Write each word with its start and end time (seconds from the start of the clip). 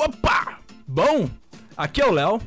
Opa! 0.00 0.58
Bom, 0.88 1.28
aqui 1.76 2.00
é 2.00 2.06
o 2.06 2.10
Léo 2.10 2.40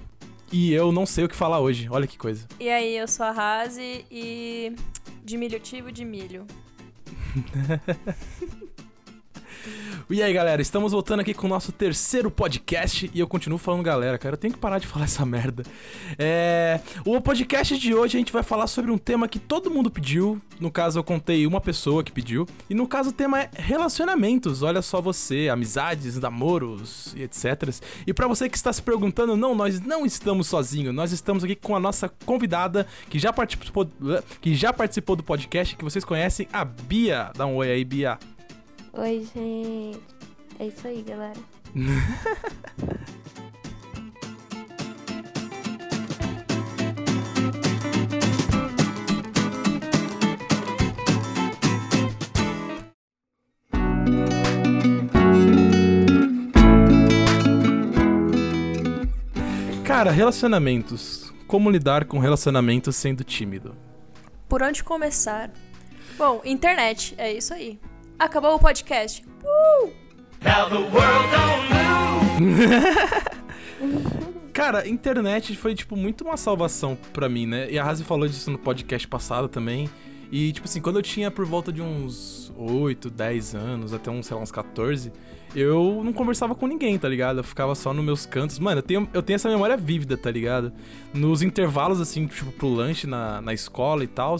e 0.51 0.73
eu 0.73 0.91
não 0.91 1.05
sei 1.05 1.23
o 1.23 1.29
que 1.29 1.35
falar 1.35 1.59
hoje. 1.59 1.87
Olha 1.87 2.07
que 2.07 2.17
coisa. 2.17 2.47
E 2.59 2.67
aí, 2.67 2.97
eu 2.97 3.07
sou 3.07 3.27
a 3.27 3.31
Razi 3.31 4.03
e 4.09 4.75
diminutivo 5.23 5.91
de 5.91 6.03
milho. 6.03 6.47
E 10.09 10.21
aí, 10.21 10.33
galera, 10.33 10.61
estamos 10.61 10.91
voltando 10.91 11.21
aqui 11.21 11.33
com 11.33 11.47
o 11.47 11.49
nosso 11.49 11.71
terceiro 11.71 12.29
podcast 12.29 13.09
e 13.13 13.19
eu 13.21 13.25
continuo 13.25 13.57
falando 13.57 13.83
galera, 13.83 14.17
cara, 14.17 14.33
eu 14.33 14.37
tenho 14.37 14.53
que 14.53 14.59
parar 14.59 14.77
de 14.77 14.85
falar 14.87 15.05
essa 15.05 15.25
merda. 15.25 15.63
É... 16.19 16.81
O 17.05 17.21
podcast 17.21 17.77
de 17.77 17.95
hoje 17.95 18.17
a 18.17 18.19
gente 18.19 18.31
vai 18.31 18.43
falar 18.43 18.67
sobre 18.67 18.91
um 18.91 18.97
tema 18.97 19.29
que 19.29 19.39
todo 19.39 19.71
mundo 19.71 19.89
pediu, 19.89 20.41
no 20.59 20.69
caso 20.69 20.99
eu 20.99 21.03
contei 21.05 21.47
uma 21.47 21.61
pessoa 21.61 22.03
que 22.03 22.11
pediu, 22.11 22.45
e 22.69 22.75
no 22.75 22.85
caso 22.85 23.11
o 23.11 23.13
tema 23.13 23.39
é 23.39 23.49
relacionamentos, 23.53 24.61
olha 24.61 24.81
só 24.81 25.01
você, 25.01 25.47
amizades, 25.49 26.19
namoros 26.19 27.13
e 27.15 27.23
etc. 27.23 27.73
E 28.05 28.13
para 28.13 28.27
você 28.27 28.49
que 28.49 28.57
está 28.57 28.73
se 28.73 28.81
perguntando, 28.81 29.37
não, 29.37 29.55
nós 29.55 29.79
não 29.79 30.05
estamos 30.05 30.47
sozinhos, 30.47 30.93
nós 30.93 31.13
estamos 31.13 31.45
aqui 31.45 31.55
com 31.55 31.77
a 31.77 31.79
nossa 31.79 32.09
convidada 32.25 32.85
que 33.09 33.17
já 33.17 33.31
participou, 33.31 33.89
que 34.41 34.53
já 34.53 34.73
participou 34.73 35.15
do 35.15 35.23
podcast, 35.23 35.77
que 35.77 35.83
vocês 35.83 36.03
conhecem, 36.03 36.45
a 36.51 36.65
Bia. 36.65 37.31
Dá 37.35 37.45
um 37.45 37.55
oi 37.55 37.71
aí, 37.71 37.85
Bia. 37.85 38.19
Oi, 38.95 39.27
gente. 39.33 39.99
É 40.59 40.67
isso 40.67 40.87
aí, 40.87 41.01
galera. 41.01 41.33
Cara, 59.83 60.11
relacionamentos. 60.11 61.33
Como 61.47 61.71
lidar 61.71 62.05
com 62.05 62.19
relacionamentos 62.19 62.95
sendo 62.95 63.23
tímido? 63.23 63.75
Por 64.47 64.61
onde 64.61 64.83
começar? 64.83 65.49
Bom, 66.15 66.41
internet, 66.45 67.15
é 67.17 67.33
isso 67.33 67.53
aí. 67.55 67.79
Acabou 68.23 68.55
o 68.55 68.59
podcast. 68.59 69.21
Uh! 69.43 69.91
Now 70.41 70.69
the 70.69 70.77
world 70.77 71.27
don't 71.29 71.67
move. 72.39 74.23
Cara, 74.53 74.87
internet 74.87 75.53
foi, 75.57 75.75
tipo, 75.75 75.97
muito 75.97 76.23
uma 76.23 76.37
salvação 76.37 76.97
pra 77.11 77.27
mim, 77.27 77.45
né? 77.45 77.69
E 77.69 77.77
a 77.77 77.83
Razi 77.83 78.05
falou 78.05 78.25
disso 78.25 78.49
no 78.49 78.57
podcast 78.57 79.05
passado 79.09 79.49
também. 79.49 79.89
E, 80.31 80.53
tipo 80.53 80.65
assim, 80.65 80.79
quando 80.79 80.99
eu 80.99 81.01
tinha 81.01 81.29
por 81.29 81.45
volta 81.45 81.69
de 81.69 81.81
uns 81.81 82.49
8, 82.55 83.09
10 83.09 83.55
anos, 83.55 83.93
até 83.93 84.09
uns, 84.09 84.25
sei 84.25 84.37
lá, 84.37 84.41
uns 84.41 84.53
14, 84.53 85.11
eu 85.55 86.01
não 86.03 86.11
conversava 86.11 86.55
com 86.55 86.65
ninguém, 86.65 86.97
tá 86.97 87.07
ligado? 87.07 87.39
Eu 87.39 87.43
ficava 87.43 87.75
só 87.75 87.93
nos 87.93 88.03
meus 88.03 88.25
cantos. 88.25 88.57
Mano, 88.59 88.79
eu 88.79 88.83
tenho, 88.83 89.09
eu 89.13 89.21
tenho 89.21 89.35
essa 89.35 89.49
memória 89.49 89.77
vívida, 89.77 90.17
tá 90.17 90.31
ligado? 90.31 90.71
Nos 91.13 91.41
intervalos, 91.41 92.01
assim, 92.01 92.25
tipo, 92.27 92.51
pro 92.51 92.67
lanche 92.67 93.05
na, 93.05 93.41
na 93.41 93.53
escola 93.53 94.03
e 94.03 94.07
tal, 94.07 94.35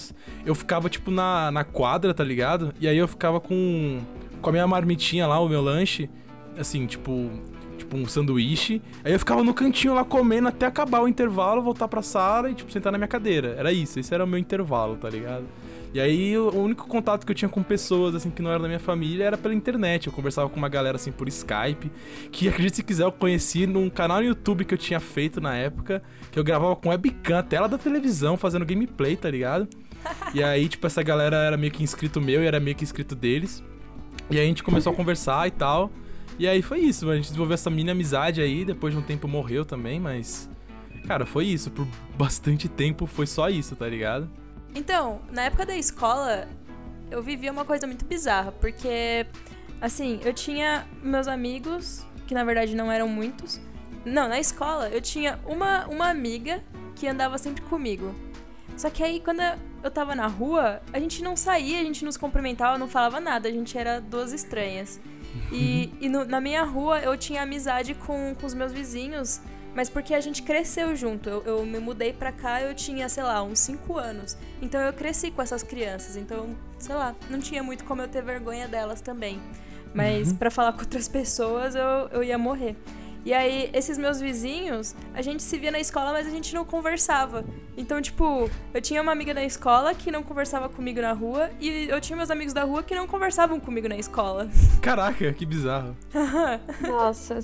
eu 0.45 0.55
ficava, 0.55 0.89
tipo, 0.89 1.11
na, 1.11 1.51
na 1.51 1.63
quadra, 1.63 2.13
tá 2.13 2.23
ligado? 2.23 2.73
E 2.79 2.87
aí 2.87 2.97
eu 2.97 3.07
ficava 3.07 3.39
com, 3.39 3.99
com 4.41 4.49
a 4.49 4.51
minha 4.51 4.67
marmitinha 4.67 5.27
lá, 5.27 5.39
o 5.39 5.47
meu 5.47 5.61
lanche, 5.61 6.09
assim, 6.57 6.85
tipo, 6.87 7.29
tipo 7.77 7.95
um 7.95 8.07
sanduíche. 8.07 8.81
Aí 9.03 9.13
eu 9.13 9.19
ficava 9.19 9.43
no 9.43 9.53
cantinho 9.53 9.93
lá 9.93 10.03
comendo 10.03 10.47
até 10.47 10.65
acabar 10.65 11.01
o 11.01 11.07
intervalo, 11.07 11.61
voltar 11.61 11.87
pra 11.87 12.01
sala 12.01 12.49
e, 12.49 12.55
tipo, 12.55 12.71
sentar 12.71 12.91
na 12.91 12.97
minha 12.97 13.07
cadeira. 13.07 13.55
Era 13.57 13.71
isso, 13.71 13.99
esse 13.99 14.13
era 14.13 14.23
o 14.23 14.27
meu 14.27 14.39
intervalo, 14.39 14.95
tá 14.95 15.09
ligado? 15.09 15.45
E 15.93 15.99
aí 15.99 16.35
o 16.35 16.49
único 16.49 16.87
contato 16.87 17.23
que 17.23 17.31
eu 17.31 17.35
tinha 17.35 17.47
com 17.47 17.61
pessoas, 17.61 18.15
assim, 18.15 18.31
que 18.31 18.41
não 18.41 18.49
eram 18.49 18.63
da 18.63 18.67
minha 18.67 18.79
família 18.79 19.25
era 19.25 19.37
pela 19.37 19.53
internet. 19.53 20.07
Eu 20.07 20.13
conversava 20.13 20.49
com 20.49 20.57
uma 20.57 20.67
galera, 20.67 20.95
assim, 20.95 21.11
por 21.11 21.27
Skype. 21.27 21.91
Que, 22.31 22.49
acredite 22.49 22.77
se 22.77 22.83
quiser, 22.83 23.03
eu 23.03 23.11
conheci 23.11 23.67
num 23.67 23.89
canal 23.91 24.17
no 24.17 24.25
YouTube 24.25 24.65
que 24.65 24.73
eu 24.73 24.77
tinha 24.77 24.99
feito 24.99 25.39
na 25.39 25.55
época. 25.55 26.01
Que 26.31 26.39
eu 26.39 26.43
gravava 26.43 26.75
com 26.75 26.89
webcam, 26.89 27.43
tela 27.43 27.69
da 27.69 27.77
televisão, 27.77 28.35
fazendo 28.35 28.65
gameplay, 28.65 29.15
tá 29.15 29.29
ligado? 29.29 29.67
E 30.33 30.43
aí, 30.43 30.67
tipo, 30.67 30.85
essa 30.87 31.03
galera 31.03 31.37
era 31.37 31.55
meio 31.55 31.71
que 31.71 31.83
inscrito 31.83 32.19
meu 32.19 32.43
e 32.43 32.47
era 32.47 32.59
meio 32.59 32.75
que 32.75 32.83
inscrito 32.83 33.15
deles. 33.15 33.63
E 34.31 34.39
aí 34.39 34.45
a 34.45 34.47
gente 34.47 34.63
começou 34.63 34.91
a 34.91 34.95
conversar 34.95 35.47
e 35.47 35.51
tal. 35.51 35.91
E 36.39 36.47
aí 36.47 36.63
foi 36.63 36.79
isso, 36.79 37.07
a 37.11 37.15
gente 37.15 37.25
desenvolveu 37.25 37.53
essa 37.53 37.69
mini 37.69 37.91
amizade 37.91 38.41
aí, 38.41 38.65
depois 38.65 38.91
de 38.91 38.99
um 38.99 39.03
tempo 39.03 39.27
morreu 39.27 39.63
também, 39.63 39.99
mas. 39.99 40.49
Cara, 41.05 41.25
foi 41.25 41.45
isso. 41.45 41.69
Por 41.69 41.87
bastante 42.17 42.67
tempo 42.67 43.05
foi 43.05 43.27
só 43.27 43.47
isso, 43.47 43.75
tá 43.75 43.87
ligado? 43.87 44.27
Então, 44.75 45.21
na 45.31 45.43
época 45.43 45.65
da 45.65 45.75
escola, 45.75 46.47
eu 47.11 47.21
vivia 47.21 47.51
uma 47.51 47.65
coisa 47.65 47.85
muito 47.85 48.05
bizarra, 48.05 48.51
porque, 48.51 49.25
assim, 49.79 50.19
eu 50.23 50.33
tinha 50.33 50.85
meus 51.01 51.27
amigos, 51.27 52.05
que 52.25 52.33
na 52.33 52.43
verdade 52.43 52.75
não 52.75 52.91
eram 52.91 53.07
muitos. 53.07 53.61
Não, 54.05 54.27
na 54.27 54.39
escola 54.39 54.89
eu 54.89 54.99
tinha 55.01 55.39
uma, 55.45 55.85
uma 55.87 56.09
amiga 56.09 56.63
que 56.95 57.07
andava 57.07 57.37
sempre 57.37 57.61
comigo. 57.63 58.13
Só 58.75 58.89
que 58.89 59.03
aí, 59.03 59.19
quando 59.19 59.41
eu 59.83 59.91
tava 59.91 60.15
na 60.15 60.25
rua, 60.25 60.81
a 60.91 60.99
gente 60.99 61.21
não 61.23 61.35
saía, 61.35 61.79
a 61.79 61.83
gente 61.83 62.03
não 62.03 62.11
se 62.11 62.17
cumprimentava, 62.17 62.77
não 62.77 62.87
falava 62.87 63.19
nada, 63.19 63.47
a 63.47 63.51
gente 63.51 63.77
era 63.77 64.01
duas 64.01 64.31
estranhas. 64.33 64.99
E, 65.51 65.93
e 66.01 66.09
no- 66.09 66.25
na 66.25 66.41
minha 66.41 66.63
rua 66.63 66.99
eu 66.99 67.15
tinha 67.15 67.43
amizade 67.43 67.93
com, 67.93 68.33
com 68.39 68.45
os 68.47 68.53
meus 68.55 68.71
vizinhos, 68.71 69.39
mas 69.75 69.89
porque 69.89 70.13
a 70.13 70.21
gente 70.21 70.43
cresceu 70.43 70.95
junto. 70.95 71.29
Eu, 71.29 71.43
eu 71.43 71.65
me 71.65 71.79
mudei 71.79 72.13
pra 72.13 72.31
cá, 72.31 72.61
eu 72.61 72.73
tinha, 72.73 73.09
sei 73.09 73.23
lá, 73.23 73.41
uns 73.43 73.59
5 73.59 73.97
anos. 73.97 74.37
Então 74.61 74.79
eu 74.81 74.93
cresci 74.93 75.31
com 75.31 75.41
essas 75.41 75.63
crianças. 75.63 76.15
Então, 76.15 76.55
sei 76.77 76.95
lá, 76.95 77.15
não 77.29 77.39
tinha 77.39 77.63
muito 77.63 77.83
como 77.83 78.01
eu 78.01 78.07
ter 78.07 78.23
vergonha 78.23 78.67
delas 78.67 79.01
também. 79.01 79.41
Mas 79.93 80.33
pra 80.33 80.49
falar 80.51 80.73
com 80.73 80.81
outras 80.81 81.07
pessoas, 81.07 81.75
eu, 81.75 82.09
eu 82.11 82.23
ia 82.23 82.37
morrer. 82.37 82.75
E 83.25 83.33
aí, 83.33 83.69
esses 83.71 83.97
meus 83.97 84.19
vizinhos, 84.19 84.93
a 85.13 85.21
gente 85.21 85.41
se 85.41 85.57
via 85.57 85.71
na 85.71 85.79
escola, 85.79 86.11
mas 86.11 86.27
a 86.27 86.29
gente 86.29 86.53
não 86.53 86.65
conversava. 86.65 87.45
Então, 87.77 88.01
tipo, 88.01 88.49
eu 88.73 88.81
tinha 88.81 89.01
uma 89.01 89.13
amiga 89.13 89.33
da 89.33 89.41
escola 89.41 89.95
que 89.95 90.11
não 90.11 90.21
conversava 90.21 90.67
comigo 90.67 90.99
na 90.99 91.13
rua, 91.13 91.49
e 91.57 91.87
eu 91.87 92.01
tinha 92.01 92.17
meus 92.17 92.29
amigos 92.29 92.53
da 92.53 92.65
rua 92.65 92.83
que 92.83 92.93
não 92.93 93.07
conversavam 93.07 93.61
comigo 93.61 93.87
na 93.87 93.95
escola. 93.95 94.49
Caraca, 94.81 95.31
que 95.31 95.45
bizarro. 95.45 95.95
Nossa. 96.85 97.39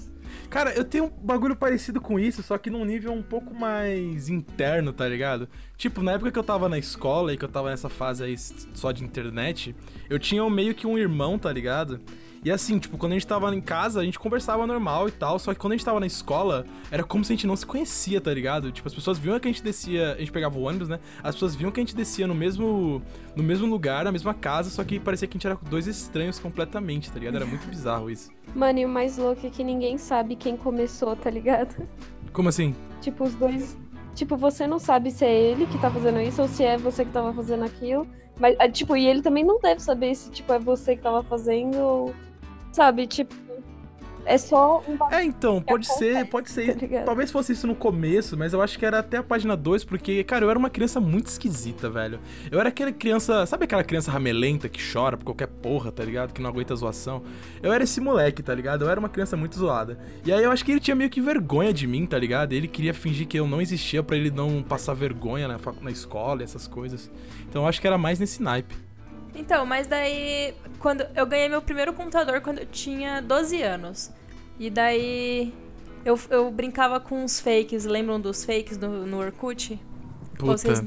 Cara, 0.50 0.74
eu 0.74 0.84
tenho 0.84 1.06
um 1.06 1.10
bagulho 1.10 1.56
parecido 1.56 2.02
com 2.02 2.20
isso, 2.20 2.42
só 2.42 2.58
que 2.58 2.70
num 2.70 2.86
nível 2.86 3.14
um 3.14 3.22
pouco 3.22 3.54
mais 3.54 4.30
interno, 4.30 4.92
tá 4.92 5.08
ligado? 5.08 5.48
Tipo, 5.78 6.02
na 6.02 6.14
época 6.14 6.32
que 6.32 6.40
eu 6.40 6.44
tava 6.44 6.68
na 6.68 6.78
escola 6.78 7.34
e 7.34 7.38
que 7.38 7.46
eu 7.46 7.50
tava 7.50 7.70
nessa 7.70 7.90
fase 7.90 8.24
aí 8.24 8.36
só 8.38 8.92
de 8.92 9.04
internet, 9.04 9.76
eu 10.10 10.18
tinha 10.18 10.48
meio 10.50 10.74
que 10.74 10.88
um 10.88 10.98
irmão, 10.98 11.38
tá 11.38 11.52
ligado? 11.52 12.00
E 12.44 12.52
assim, 12.52 12.80
tipo, 12.80 12.98
quando 12.98 13.12
a 13.12 13.16
gente 13.16 13.28
tava 13.28 13.54
em 13.54 13.62
casa, 13.62 14.00
a 14.00 14.04
gente 14.04 14.18
conversava 14.18 14.66
normal 14.66 15.08
e 15.08 15.12
tal, 15.12 15.38
só 15.38 15.54
que 15.54 15.60
quando 15.60 15.74
a 15.74 15.76
gente 15.76 15.86
tava 15.86 16.00
na 16.00 16.08
escola, 16.08 16.66
era 16.90 17.04
como 17.04 17.24
se 17.24 17.34
a 17.34 17.36
gente 17.36 17.46
não 17.46 17.56
se 17.56 17.66
conhecia, 17.66 18.22
tá 18.22 18.34
ligado? 18.34 18.72
Tipo, 18.72 18.88
as 18.88 18.94
pessoas 18.94 19.18
viam 19.18 19.40
que 19.40 19.48
a 19.48 19.52
gente 19.52 19.64
descia, 19.64 20.14
a 20.14 20.20
gente 20.20 20.32
pegava 20.32 20.58
o 20.58 20.62
ônibus, 20.62 20.88
né? 20.88 21.00
As 21.22 21.36
pessoas 21.36 21.56
viam 21.56 21.72
que 21.72 21.80
a 21.80 21.84
gente 21.84 21.96
descia 21.96 22.28
no 22.28 22.36
mesmo 22.36 23.02
no 23.36 23.44
mesmo 23.44 23.68
lugar, 23.68 24.06
na 24.06 24.12
mesma 24.12 24.34
casa, 24.34 24.70
só 24.70 24.84
que 24.84 25.00
parecia 25.00 25.28
que 25.28 25.36
a 25.36 25.38
gente 25.38 25.48
era 25.48 25.58
dois 25.70 25.88
estranhos 25.88 26.40
completamente, 26.40 27.12
tá 27.12 27.20
ligado? 27.20 27.36
Era 27.36 27.46
muito 27.46 27.68
bizarro 27.68 28.10
isso. 28.10 28.32
Mano, 28.56 28.80
e 28.80 28.86
o 28.86 28.90
mais 28.90 29.18
louco 29.18 29.46
é 29.46 29.50
que 29.50 29.64
ninguém 29.64 29.98
sabe 29.98 30.36
quem 30.36 30.58
começou, 30.58 31.16
tá 31.16 31.30
ligado? 31.30 31.88
Como 32.34 32.50
assim? 32.50 32.76
Tipo, 33.02 33.24
os 33.26 33.36
dois. 33.36 33.78
Tipo, 34.16 34.36
você 34.36 34.68
não 34.68 34.80
sabe 34.80 35.12
se 35.12 35.24
é 35.24 35.34
ele 35.34 35.66
que 35.66 35.78
tá 35.78 35.90
fazendo 35.90 36.20
isso 36.20 36.42
ou 36.42 36.48
se 36.48 36.64
é 36.64 36.78
você 36.78 37.06
que 37.06 37.12
tava 37.12 37.34
fazendo 37.34 37.64
aquilo. 37.64 38.08
Mas, 38.40 38.56
ah, 38.60 38.70
tipo, 38.70 38.96
e 38.96 39.06
ele 39.06 39.22
também 39.22 39.44
não 39.44 39.60
deve 39.60 39.82
saber 39.82 40.16
se, 40.16 40.32
tipo, 40.32 40.52
é 40.54 40.60
você 40.60 40.96
que 40.96 41.02
tava 41.02 41.22
fazendo 41.24 41.78
ou. 41.78 42.14
Sabe, 42.80 43.08
tipo. 43.08 43.36
É 44.26 44.38
só 44.38 44.82
um 44.88 44.98
É, 45.14 45.22
então, 45.22 45.62
pode 45.62 45.86
ser, 45.86 46.16
acontece, 46.16 46.30
pode 46.30 46.50
ser. 46.52 46.90
tá? 46.90 47.04
Talvez 47.04 47.30
fosse 47.30 47.52
isso 47.52 47.68
no 47.68 47.76
começo, 47.76 48.38
mas 48.38 48.54
eu 48.54 48.62
acho 48.62 48.80
que 48.80 48.86
era 48.86 49.00
até 49.00 49.18
a 49.18 49.24
página 49.24 49.58
2, 49.58 49.84
porque, 49.84 50.24
cara, 50.24 50.46
eu 50.46 50.50
era 50.50 50.58
uma 50.58 50.70
criança 50.70 51.02
muito 51.02 51.28
esquisita, 51.28 51.90
velho. 51.90 52.22
Eu 52.50 52.58
era 52.58 52.70
aquela 52.70 52.92
criança, 52.94 53.46
sabe 53.46 53.66
aquela 53.66 53.84
criança 53.84 54.12
ramelenta 54.12 54.70
que 54.70 54.80
chora 54.94 55.18
por 55.18 55.26
qualquer 55.26 55.48
porra, 55.48 55.92
tá 55.92 56.06
ligado? 56.06 56.32
Que 56.32 56.42
não 56.42 56.50
aguenta 56.50 56.74
zoação. 56.74 57.22
Eu 57.62 57.74
era 57.74 57.84
esse 57.84 58.00
moleque, 58.00 58.42
tá 58.42 58.56
ligado? 58.56 58.86
Eu 58.86 58.90
era 58.90 59.00
uma 59.00 59.10
criança 59.10 59.36
muito 59.36 59.58
zoada. 59.58 60.00
E 60.24 60.32
aí 60.32 60.44
eu 60.44 60.52
acho 60.52 60.64
que 60.64 60.72
ele 60.72 60.80
tinha 60.80 60.96
meio 60.96 61.10
que 61.10 61.20
vergonha 61.20 61.74
de 61.74 61.86
mim, 61.86 62.06
tá 62.06 62.18
ligado? 62.18 62.54
Ele 62.54 62.70
queria 62.70 62.94
fingir 62.94 63.28
que 63.28 63.38
eu 63.38 63.46
não 63.48 63.60
existia 63.60 64.02
pra 64.02 64.16
ele 64.16 64.32
não 64.32 64.64
passar 64.64 64.94
vergonha 64.94 65.50
na, 65.50 65.58
na 65.82 65.92
escola, 65.92 66.44
essas 66.44 66.66
coisas. 66.66 67.12
Então 67.50 67.64
eu 67.64 67.68
acho 67.68 67.82
que 67.82 67.88
era 67.88 67.98
mais 67.98 68.20
nesse 68.20 68.42
naipe. 68.42 68.89
Então, 69.36 69.66
mas 69.66 69.88
daí. 69.88 70.54
quando 70.80 71.06
Eu 71.16 71.26
ganhei 71.26 71.48
meu 71.50 71.62
primeiro 71.62 71.94
computador 71.94 72.42
quando 72.42 72.60
eu 72.60 72.66
tinha 72.66 73.22
12 73.22 73.62
anos. 73.62 74.12
E 74.60 74.70
daí. 74.70 75.54
Eu, 76.06 76.18
eu 76.30 76.50
brincava 76.50 77.00
com 77.00 77.24
os 77.26 77.40
fakes, 77.42 77.84
lembram 77.86 78.20
dos 78.22 78.46
fakes 78.46 78.78
no, 78.78 79.06
no 79.06 79.18
Orkut? 79.20 79.78
Puta. 80.38 80.58
Vocês- 80.58 80.84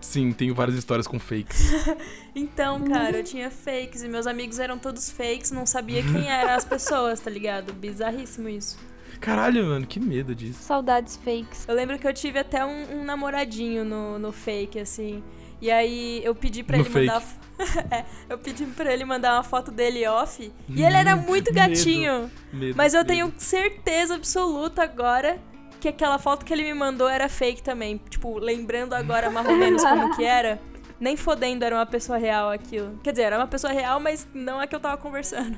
Sim, 0.00 0.32
tenho 0.32 0.54
várias 0.54 0.76
histórias 0.76 1.06
com 1.06 1.18
fakes. 1.18 1.70
Então, 2.38 2.84
cara, 2.84 3.16
eu 3.16 3.24
tinha 3.24 3.50
fakes 3.50 4.02
e 4.02 4.08
meus 4.08 4.26
amigos 4.26 4.58
eram 4.58 4.78
todos 4.78 5.10
fakes, 5.10 5.50
não 5.50 5.64
sabia 5.64 6.02
quem 6.02 6.28
eram 6.30 6.50
as 6.52 6.66
pessoas, 6.66 7.18
tá 7.18 7.30
ligado? 7.30 7.72
Bizarríssimo 7.72 8.46
isso. 8.46 8.78
Caralho, 9.22 9.64
mano, 9.64 9.86
que 9.86 9.98
medo 9.98 10.34
disso. 10.34 10.62
Saudades 10.62 11.16
fakes. 11.16 11.66
Eu 11.66 11.74
lembro 11.74 11.98
que 11.98 12.06
eu 12.06 12.12
tive 12.12 12.38
até 12.38 12.62
um, 12.62 12.98
um 13.00 13.04
namoradinho 13.04 13.86
no, 13.86 14.18
no 14.18 14.32
fake, 14.32 14.78
assim. 14.78 15.24
E 15.62 15.70
aí 15.70 16.20
eu 16.22 16.34
pedi 16.34 16.62
pra 16.62 16.76
No 16.76 16.84
ele 16.84 16.90
mandar. 17.06 17.22
Eu 18.28 18.38
pedi 18.38 18.64
pra 18.66 18.92
ele 18.92 19.04
mandar 19.04 19.34
uma 19.34 19.42
foto 19.42 19.70
dele 19.70 20.06
off. 20.06 20.52
E 20.68 20.82
ele 20.82 20.96
era 20.96 21.16
muito 21.16 21.52
Medo. 21.52 21.68
gatinho. 21.68 22.30
Medo, 22.52 22.76
Mas 22.76 22.92
eu 22.94 23.00
medo. 23.00 23.08
tenho 23.08 23.32
certeza 23.38 24.14
absoluta 24.14 24.82
agora 24.82 25.38
que 25.80 25.88
aquela 25.88 26.18
foto 26.18 26.44
que 26.44 26.52
ele 26.52 26.62
me 26.64 26.74
mandou 26.74 27.08
era 27.08 27.28
fake 27.28 27.62
também. 27.62 28.00
Tipo, 28.10 28.38
lembrando 28.38 28.94
agora 28.94 29.30
mais 29.30 29.46
ou 29.48 29.56
menos 29.56 29.82
como 29.82 30.14
que 30.16 30.24
era. 30.24 30.60
Nem 30.98 31.16
fodendo 31.16 31.64
era 31.64 31.74
uma 31.76 31.86
pessoa 31.86 32.18
real 32.18 32.50
aquilo. 32.50 32.98
Quer 33.02 33.10
dizer, 33.12 33.22
era 33.24 33.36
uma 33.38 33.46
pessoa 33.46 33.72
real, 33.72 34.00
mas 34.00 34.26
não 34.34 34.58
a 34.60 34.66
que 34.66 34.74
eu 34.74 34.80
tava 34.80 34.96
conversando. 34.96 35.56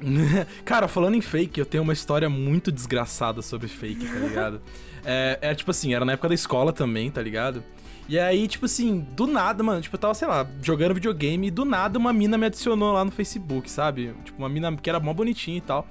Cara, 0.64 0.88
falando 0.88 1.14
em 1.14 1.20
fake, 1.20 1.58
eu 1.58 1.66
tenho 1.66 1.82
uma 1.82 1.92
história 1.92 2.28
muito 2.28 2.70
desgraçada 2.72 3.40
sobre 3.42 3.68
fake, 3.68 4.04
tá 4.06 4.18
ligado? 4.18 4.60
é, 5.04 5.38
é 5.40 5.54
tipo 5.54 5.70
assim, 5.70 5.94
era 5.94 6.04
na 6.04 6.12
época 6.12 6.28
da 6.28 6.34
escola 6.34 6.72
também, 6.72 7.10
tá 7.10 7.22
ligado? 7.22 7.62
E 8.08 8.18
aí, 8.18 8.46
tipo 8.46 8.66
assim, 8.66 9.06
do 9.16 9.26
nada, 9.26 9.62
mano, 9.62 9.80
tipo, 9.80 9.96
eu 9.96 10.00
tava, 10.00 10.14
sei 10.14 10.28
lá, 10.28 10.46
jogando 10.62 10.94
videogame 10.94 11.46
e 11.46 11.50
do 11.50 11.64
nada 11.64 11.98
uma 11.98 12.12
mina 12.12 12.36
me 12.36 12.46
adicionou 12.46 12.92
lá 12.92 13.04
no 13.04 13.10
Facebook, 13.10 13.70
sabe? 13.70 14.14
Tipo, 14.24 14.38
uma 14.38 14.48
mina 14.48 14.76
que 14.76 14.90
era 14.90 15.00
mó 15.00 15.12
bonitinha 15.14 15.56
e 15.56 15.62
tal. 15.62 15.88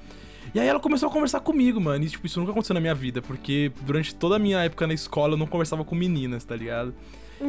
E 0.54 0.60
aí 0.60 0.68
ela 0.68 0.80
começou 0.80 1.10
a 1.10 1.12
conversar 1.12 1.40
comigo, 1.40 1.82
mano. 1.82 2.06
E, 2.06 2.10
tipo, 2.10 2.28
isso 2.28 2.40
nunca 2.40 2.52
aconteceu 2.52 2.76
na 2.76 2.80
minha 2.80 2.94
vida, 2.94 3.22
porque 3.22 3.72
durante 3.82 4.14
toda 4.14 4.36
a 4.36 4.40
minha 4.40 4.60
época 4.60 4.86
na 4.86 4.94
escola 4.94 5.34
eu 5.34 5.38
não 5.38 5.48
conversava 5.48 5.84
com 5.84 5.96
meninas, 5.96 6.46
tá 6.46 6.56
ligado? 6.56 6.94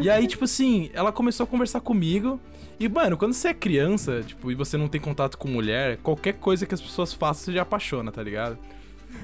E 0.00 0.08
aí, 0.10 0.26
tipo 0.26 0.44
assim, 0.44 0.90
ela 0.92 1.12
começou 1.12 1.44
a 1.44 1.46
conversar 1.46 1.80
comigo. 1.80 2.40
E, 2.80 2.88
mano, 2.88 3.16
quando 3.16 3.32
você 3.32 3.48
é 3.48 3.54
criança, 3.54 4.22
tipo, 4.26 4.50
e 4.50 4.54
você 4.54 4.76
não 4.76 4.88
tem 4.88 5.00
contato 5.00 5.36
com 5.38 5.46
mulher, 5.46 5.98
qualquer 5.98 6.34
coisa 6.34 6.66
que 6.66 6.74
as 6.74 6.80
pessoas 6.80 7.12
façam, 7.12 7.44
você 7.44 7.52
já 7.52 7.62
apaixona, 7.62 8.10
tá 8.10 8.22
ligado? 8.22 8.58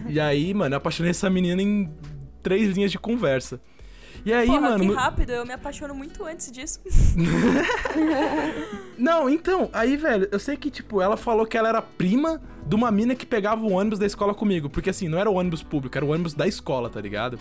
E 0.08 0.20
aí, 0.20 0.54
mano, 0.54 0.74
eu 0.74 0.76
apaixonei 0.76 1.10
essa 1.10 1.28
menina 1.28 1.60
em 1.60 1.90
três 2.42 2.74
linhas 2.74 2.92
de 2.92 2.98
conversa. 2.98 3.60
E 4.24 4.32
aí, 4.32 4.46
Porra, 4.46 4.60
mano. 4.60 4.88
que 4.88 4.94
rápido, 4.94 5.30
eu 5.30 5.46
me 5.46 5.52
apaixono 5.52 5.94
muito 5.94 6.24
antes 6.24 6.50
disso. 6.52 6.80
Não, 8.98 9.30
então, 9.30 9.70
aí, 9.72 9.96
velho, 9.96 10.28
eu 10.30 10.38
sei 10.38 10.56
que, 10.56 10.70
tipo, 10.70 11.00
ela 11.00 11.16
falou 11.16 11.46
que 11.46 11.56
ela 11.56 11.68
era 11.68 11.80
prima 11.80 12.40
de 12.66 12.74
uma 12.74 12.90
mina 12.90 13.14
que 13.14 13.24
pegava 13.24 13.62
o 13.62 13.72
ônibus 13.72 13.98
da 13.98 14.06
escola 14.06 14.34
comigo. 14.34 14.68
Porque, 14.68 14.90
assim, 14.90 15.08
não 15.08 15.18
era 15.18 15.30
o 15.30 15.34
ônibus 15.34 15.62
público, 15.62 15.96
era 15.96 16.04
o 16.04 16.10
ônibus 16.10 16.34
da 16.34 16.46
escola, 16.46 16.90
tá 16.90 17.00
ligado? 17.00 17.38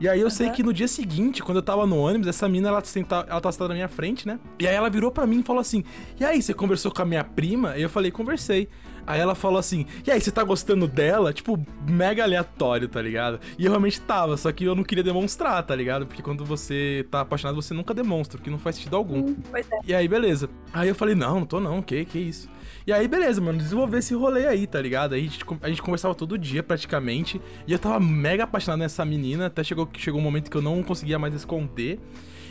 E 0.00 0.08
aí 0.08 0.20
eu 0.20 0.30
sei 0.30 0.46
Aham. 0.46 0.56
que 0.56 0.62
no 0.62 0.72
dia 0.72 0.88
seguinte, 0.88 1.42
quando 1.42 1.58
eu 1.58 1.62
tava 1.62 1.86
no 1.86 1.96
ônibus, 1.96 2.26
essa 2.26 2.48
mina, 2.48 2.68
ela, 2.68 2.82
senta, 2.82 3.26
ela 3.28 3.40
tava 3.40 3.52
sentada 3.52 3.68
na 3.68 3.74
minha 3.74 3.88
frente, 3.88 4.26
né? 4.26 4.40
E 4.58 4.66
aí 4.66 4.74
ela 4.74 4.90
virou 4.90 5.12
pra 5.12 5.26
mim 5.26 5.40
e 5.40 5.42
falou 5.42 5.60
assim: 5.60 5.84
E 6.18 6.24
aí, 6.24 6.42
você 6.42 6.54
conversou 6.54 6.90
com 6.90 7.02
a 7.02 7.04
minha 7.04 7.22
prima? 7.22 7.76
E 7.76 7.82
eu 7.82 7.90
falei: 7.90 8.10
Conversei. 8.10 8.68
Aí 9.06 9.20
ela 9.20 9.34
falou 9.34 9.58
assim: 9.58 9.86
E 10.06 10.10
aí, 10.10 10.20
você 10.20 10.30
tá 10.30 10.42
gostando 10.42 10.86
dela? 10.86 11.32
Tipo, 11.32 11.58
mega 11.88 12.22
aleatório, 12.22 12.88
tá 12.88 13.00
ligado? 13.00 13.40
E 13.58 13.64
eu 13.64 13.70
realmente 13.70 14.00
tava, 14.00 14.36
só 14.36 14.50
que 14.52 14.64
eu 14.64 14.74
não 14.74 14.84
queria 14.84 15.04
demonstrar, 15.04 15.62
tá 15.62 15.74
ligado? 15.74 16.06
Porque 16.06 16.22
quando 16.22 16.44
você 16.44 17.06
tá 17.10 17.20
apaixonado, 17.20 17.60
você 17.60 17.74
nunca 17.74 17.92
demonstra, 17.94 18.38
porque 18.38 18.50
não 18.50 18.58
faz 18.58 18.76
sentido 18.76 18.96
algum. 18.96 19.34
Pois 19.50 19.66
é. 19.70 19.78
E 19.86 19.94
aí, 19.94 20.06
beleza. 20.08 20.48
Aí 20.72 20.88
eu 20.88 20.94
falei, 20.94 21.14
não, 21.14 21.40
não 21.40 21.46
tô 21.46 21.60
não, 21.60 21.82
que, 21.82 22.04
que 22.04 22.18
isso? 22.18 22.48
E 22.86 22.92
aí, 22.92 23.06
beleza, 23.06 23.40
mano, 23.40 23.58
desenvolver 23.58 23.98
esse 23.98 24.14
rolê 24.14 24.46
aí, 24.46 24.66
tá 24.66 24.80
ligado? 24.80 25.14
Aí 25.14 25.20
a 25.20 25.22
gente, 25.24 25.44
a 25.62 25.68
gente 25.68 25.82
conversava 25.82 26.14
todo 26.14 26.36
dia, 26.36 26.62
praticamente. 26.62 27.40
E 27.66 27.72
eu 27.72 27.78
tava 27.78 28.00
mega 28.00 28.44
apaixonado 28.44 28.80
nessa 28.80 29.04
menina, 29.04 29.46
até 29.46 29.62
chegou, 29.62 29.88
chegou 29.96 30.20
um 30.20 30.24
momento 30.24 30.50
que 30.50 30.56
eu 30.56 30.62
não 30.62 30.82
conseguia 30.82 31.18
mais 31.18 31.32
esconder. 31.34 32.00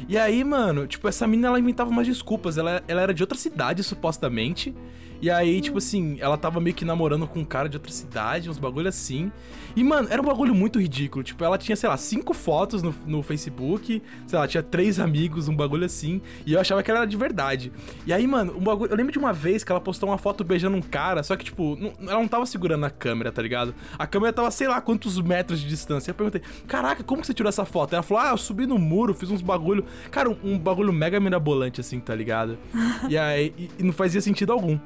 E 0.07 0.17
aí, 0.17 0.43
mano, 0.43 0.87
tipo, 0.87 1.07
essa 1.07 1.27
menina, 1.27 1.49
ela 1.49 1.59
inventava 1.59 1.89
umas 1.89 2.07
desculpas. 2.07 2.57
Ela, 2.57 2.81
ela 2.87 3.01
era 3.01 3.13
de 3.13 3.21
outra 3.23 3.37
cidade, 3.37 3.83
supostamente. 3.83 4.73
E 5.21 5.29
aí, 5.29 5.61
tipo 5.61 5.77
assim, 5.77 6.17
ela 6.19 6.35
tava 6.35 6.59
meio 6.59 6.75
que 6.75 6.83
namorando 6.83 7.27
com 7.27 7.39
um 7.39 7.45
cara 7.45 7.69
de 7.69 7.77
outra 7.77 7.91
cidade, 7.91 8.49
uns 8.49 8.57
bagulho 8.57 8.89
assim. 8.89 9.31
E, 9.75 9.83
mano, 9.83 10.07
era 10.09 10.19
um 10.21 10.25
bagulho 10.25 10.53
muito 10.55 10.79
ridículo. 10.81 11.23
Tipo, 11.23 11.43
ela 11.43 11.57
tinha, 11.59 11.75
sei 11.75 11.87
lá, 11.87 11.95
cinco 11.95 12.33
fotos 12.33 12.81
no, 12.81 12.93
no 13.05 13.21
Facebook, 13.21 14.01
sei 14.25 14.39
lá, 14.39 14.47
tinha 14.47 14.63
três 14.63 14.99
amigos, 14.99 15.47
um 15.47 15.55
bagulho 15.55 15.85
assim. 15.85 16.21
E 16.45 16.53
eu 16.53 16.59
achava 16.59 16.81
que 16.81 16.89
ela 16.89 17.01
era 17.01 17.07
de 17.07 17.15
verdade. 17.15 17.71
E 18.05 18.11
aí, 18.11 18.25
mano, 18.25 18.57
um 18.57 18.61
bagulho. 18.63 18.91
Eu 18.91 18.97
lembro 18.97 19.11
de 19.13 19.19
uma 19.19 19.31
vez 19.31 19.63
que 19.63 19.71
ela 19.71 19.79
postou 19.79 20.09
uma 20.09 20.17
foto 20.17 20.43
beijando 20.43 20.75
um 20.75 20.81
cara, 20.81 21.21
só 21.21 21.35
que, 21.35 21.45
tipo, 21.45 21.77
não- 21.79 21.93
ela 22.09 22.19
não 22.19 22.27
tava 22.27 22.45
segurando 22.47 22.83
a 22.85 22.89
câmera, 22.89 23.31
tá 23.31 23.41
ligado? 23.43 23.75
A 23.99 24.07
câmera 24.07 24.33
tava, 24.33 24.49
sei 24.49 24.67
lá, 24.67 24.81
quantos 24.81 25.19
metros 25.21 25.61
de 25.61 25.67
distância. 25.67 26.09
Eu 26.09 26.15
perguntei, 26.15 26.41
caraca, 26.67 27.03
como 27.03 27.21
que 27.21 27.27
você 27.27 27.33
tirou 27.33 27.47
essa 27.49 27.63
foto? 27.63 27.93
Ela 27.93 28.01
falou, 28.03 28.23
ah, 28.23 28.29
eu 28.31 28.37
subi 28.37 28.65
no 28.65 28.79
muro, 28.79 29.13
fiz 29.13 29.29
uns 29.29 29.43
bagulho. 29.43 29.85
Cara, 30.09 30.29
um, 30.31 30.37
um 30.43 30.57
bagulho 30.57 30.91
mega 30.91 31.19
mirabolante, 31.19 31.79
assim, 31.79 31.99
tá 31.99 32.15
ligado? 32.15 32.57
e 33.07 33.15
aí, 33.17 33.53
e- 33.55 33.69
e 33.77 33.83
não 33.83 33.93
fazia 33.93 34.19
sentido 34.19 34.51
algum. 34.51 34.79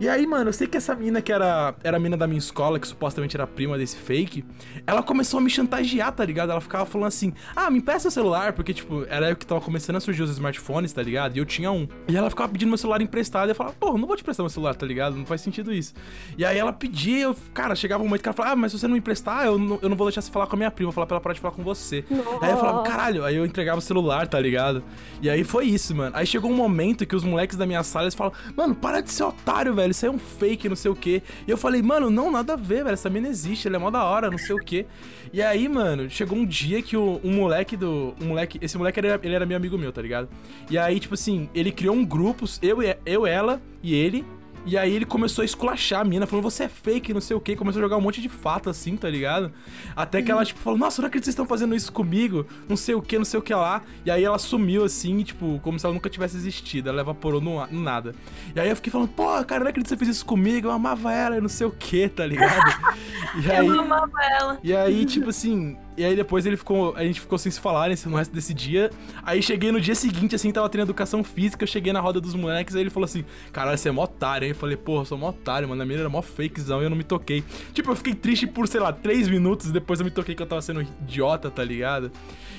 E 0.00 0.08
aí, 0.08 0.26
mano, 0.26 0.48
eu 0.48 0.52
sei 0.52 0.66
que 0.66 0.76
essa 0.76 0.94
mina 0.94 1.22
que 1.22 1.32
era, 1.32 1.74
era 1.84 1.96
a 1.96 2.00
mina 2.00 2.16
da 2.16 2.26
minha 2.26 2.38
escola, 2.38 2.80
que 2.80 2.88
supostamente 2.88 3.36
era 3.36 3.46
prima 3.46 3.78
desse 3.78 3.96
fake, 3.96 4.44
ela 4.86 5.02
começou 5.02 5.38
a 5.38 5.40
me 5.40 5.48
chantagear, 5.48 6.10
tá 6.12 6.24
ligado? 6.24 6.50
Ela 6.50 6.60
ficava 6.60 6.84
falando 6.84 7.08
assim, 7.08 7.32
ah, 7.54 7.70
me 7.70 7.78
empresta 7.78 8.08
o 8.08 8.10
celular, 8.10 8.52
porque, 8.52 8.74
tipo, 8.74 9.06
era 9.08 9.30
eu 9.30 9.36
que 9.36 9.46
tava 9.46 9.60
começando 9.60 9.96
a 9.96 10.00
surgir 10.00 10.22
os 10.22 10.30
smartphones, 10.30 10.92
tá 10.92 11.02
ligado? 11.02 11.36
E 11.36 11.38
eu 11.38 11.44
tinha 11.44 11.70
um. 11.70 11.86
E 12.08 12.16
ela 12.16 12.28
ficava 12.28 12.50
pedindo 12.50 12.68
meu 12.68 12.78
celular 12.78 13.00
emprestado, 13.00 13.48
e 13.48 13.52
eu 13.52 13.54
falava, 13.54 13.76
pô, 13.78 13.96
não 13.96 14.06
vou 14.06 14.16
te 14.16 14.22
emprestar 14.22 14.42
meu 14.42 14.50
celular, 14.50 14.74
tá 14.74 14.84
ligado? 14.84 15.16
Não 15.16 15.24
faz 15.24 15.40
sentido 15.40 15.72
isso. 15.72 15.94
E 16.36 16.44
aí 16.44 16.58
ela 16.58 16.72
pedia, 16.72 17.22
eu, 17.22 17.36
cara, 17.52 17.76
chegava 17.76 18.02
um 18.02 18.06
momento 18.06 18.22
que 18.22 18.28
ela 18.28 18.36
falava, 18.36 18.54
ah, 18.54 18.56
mas 18.56 18.72
se 18.72 18.78
você 18.78 18.86
não 18.86 18.94
me 18.94 18.98
emprestar, 18.98 19.46
eu 19.46 19.58
não, 19.58 19.78
eu 19.80 19.88
não 19.88 19.96
vou 19.96 20.08
deixar 20.08 20.22
você 20.22 20.30
falar 20.30 20.48
com 20.48 20.56
a 20.56 20.58
minha 20.58 20.70
prima, 20.70 20.88
eu 20.88 20.92
vou 20.92 20.94
falar 20.94 21.06
pra 21.06 21.14
ela 21.16 21.22
parar 21.22 21.34
de 21.34 21.40
falar 21.40 21.54
com 21.54 21.62
você. 21.62 22.04
Aí 22.42 22.50
eu 22.50 22.56
falava, 22.56 22.82
caralho, 22.82 23.24
aí 23.24 23.36
eu 23.36 23.46
entregava 23.46 23.78
o 23.78 23.82
celular, 23.82 24.26
tá 24.26 24.40
ligado? 24.40 24.82
E 25.22 25.30
aí 25.30 25.44
foi 25.44 25.66
isso, 25.66 25.94
mano. 25.94 26.16
Aí 26.16 26.26
chegou 26.26 26.50
um 26.50 26.56
momento 26.56 27.06
que 27.06 27.14
os 27.14 27.22
moleques 27.22 27.56
da 27.56 27.64
minha 27.64 27.82
sala 27.84 28.06
eles 28.06 28.14
falam, 28.14 28.32
mano, 28.56 28.74
para 28.74 29.00
de 29.00 29.10
ser 29.10 29.22
otário, 29.24 29.74
velho, 29.74 29.83
isso 29.90 30.04
aí 30.04 30.10
é 30.10 30.14
um 30.14 30.18
fake, 30.18 30.68
não 30.68 30.76
sei 30.76 30.90
o 30.90 30.94
quê. 30.94 31.22
E 31.46 31.50
eu 31.50 31.56
falei, 31.56 31.82
mano, 31.82 32.10
não, 32.10 32.30
nada 32.30 32.54
a 32.54 32.56
ver, 32.56 32.84
velho, 32.84 32.94
essa 32.94 33.10
mina 33.10 33.28
existe, 33.28 33.68
ela 33.68 33.76
é 33.76 33.78
mó 33.78 33.90
da 33.90 34.04
hora, 34.04 34.30
não 34.30 34.38
sei 34.38 34.54
o 34.54 34.58
quê. 34.58 34.86
E 35.32 35.42
aí, 35.42 35.68
mano, 35.68 36.08
chegou 36.08 36.38
um 36.38 36.46
dia 36.46 36.80
que 36.82 36.96
o, 36.96 37.20
um 37.24 37.32
moleque 37.32 37.76
do. 37.76 38.14
Um 38.20 38.26
moleque. 38.26 38.58
Esse 38.62 38.78
moleque 38.78 39.00
era, 39.00 39.20
ele 39.22 39.34
era 39.34 39.46
meu 39.46 39.56
amigo 39.56 39.76
meu, 39.76 39.92
tá 39.92 40.00
ligado? 40.00 40.28
E 40.70 40.78
aí, 40.78 41.00
tipo 41.00 41.14
assim, 41.14 41.48
ele 41.54 41.72
criou 41.72 41.94
um 41.94 42.04
grupo, 42.04 42.44
eu, 42.62 42.78
eu 43.04 43.26
ela 43.26 43.60
e 43.82 43.94
ele. 43.94 44.24
E 44.66 44.78
aí 44.78 44.94
ele 44.94 45.04
começou 45.04 45.42
a 45.42 45.44
esculachar 45.44 46.00
a 46.00 46.04
mina, 46.04 46.26
falando, 46.26 46.44
você 46.44 46.64
é 46.64 46.68
fake, 46.68 47.12
não 47.12 47.20
sei 47.20 47.36
o 47.36 47.40
que, 47.40 47.54
começou 47.54 47.80
a 47.80 47.82
jogar 47.82 47.98
um 47.98 48.00
monte 48.00 48.20
de 48.20 48.30
fato, 48.30 48.70
assim, 48.70 48.96
tá 48.96 49.10
ligado? 49.10 49.52
Até 49.94 50.22
que 50.22 50.30
ela, 50.30 50.44
tipo, 50.44 50.58
falou, 50.60 50.78
nossa, 50.78 51.02
não 51.02 51.08
acredito 51.08 51.24
que 51.24 51.26
vocês 51.26 51.34
estão 51.34 51.46
fazendo 51.46 51.74
isso 51.74 51.92
comigo, 51.92 52.46
não 52.66 52.76
sei 52.76 52.94
o 52.94 53.02
que, 53.02 53.18
não 53.18 53.26
sei 53.26 53.38
o 53.38 53.42
que 53.42 53.52
lá. 53.52 53.82
E 54.06 54.10
aí 54.10 54.24
ela 54.24 54.38
sumiu, 54.38 54.84
assim, 54.84 55.22
tipo, 55.22 55.60
como 55.60 55.78
se 55.78 55.84
ela 55.84 55.94
nunca 55.94 56.08
tivesse 56.08 56.36
existido, 56.36 56.88
ela 56.88 57.02
evaporou 57.02 57.40
no, 57.40 57.66
no 57.66 57.80
nada. 57.80 58.14
E 58.54 58.60
aí 58.60 58.70
eu 58.70 58.76
fiquei 58.76 58.90
falando, 58.90 59.08
pô, 59.08 59.26
cara, 59.44 59.64
não 59.64 59.70
acredito 59.70 59.84
que 59.84 59.88
você 59.90 59.96
fez 59.96 60.16
isso 60.16 60.24
comigo, 60.24 60.68
eu 60.68 60.72
amava 60.72 61.12
ela, 61.12 61.36
e 61.36 61.40
não 61.40 61.48
sei 61.48 61.66
o 61.66 61.70
que, 61.70 62.08
tá 62.08 62.26
ligado? 62.26 62.54
E 63.42 63.50
aí... 63.50 63.66
Eu 63.66 63.80
amava 63.80 64.12
ela. 64.38 64.58
E 64.62 64.74
aí, 64.74 65.04
tipo 65.04 65.30
assim, 65.30 65.76
e 65.96 66.04
aí 66.04 66.16
depois 66.16 66.44
ele 66.44 66.56
ficou, 66.56 66.94
a 66.96 67.04
gente 67.04 67.20
ficou 67.20 67.38
sem 67.38 67.52
se 67.52 67.60
falar 67.60 67.88
nesse, 67.88 68.08
no 68.08 68.16
resto 68.16 68.34
desse 68.34 68.52
dia. 68.52 68.90
Aí 69.22 69.42
cheguei 69.42 69.70
no 69.70 69.80
dia 69.80 69.94
seguinte, 69.94 70.34
assim, 70.34 70.50
tava 70.50 70.68
tendo 70.68 70.82
educação 70.82 71.22
física, 71.22 71.62
eu 71.62 71.68
cheguei 71.68 71.92
na 71.92 72.00
roda 72.00 72.20
dos 72.20 72.34
moleques, 72.34 72.74
aí 72.74 72.82
ele 72.82 72.90
falou 72.90 73.04
assim, 73.04 73.24
caralho, 73.52 73.78
você 73.78 73.88
é 73.88 73.92
mó 73.92 74.04
otário. 74.04 74.44
Aí 74.44 74.50
eu 74.50 74.56
falei, 74.56 74.76
porra, 74.76 75.02
eu 75.02 75.04
sou 75.04 75.16
mó 75.16 75.28
otário, 75.28 75.68
mano, 75.68 75.82
a 75.82 75.86
minha 75.86 76.00
era 76.00 76.08
mó 76.08 76.20
fakezão 76.20 76.80
e 76.80 76.84
eu 76.84 76.90
não 76.90 76.96
me 76.96 77.04
toquei. 77.04 77.44
Tipo, 77.72 77.92
eu 77.92 77.96
fiquei 77.96 78.14
triste 78.14 78.46
por, 78.46 78.66
sei 78.66 78.80
lá, 78.80 78.92
três 78.92 79.28
minutos, 79.28 79.70
depois 79.70 80.00
eu 80.00 80.04
me 80.04 80.10
toquei 80.10 80.34
que 80.34 80.42
eu 80.42 80.46
tava 80.46 80.62
sendo 80.62 80.82
idiota, 80.82 81.50
tá 81.50 81.62
ligado? 81.62 82.10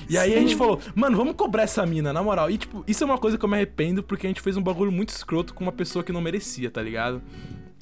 E 0.08 0.16
aí 0.16 0.34
a 0.34 0.38
gente 0.38 0.56
falou, 0.56 0.80
mano, 0.94 1.16
vamos 1.16 1.34
cobrar 1.34 1.64
essa 1.64 1.84
mina, 1.84 2.12
na 2.12 2.22
moral. 2.22 2.50
E, 2.50 2.56
tipo, 2.56 2.84
isso 2.86 3.02
é 3.02 3.06
uma 3.06 3.18
coisa 3.18 3.36
que 3.36 3.44
eu 3.44 3.48
me 3.48 3.56
arrependo, 3.56 4.02
porque 4.02 4.26
a 4.26 4.30
gente 4.30 4.40
fez 4.40 4.56
um 4.56 4.62
bagulho 4.62 4.92
muito 4.92 5.10
escroto 5.10 5.52
com 5.52 5.64
uma 5.64 5.72
pessoa 5.72 6.04
que 6.04 6.12
não 6.12 6.20
merecia, 6.20 6.70
tá 6.70 6.80
ligado? 6.80 7.20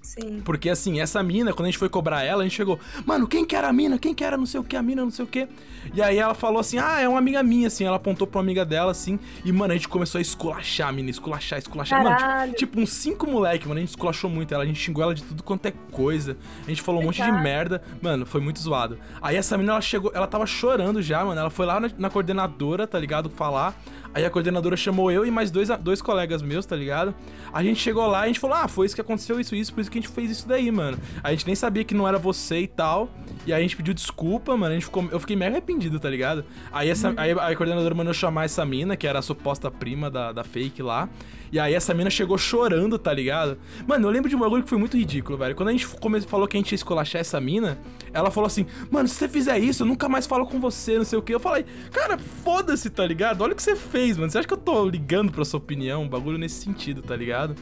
Sim. 0.05 0.43
Porque 0.45 0.69
assim, 0.69 1.01
essa 1.01 1.23
mina, 1.23 1.53
quando 1.53 1.67
a 1.67 1.71
gente 1.71 1.79
foi 1.79 1.89
cobrar 1.89 2.23
ela, 2.23 2.43
a 2.43 2.45
gente 2.45 2.55
chegou, 2.55 2.79
mano, 3.07 3.27
quem 3.27 3.45
que 3.45 3.57
era 3.57 3.69
a 3.69 3.73
mina? 3.73 3.99
Quem 3.99 4.15
que 4.15 4.23
era 4.23 4.37
não 4.37 4.45
sei 4.45 4.61
o 4.61 4.65
que, 4.65 4.77
a 4.77 4.83
mina, 4.83 5.03
não 5.03 5.11
sei 5.11 5.25
o 5.25 5.29
que. 5.29 5.49
E 5.95 6.03
aí 6.03 6.19
ela 6.19 6.35
falou 6.35 6.61
assim, 6.61 6.79
ah, 6.79 7.01
é 7.01 7.09
uma 7.09 7.19
amiga 7.19 7.43
minha, 7.43 7.69
assim. 7.69 7.85
Ela 7.85 7.97
apontou 7.97 8.27
pra 8.27 8.39
uma 8.39 8.45
amiga 8.45 8.65
dela, 8.65 8.91
assim. 8.91 9.19
E, 9.45 9.51
mano, 9.51 9.73
a 9.73 9.77
gente 9.77 9.89
começou 9.89 10.19
a 10.19 10.23
esculachar 10.23 10.89
a 10.89 10.93
mina, 10.93 11.09
esculachar, 11.09 11.59
esculachar. 11.59 12.03
Mano, 12.03 12.17
Caralho. 12.17 12.53
tipo, 12.53 12.75
tipo, 12.75 12.81
uns 12.81 12.91
cinco 12.93 13.27
moleque, 13.27 13.67
mano. 13.67 13.79
A 13.79 13.81
gente 13.81 13.91
esculachou 13.91 14.29
muito 14.29 14.53
ela, 14.53 14.65
a 14.65 14.67
gente 14.67 14.79
xingou 14.79 15.03
ela 15.03 15.15
de 15.15 15.23
tudo 15.23 15.43
quanto 15.43 15.67
é 15.67 15.73
coisa. 15.91 16.37
A 16.67 16.69
gente 16.69 16.83
falou 16.83 17.01
um 17.01 17.05
monte 17.05 17.23
de 17.23 17.33
merda. 17.33 17.83
Mano, 18.03 18.27
foi 18.27 18.41
muito 18.41 18.59
zoado. 18.59 18.99
Aí 19.23 19.37
essa 19.37 19.57
mina, 19.57 19.73
ela 19.73 19.81
chegou, 19.81 20.11
ela 20.15 20.27
tava 20.27 20.47
chorando 20.47 21.01
já, 21.01 21.25
mano. 21.25 21.41
Ela 21.41 21.51
foi 21.51 21.65
lá 21.65 21.81
na, 21.81 21.91
na 21.97 22.11
coordenadora, 22.11 22.87
tá 22.87 22.99
ligado? 22.99 23.31
Falar. 23.31 23.75
Aí 24.15 24.25
a 24.25 24.31
coordenadora 24.31 24.77
chamou 24.77 25.11
eu 25.11 25.27
e 25.27 25.31
mais 25.31 25.51
dois, 25.51 25.69
dois 25.81 26.01
colegas 26.01 26.41
meus, 26.41 26.65
tá 26.65 26.77
ligado? 26.77 27.13
A 27.53 27.65
gente 27.65 27.81
chegou 27.81 28.07
lá 28.07 28.21
e 28.21 28.25
a 28.25 28.27
gente 28.29 28.39
falou, 28.39 28.57
ah, 28.57 28.69
foi 28.69 28.87
isso 28.87 28.95
que 28.95 29.01
aconteceu, 29.01 29.41
isso, 29.41 29.57
isso, 29.57 29.75
por 29.75 29.81
isso 29.81 29.91
que 29.91 29.99
a 29.99 30.01
gente 30.01 30.11
fez 30.13 30.31
isso 30.31 30.47
daí, 30.47 30.71
mano. 30.71 30.97
A 31.23 31.33
gente 31.33 31.45
nem 31.47 31.55
sabia 31.57 31.83
que 31.83 31.95
não 31.95 32.07
era 32.07 32.17
você 32.17 32.61
e 32.61 32.69
tal. 32.69 33.11
E 33.45 33.53
aí 33.53 33.59
a 33.59 33.63
gente 33.63 33.77
pediu 33.77 33.93
desculpa, 33.93 34.57
mano. 34.57 34.71
A 34.73 34.75
gente 34.75 34.85
ficou, 34.85 35.09
eu 35.11 35.19
fiquei 35.19 35.35
mega 35.35 35.57
arrependido, 35.57 35.99
tá 35.99 36.09
ligado? 36.09 36.45
Aí, 36.73 36.89
essa, 36.89 37.13
aí 37.17 37.33
a 37.33 37.57
coordenadora 37.57 37.95
mandou 37.95 38.15
chamar 38.15 38.45
essa 38.45 38.65
mina, 38.65 38.97
que 38.97 39.07
era 39.07 39.19
a 39.19 39.23
suposta 39.23 39.71
prima 39.71 40.09
da, 40.09 40.31
da 40.31 40.45
fake 40.45 40.81
lá. 40.81 41.09
E 41.55 41.61
aí 41.61 41.73
essa 41.73 41.95
mina 41.95 42.11
chegou 42.11 42.37
chorando, 42.37 42.99
tá 42.99 43.15
ligado? 43.15 43.57
Mano, 43.87 44.09
eu 44.09 44.11
lembro 44.11 44.29
de 44.29 44.35
um 44.35 44.41
bagulho 44.41 44.65
que 44.65 44.69
foi 44.69 44.77
muito 44.77 44.97
ridículo, 44.97 45.39
velho. 45.39 45.55
Quando 45.55 45.69
a 45.69 45.71
gente 45.71 45.87
falou 46.27 46.49
que 46.49 46.57
a 46.57 46.59
gente 46.59 46.73
ia 46.73 46.75
escolachar 46.75 47.21
essa 47.21 47.41
mina, 47.41 47.79
ela 48.13 48.29
falou 48.29 48.49
assim, 48.49 48.67
mano, 48.91 49.07
se 49.07 49.15
você 49.15 49.29
fizer 49.29 49.57
isso, 49.61 49.85
eu 49.85 49.87
nunca 49.87 50.09
mais 50.09 50.27
falo 50.27 50.49
com 50.49 50.59
você, 50.59 50.99
não 50.99 51.05
sei 51.05 51.17
o 51.17 51.23
que. 51.23 51.33
Eu 51.33 51.39
falei, 51.39 51.65
cara, 51.93 52.19
foda-se, 52.19 52.91
tá 52.91 53.07
ligado? 53.07 53.43
Olha 53.43 53.53
o 53.53 53.55
que 53.55 53.63
você 53.63 53.77
fez, 53.77 54.17
mano. 54.17 54.33
Você 54.33 54.39
acha 54.39 54.49
que 54.49 54.53
eu 54.53 54.59
tô 54.59 54.89
ligando 54.89 55.31
pra 55.31 55.45
sua 55.45 55.59
opinião? 55.59 56.03
Um 56.03 56.09
bagulho 56.09 56.39
nesse 56.39 56.61
sentido, 56.61 57.03
tá 57.03 57.15
ligado? 57.15 57.55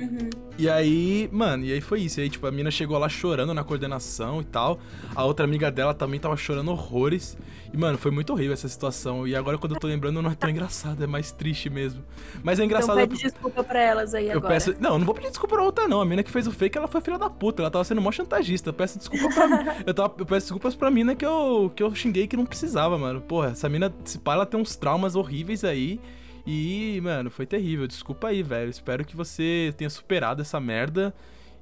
Uhum. 0.00 0.30
E 0.58 0.68
aí, 0.68 1.28
mano, 1.32 1.64
e 1.64 1.72
aí 1.72 1.80
foi 1.80 2.00
isso. 2.02 2.20
E 2.20 2.22
aí, 2.24 2.30
tipo, 2.30 2.46
a 2.46 2.50
mina 2.52 2.70
chegou 2.70 2.96
lá 2.98 3.08
chorando 3.08 3.52
na 3.54 3.64
coordenação 3.64 4.40
e 4.40 4.44
tal. 4.44 4.78
A 5.14 5.24
outra 5.24 5.44
amiga 5.44 5.70
dela 5.70 5.92
também 5.94 6.18
tava 6.20 6.36
chorando 6.36 6.70
horrores. 6.70 7.36
E, 7.72 7.76
mano, 7.76 7.98
foi 7.98 8.10
muito 8.10 8.32
horrível 8.32 8.52
essa 8.52 8.68
situação. 8.68 9.26
E 9.26 9.34
agora, 9.34 9.58
quando 9.58 9.74
eu 9.74 9.80
tô 9.80 9.86
lembrando, 9.86 10.22
não 10.22 10.30
é 10.30 10.34
tão 10.34 10.48
engraçado, 10.50 11.02
é 11.02 11.06
mais 11.06 11.32
triste 11.32 11.68
mesmo. 11.70 12.04
Mas 12.42 12.58
é 12.60 12.64
Então 12.64 12.66
engraçado. 12.66 12.96
pede 12.98 13.16
desculpa 13.20 13.64
pra 13.64 13.80
elas 13.80 14.14
aí 14.14 14.26
eu 14.26 14.38
agora. 14.38 14.54
peço. 14.54 14.74
Não, 14.78 14.92
eu 14.92 14.98
não 14.98 15.06
vou 15.06 15.14
pedir 15.14 15.28
desculpa 15.28 15.56
pra 15.56 15.64
outra, 15.64 15.88
não. 15.88 16.00
A 16.00 16.04
mina 16.04 16.22
que 16.22 16.30
fez 16.30 16.46
o 16.46 16.52
fake, 16.52 16.78
ela 16.78 16.86
foi 16.88 17.00
filha 17.00 17.18
da 17.18 17.28
puta. 17.30 17.62
Ela 17.62 17.70
tava 17.70 17.84
sendo 17.84 18.00
mó 18.00 18.12
chantagista. 18.12 18.70
Eu 18.70 18.74
peço 18.74 18.98
desculpa 18.98 19.28
pra 19.34 19.48
mim. 19.48 19.54
Eu, 19.86 19.92
tava, 19.94 20.14
eu 20.18 20.26
peço 20.26 20.46
desculpas 20.46 20.74
pra 20.74 20.90
mina 20.90 21.14
que 21.14 21.24
eu, 21.26 21.70
que 21.74 21.82
eu 21.82 21.94
xinguei 21.94 22.26
que 22.26 22.36
não 22.36 22.46
precisava, 22.46 22.96
mano. 22.96 23.20
Porra, 23.20 23.48
essa 23.50 23.68
mina, 23.68 23.92
se 24.04 24.18
pá, 24.18 24.34
ela 24.34 24.46
tem 24.46 24.58
uns 24.60 24.76
traumas 24.76 25.14
horríveis 25.16 25.64
aí. 25.64 26.00
E, 26.46 27.00
mano, 27.02 27.30
foi 27.30 27.46
terrível. 27.46 27.86
Desculpa 27.86 28.28
aí, 28.28 28.42
velho. 28.42 28.70
Espero 28.70 29.04
que 29.04 29.16
você 29.16 29.74
tenha 29.76 29.88
superado 29.88 30.42
essa 30.42 30.60
merda. 30.60 31.14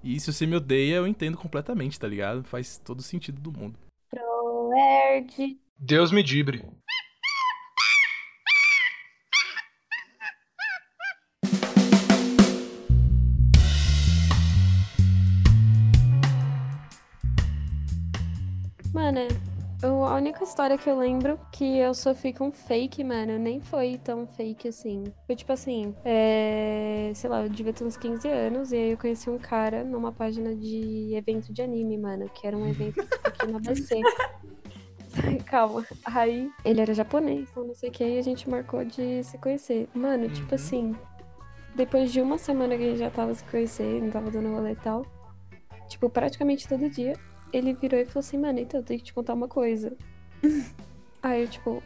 E 0.02 0.18
se 0.18 0.32
você 0.32 0.46
me 0.46 0.56
odeia, 0.56 0.96
eu 0.96 1.06
entendo 1.06 1.36
completamente, 1.36 1.98
tá 1.98 2.08
ligado? 2.08 2.42
Faz 2.42 2.78
todo 2.78 3.02
sentido 3.02 3.40
do 3.40 3.52
mundo. 3.52 3.78
Proerd. 4.10 5.56
Deus 5.78 6.10
me 6.10 6.22
dibre. 6.22 6.64
Mano, 18.92 19.20
eu- 19.82 20.04
a 20.04 20.14
única 20.16 20.44
história 20.44 20.78
que 20.78 20.88
eu 20.88 20.96
lembro 20.98 21.38
que 21.50 21.78
eu 21.78 21.92
sofri 21.94 22.32
com 22.32 22.50
fake, 22.52 23.02
mano, 23.04 23.38
nem 23.38 23.60
foi 23.60 23.98
tão 23.98 24.26
fake 24.26 24.68
assim. 24.68 25.04
Foi 25.26 25.34
tipo 25.36 25.52
assim, 25.52 25.94
é... 26.04 27.12
sei 27.14 27.28
lá, 27.28 27.42
eu 27.42 27.48
devia 27.48 27.72
ter 27.72 27.84
uns 27.84 27.96
15 27.96 28.28
anos 28.28 28.72
e 28.72 28.76
aí 28.76 28.90
eu 28.92 28.98
conheci 28.98 29.28
um 29.28 29.38
cara 29.38 29.82
numa 29.84 30.12
página 30.12 30.54
de 30.54 31.12
evento 31.14 31.52
de 31.52 31.62
anime, 31.62 31.98
mano, 31.98 32.28
que 32.28 32.46
era 32.46 32.56
um 32.56 32.66
evento 32.66 33.04
aqui 33.24 33.46
na 33.46 33.58
ABC. 33.58 34.00
Calma. 35.44 35.86
Aí 36.06 36.50
ele 36.64 36.80
era 36.80 36.94
japonês, 36.94 37.48
então 37.50 37.64
não 37.66 37.74
sei 37.74 37.90
o 37.90 37.92
que, 37.92 38.02
e 38.04 38.18
a 38.18 38.22
gente 38.22 38.48
marcou 38.48 38.82
de 38.84 39.22
se 39.24 39.36
conhecer. 39.38 39.88
Mano, 39.94 40.28
tipo 40.30 40.48
Uhum. 40.48 40.54
assim, 40.54 40.96
depois 41.74 42.10
de 42.12 42.20
uma 42.22 42.38
semana 42.38 42.76
que 42.76 42.82
a 42.82 42.86
gente 42.88 42.98
já 42.98 43.10
tava 43.10 43.34
se 43.34 43.44
conhecendo, 43.44 44.10
tava 44.10 44.30
dando 44.30 44.50
rolê 44.50 44.72
e 44.72 44.76
tal, 44.76 45.04
tipo, 45.88 46.08
praticamente 46.08 46.66
todo 46.66 46.88
dia, 46.88 47.12
ele 47.52 47.74
virou 47.74 47.98
e 48.00 48.04
falou 48.04 48.20
assim, 48.20 48.38
mano, 48.38 48.58
então 48.58 48.80
eu 48.80 48.84
tenho 48.84 48.98
que 49.00 49.06
te 49.06 49.14
contar 49.14 49.34
uma 49.34 49.48
coisa. 49.48 49.96
Aí 51.22 51.42
eu, 51.42 51.48
tipo, 51.48 51.82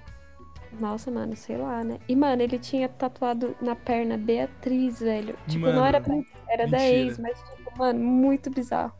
nossa, 0.80 1.10
mano, 1.10 1.36
sei 1.36 1.56
lá, 1.56 1.82
né? 1.84 1.98
E, 2.08 2.14
mano, 2.16 2.42
ele 2.42 2.58
tinha 2.58 2.88
tatuado 2.88 3.54
na 3.60 3.74
perna 3.76 4.16
Beatriz, 4.16 5.00
velho. 5.00 5.36
Tipo, 5.46 5.66
não 5.66 5.74
Mano, 5.74 5.86
era, 5.86 6.00
pra- 6.00 6.14
era 6.48 6.66
da 6.66 6.78
mentira. 6.78 6.94
ex, 6.94 7.18
mas, 7.18 7.38
tipo, 7.38 7.78
mano, 7.78 8.00
muito 8.00 8.50
bizarro. 8.50 8.92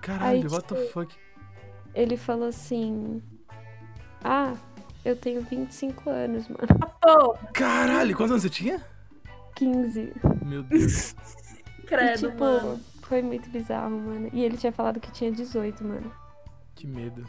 Caralho, 0.00 0.38
Aí, 0.40 0.46
what 0.46 0.66
the 0.68 0.74
tipo, 0.76 0.88
fuck? 0.92 1.14
Ele 1.94 2.16
falou 2.16 2.48
assim: 2.48 3.22
Ah, 4.24 4.54
eu 5.04 5.14
tenho 5.16 5.42
25 5.42 6.08
anos, 6.10 6.46
mano. 6.48 6.66
Caralho, 7.52 8.16
quantos 8.16 8.30
anos 8.32 8.42
você 8.42 8.50
tinha? 8.50 8.84
15. 9.56 10.12
Meu 10.44 10.62
Deus. 10.62 11.14
E, 11.78 11.84
credo, 11.86 12.30
tipo, 12.30 12.44
mano. 12.44 12.80
Foi 13.02 13.22
muito 13.22 13.48
bizarro, 13.50 13.98
mano. 13.98 14.30
E 14.32 14.42
ele 14.44 14.56
tinha 14.56 14.72
falado 14.72 15.00
que 15.00 15.10
tinha 15.12 15.30
18, 15.30 15.84
mano. 15.84 16.12
que 16.74 16.86
medo. 16.86 17.24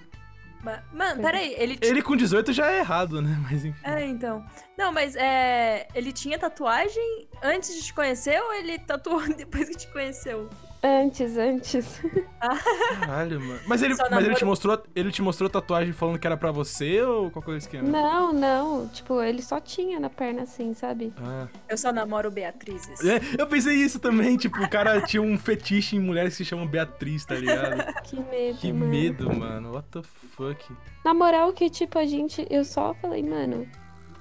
Ma- 0.64 0.82
Mano, 0.94 1.22
peraí, 1.22 1.54
ele 1.58 1.78
Ele 1.82 2.02
com 2.02 2.16
18 2.16 2.54
já 2.54 2.72
é 2.72 2.80
errado, 2.80 3.22
né? 3.22 3.38
Mas 3.44 3.66
enfim. 3.66 3.78
É, 3.84 4.06
então. 4.06 4.46
Não, 4.78 4.94
mas 4.94 5.14
é. 5.18 5.88
Ele 5.94 6.14
tinha 6.14 6.40
tatuagem 6.40 7.28
antes 7.42 7.76
de 7.76 7.84
te 7.84 7.94
conhecer 7.94 8.40
ou 8.42 8.54
ele 8.54 8.80
tatuou 8.80 9.22
depois 9.36 9.68
que 9.68 9.76
te 9.76 9.88
conheceu? 9.92 10.50
Antes, 10.86 11.38
antes. 11.38 12.02
Caralho, 13.00 13.40
mano. 13.40 13.60
Mas 13.66 13.82
ele, 13.82 13.96
Só 13.96 14.04
mas 14.12 14.26
ele 14.26 14.36
te 14.36 14.44
mostrou, 14.44 14.84
ele 14.94 15.12
te 15.14 15.22
mostrou 15.22 15.50
tatuagem 15.50 15.94
falando 15.94 16.20
que 16.20 16.28
era 16.28 16.36
pra 16.36 16.52
você 16.52 17.02
ou 17.02 17.32
qual 17.32 17.42
que 17.42 17.52
é 17.52 17.54
o 17.54 17.58
esquema? 17.58 17.88
Não, 17.88 18.34
não. 18.34 18.88
Tipo, 18.90 19.22
ele 19.22 19.42
só 19.42 19.62
tinha 19.62 19.98
na 19.98 20.10
perna 20.10 20.42
assim, 20.42 20.74
sabe? 20.74 21.14
Ah. 21.22 21.48
Eu 21.70 21.78
só 21.78 21.94
namoro 21.94 22.30
Beatrizes. 22.30 23.00
É, 23.06 23.22
eu 23.40 23.48
pensei 23.48 23.76
isso 23.76 23.98
também, 23.98 24.36
tipo, 24.36 24.62
o 24.62 24.70
cara 24.70 25.00
tinha 25.02 25.22
um 25.22 25.38
fetiche 25.38 25.96
em 25.96 26.00
mulheres 26.02 26.36
que 26.36 26.44
se 26.44 26.50
chamam 26.50 26.68
Beatriz, 26.68 27.24
tá 27.26 27.36
ligado? 27.36 27.94
Que 28.04 28.20
medo, 28.20 28.58
Que 28.60 28.74
mano. 28.74 28.92
medo, 28.92 29.34
mano. 29.34 29.72
What 29.74 29.88
the 29.90 30.02
fuck? 30.36 30.66
Na 31.06 31.14
moral 31.14 31.54
que, 31.54 31.70
tipo, 31.70 31.98
a 31.98 32.06
gente... 32.06 32.46
Eu 32.50 32.66
só 32.66 32.94
falei, 32.96 33.24
mano... 33.24 33.66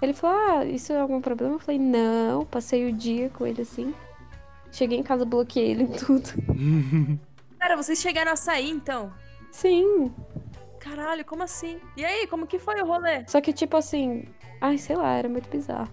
Ele 0.00 0.12
falou, 0.12 0.37
ah, 0.37 0.64
isso 0.64 0.92
é 0.92 0.99
algum 1.00 1.21
problema? 1.21 1.54
Eu 1.54 1.59
falei, 1.59 1.78
não. 1.81 2.45
Passei 2.45 2.88
o 2.88 2.92
dia 2.92 3.28
com 3.31 3.47
ele 3.47 3.62
assim. 3.62 3.95
Cheguei 4.73 4.99
em 4.99 5.02
casa, 5.02 5.25
bloqueei 5.25 5.71
ele 5.71 5.83
em 5.85 5.93
tudo. 5.93 6.29
Cara, 7.61 7.76
vocês 7.76 8.00
chegaram 8.00 8.33
a 8.33 8.37
sair 8.37 8.71
então? 8.71 9.12
Sim. 9.52 10.12
Caralho, 10.81 11.25
como 11.25 11.43
assim? 11.45 11.79
E 11.97 12.05
aí, 12.05 12.26
como 12.26 12.47
que 12.47 12.59
foi 12.59 12.81
o 12.81 12.87
rolê? 12.87 13.25
Só 13.29 13.41
que, 13.41 13.52
tipo 13.52 13.76
assim... 13.76 14.25
Ai, 14.61 14.79
sei 14.79 14.97
lá, 14.97 15.14
era 15.14 15.29
muito 15.29 15.49
bizarro. 15.49 15.88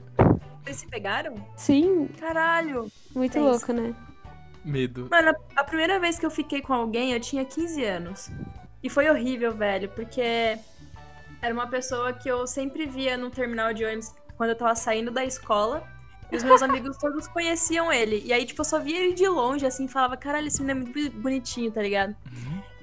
Vocês 0.64 0.78
se 0.78 0.88
pegaram? 0.88 1.36
Sim, 1.56 2.08
Caralho. 2.20 2.92
muito 3.14 3.38
É 3.38 3.42
louco, 3.42 3.72
né? 3.74 3.94
Medo. 4.64 5.08
Mano, 5.12 5.30
a 5.56 5.62
a 5.62 5.64
primeira 5.64 6.00
vez 6.00 6.18
que 6.18 6.26
eu 6.26 6.32
fiquei 6.32 6.62
com 6.62 6.74
alguém, 6.74 7.12
eu 7.12 7.20
tinha 7.20 7.44
15 7.46 7.84
anos. 7.84 8.32
E 8.82 8.90
foi 8.90 9.10
horrível, 9.10 9.54
velho, 9.54 9.90
porque 9.90 10.58
era 11.42 11.54
uma 11.54 11.68
pessoa 11.68 12.14
que 12.14 12.30
eu 12.30 12.48
sempre 12.48 12.86
via 12.86 13.18
no 13.18 13.30
terminal 13.30 13.74
de 13.74 13.84
ônibus 13.84 14.14
quando 14.38 14.52
eu 14.52 14.56
tava 14.56 14.74
saindo 14.76 15.12
da 15.12 15.26
escola. 15.26 15.84
E 16.32 16.38
os 16.38 16.44
meus 16.44 16.62
amigos 16.62 16.98
todos 16.98 17.28
conheciam 17.28 17.92
ele. 17.92 18.22
E 18.24 18.32
aí, 18.32 18.46
tipo, 18.46 18.62
eu 18.62 18.66
só 18.66 18.80
via 18.80 19.00
ele 19.00 19.14
de 19.14 19.28
longe, 19.28 19.66
assim, 19.66 19.88
falava, 19.88 20.16
caralho, 20.16 20.48
esse 20.48 20.62
menino 20.62 20.82
é 20.82 20.84
muito 20.84 21.18
bonitinho, 21.18 21.72
tá 21.72 21.82
ligado? 21.82 22.16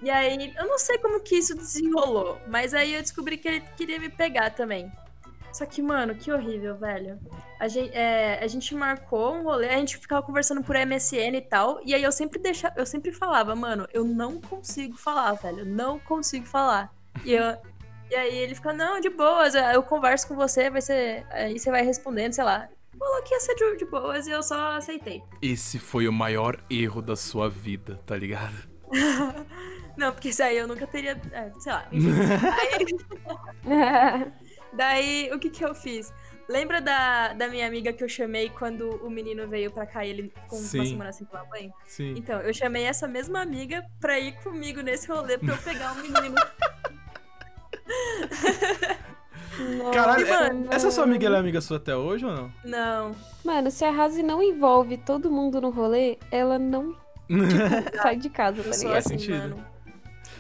E 0.03 0.11
aí, 0.11 0.53
eu 0.57 0.67
não 0.67 0.79
sei 0.79 0.99
como 0.99 1.21
que 1.21 1.37
isso 1.37 1.55
desenrolou, 1.55 2.39
mas 2.49 2.75
aí 2.75 2.95
eu 2.95 3.03
descobri 3.03 3.39
que 3.39 3.49
ele 3.49 3.61
queria 3.77 3.99
me 3.99 4.09
pegar 4.09 4.51
também. 4.51 4.91
Só 5.57 5.65
que, 5.65 5.81
mano, 5.81 6.15
que 6.15 6.31
horrível, 6.31 6.77
velho. 6.77 7.19
A 7.59 7.67
gente, 7.67 7.91
é, 7.97 8.39
a 8.43 8.47
gente 8.47 8.75
marcou 8.75 9.35
um 9.35 9.43
rolê, 9.43 9.71
a 9.71 9.79
gente 9.79 9.97
ficava 9.97 10.23
conversando 10.23 10.63
por 10.63 10.77
MSN 10.77 11.35
e 11.35 11.41
tal, 11.41 11.81
e 11.83 11.95
aí 11.95 12.03
eu 12.03 12.13
sempre 12.13 12.39
deixava, 12.39 12.75
eu 12.79 12.85
sempre 12.85 13.11
falava, 13.11 13.57
mano, 13.57 13.89
eu 13.91 14.05
não 14.05 14.39
consigo 14.39 14.99
falar, 14.99 15.33
velho, 15.33 15.65
não 15.65 15.99
consigo 15.99 16.45
falar. 16.45 16.93
E, 17.25 17.33
eu, 17.33 17.57
e 18.11 18.15
aí 18.15 18.37
ele 18.37 18.55
fica, 18.55 18.75
não, 18.75 19.01
de 19.01 19.09
boas, 19.09 19.55
eu 19.55 19.83
converso 19.83 20.29
com 20.29 20.37
você, 20.37 20.69
vai 20.69 20.83
ser, 20.83 21.27
aí 21.31 21.59
você 21.59 21.71
vai 21.71 21.83
respondendo, 21.83 22.35
sei 22.35 22.45
lá. 22.45 22.69
Falou 22.99 23.23
que 23.23 23.35
ia 23.35 23.41
ser 23.41 23.55
de, 23.55 23.77
de 23.77 23.85
boas 23.87 24.27
e 24.27 24.31
eu 24.31 24.43
só 24.43 24.73
aceitei. 24.73 25.23
Esse 25.43 25.79
foi 25.79 26.09
o 26.09 26.13
maior 26.13 26.59
erro 26.71 27.03
da 27.03 27.17
sua 27.17 27.49
vida, 27.49 28.01
tá 28.07 28.17
ligado? 28.17 28.55
Não, 29.97 30.13
porque 30.13 30.29
isso 30.29 30.43
aí 30.43 30.59
eu 30.59 30.69
nunca 30.69 30.87
teria, 30.87 31.19
é, 31.33 31.51
sei 31.59 31.73
lá. 31.73 31.89
Aí- 31.91 32.87
Daí, 34.75 35.31
o 35.33 35.39
que 35.39 35.49
que 35.49 35.65
eu 35.65 35.75
fiz? 35.75 36.13
Lembra 36.49 36.81
da, 36.83 37.33
da 37.33 37.49
minha 37.49 37.67
amiga 37.67 37.93
que 37.95 38.05
eu 38.05 38.09
chamei 38.09 38.51
quando 38.51 38.91
o 39.05 39.09
menino 39.11 39.49
veio 39.49 39.71
pra 39.73 39.87
cá 39.87 40.05
e 40.05 40.11
ele 40.11 40.29
ficou 40.35 40.59
uma 40.59 40.69
semana 40.69 41.13
sem 41.13 41.27
tomar 41.27 41.45
banho? 41.47 41.73
Sim. 41.87 42.15
Então, 42.17 42.41
eu 42.41 42.53
chamei 42.53 42.85
essa 42.85 43.09
mesma 43.09 43.41
amiga 43.41 43.83
pra 43.99 44.19
ir 44.21 44.37
comigo 44.43 44.83
nesse 44.83 45.09
rolê 45.09 45.39
pra 45.39 45.55
eu 45.55 45.59
pegar 45.63 45.93
o 45.93 45.97
menino. 45.97 46.35
Caralho, 49.93 50.27
é- 50.27 50.75
essa 50.75 50.91
sua 50.91 51.03
mano. 51.03 51.13
amiga 51.15 51.27
ela 51.27 51.37
é 51.37 51.41
amiga 51.41 51.61
sua 51.61 51.77
até 51.77 51.97
hoje 51.97 52.25
ou 52.25 52.33
não? 52.35 52.53
Não. 52.65 53.17
Mano, 53.45 53.71
se 53.71 53.85
a 53.85 53.91
Razi 53.91 54.23
não 54.23 54.43
envolve 54.43 54.97
todo 54.99 55.31
mundo 55.31 55.61
no 55.61 55.71
rolê, 55.71 56.19
ela 56.31 56.59
não 56.59 56.95
sai 58.03 58.17
de 58.17 58.29
casa, 58.31 58.63
tá 58.63 58.69
Eu 58.69 58.75
sou 58.75 58.89
ligado? 58.89 58.93
Faz 59.03 59.07
assim, 59.07 59.19
sentido. 59.19 59.39
mano. 59.57 59.65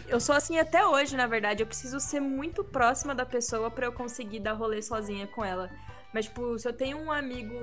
Eu 0.09 0.21
sou 0.21 0.35
assim 0.35 0.59
até 0.59 0.87
hoje, 0.87 1.17
na 1.17 1.27
verdade. 1.27 1.63
Eu 1.63 1.67
preciso 1.67 1.99
ser 1.99 2.21
muito 2.21 2.63
próxima 2.63 3.15
da 3.15 3.27
pessoa 3.27 3.71
pra 3.71 3.87
eu 3.87 3.93
conseguir 3.93 4.39
dar 4.41 4.53
rolê 4.53 4.81
sozinha 4.81 5.27
com 5.27 5.45
ela. 5.45 5.69
Mas, 6.15 6.27
tipo, 6.27 6.57
se 6.59 6.69
eu 6.69 6.73
tenho 6.73 6.97
um 6.99 7.11
amigo 7.11 7.55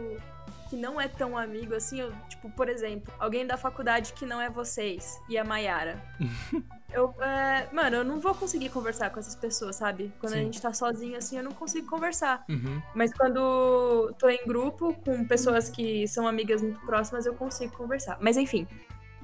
que 0.69 0.75
não 0.75 0.99
é 0.99 1.07
tão 1.07 1.37
amigo 1.37 1.73
assim, 1.73 2.01
eu, 2.01 2.11
tipo, 2.27 2.49
por 2.49 2.67
exemplo, 2.67 3.13
alguém 3.17 3.45
da 3.47 3.55
faculdade 3.55 4.11
que 4.13 4.25
não 4.25 4.41
é 4.41 4.49
vocês 4.49 5.17
e 5.29 5.37
a 5.37 5.43
Mayara. 5.43 6.01
eu, 6.93 7.13
é, 7.21 7.67
mano, 7.71 7.97
eu 7.97 8.03
não 8.03 8.19
vou 8.19 8.33
conseguir 8.33 8.69
conversar 8.69 9.09
com 9.09 9.19
essas 9.19 9.35
pessoas, 9.35 9.75
sabe? 9.75 10.13
Quando 10.19 10.33
a 10.33 10.37
Sim. 10.37 10.43
gente 10.43 10.61
tá 10.61 10.73
sozinho 10.73 11.17
assim, 11.17 11.37
eu 11.37 11.43
não 11.43 11.51
consigo 11.51 11.87
conversar. 11.89 12.43
Uhum. 12.49 12.81
Mas 12.95 13.13
quando 13.13 14.13
tô 14.17 14.29
em 14.29 14.45
grupo 14.45 14.93
com 15.05 15.25
pessoas 15.25 15.69
que 15.69 16.07
são 16.07 16.27
amigas 16.27 16.61
muito 16.61 16.79
próximas, 16.85 17.25
eu 17.25 17.33
consigo 17.33 17.75
conversar. 17.75 18.17
Mas 18.21 18.37
enfim. 18.37 18.67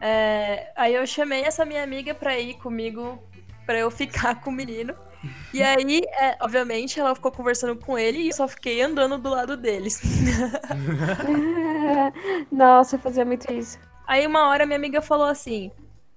é, 0.01 0.71
aí 0.75 0.93
eu 0.95 1.05
chamei 1.05 1.43
essa 1.43 1.65
minha 1.65 1.83
amiga 1.83 2.13
pra 2.13 2.37
ir 2.39 2.55
comigo, 2.55 3.21
pra 3.65 3.77
eu 3.79 3.91
ficar 3.91 4.41
com 4.41 4.49
o 4.49 4.53
menino. 4.53 4.93
E 5.53 5.61
aí, 5.61 6.01
é, 6.17 6.37
obviamente, 6.39 6.97
ela 6.97 7.13
ficou 7.13 7.29
conversando 7.29 7.75
com 7.75 7.97
ele 7.97 8.19
e 8.19 8.27
eu 8.29 8.33
só 8.33 8.47
fiquei 8.47 8.81
andando 8.81 9.17
do 9.17 9.29
lado 9.29 9.57
deles. 9.57 9.99
Nossa, 12.49 12.95
eu 12.95 12.99
fazia 12.99 13.25
muito 13.25 13.51
isso. 13.51 13.77
Aí 14.07 14.25
uma 14.25 14.47
hora 14.47 14.65
minha 14.65 14.77
amiga 14.77 15.01
falou 15.01 15.27
assim: 15.27 15.71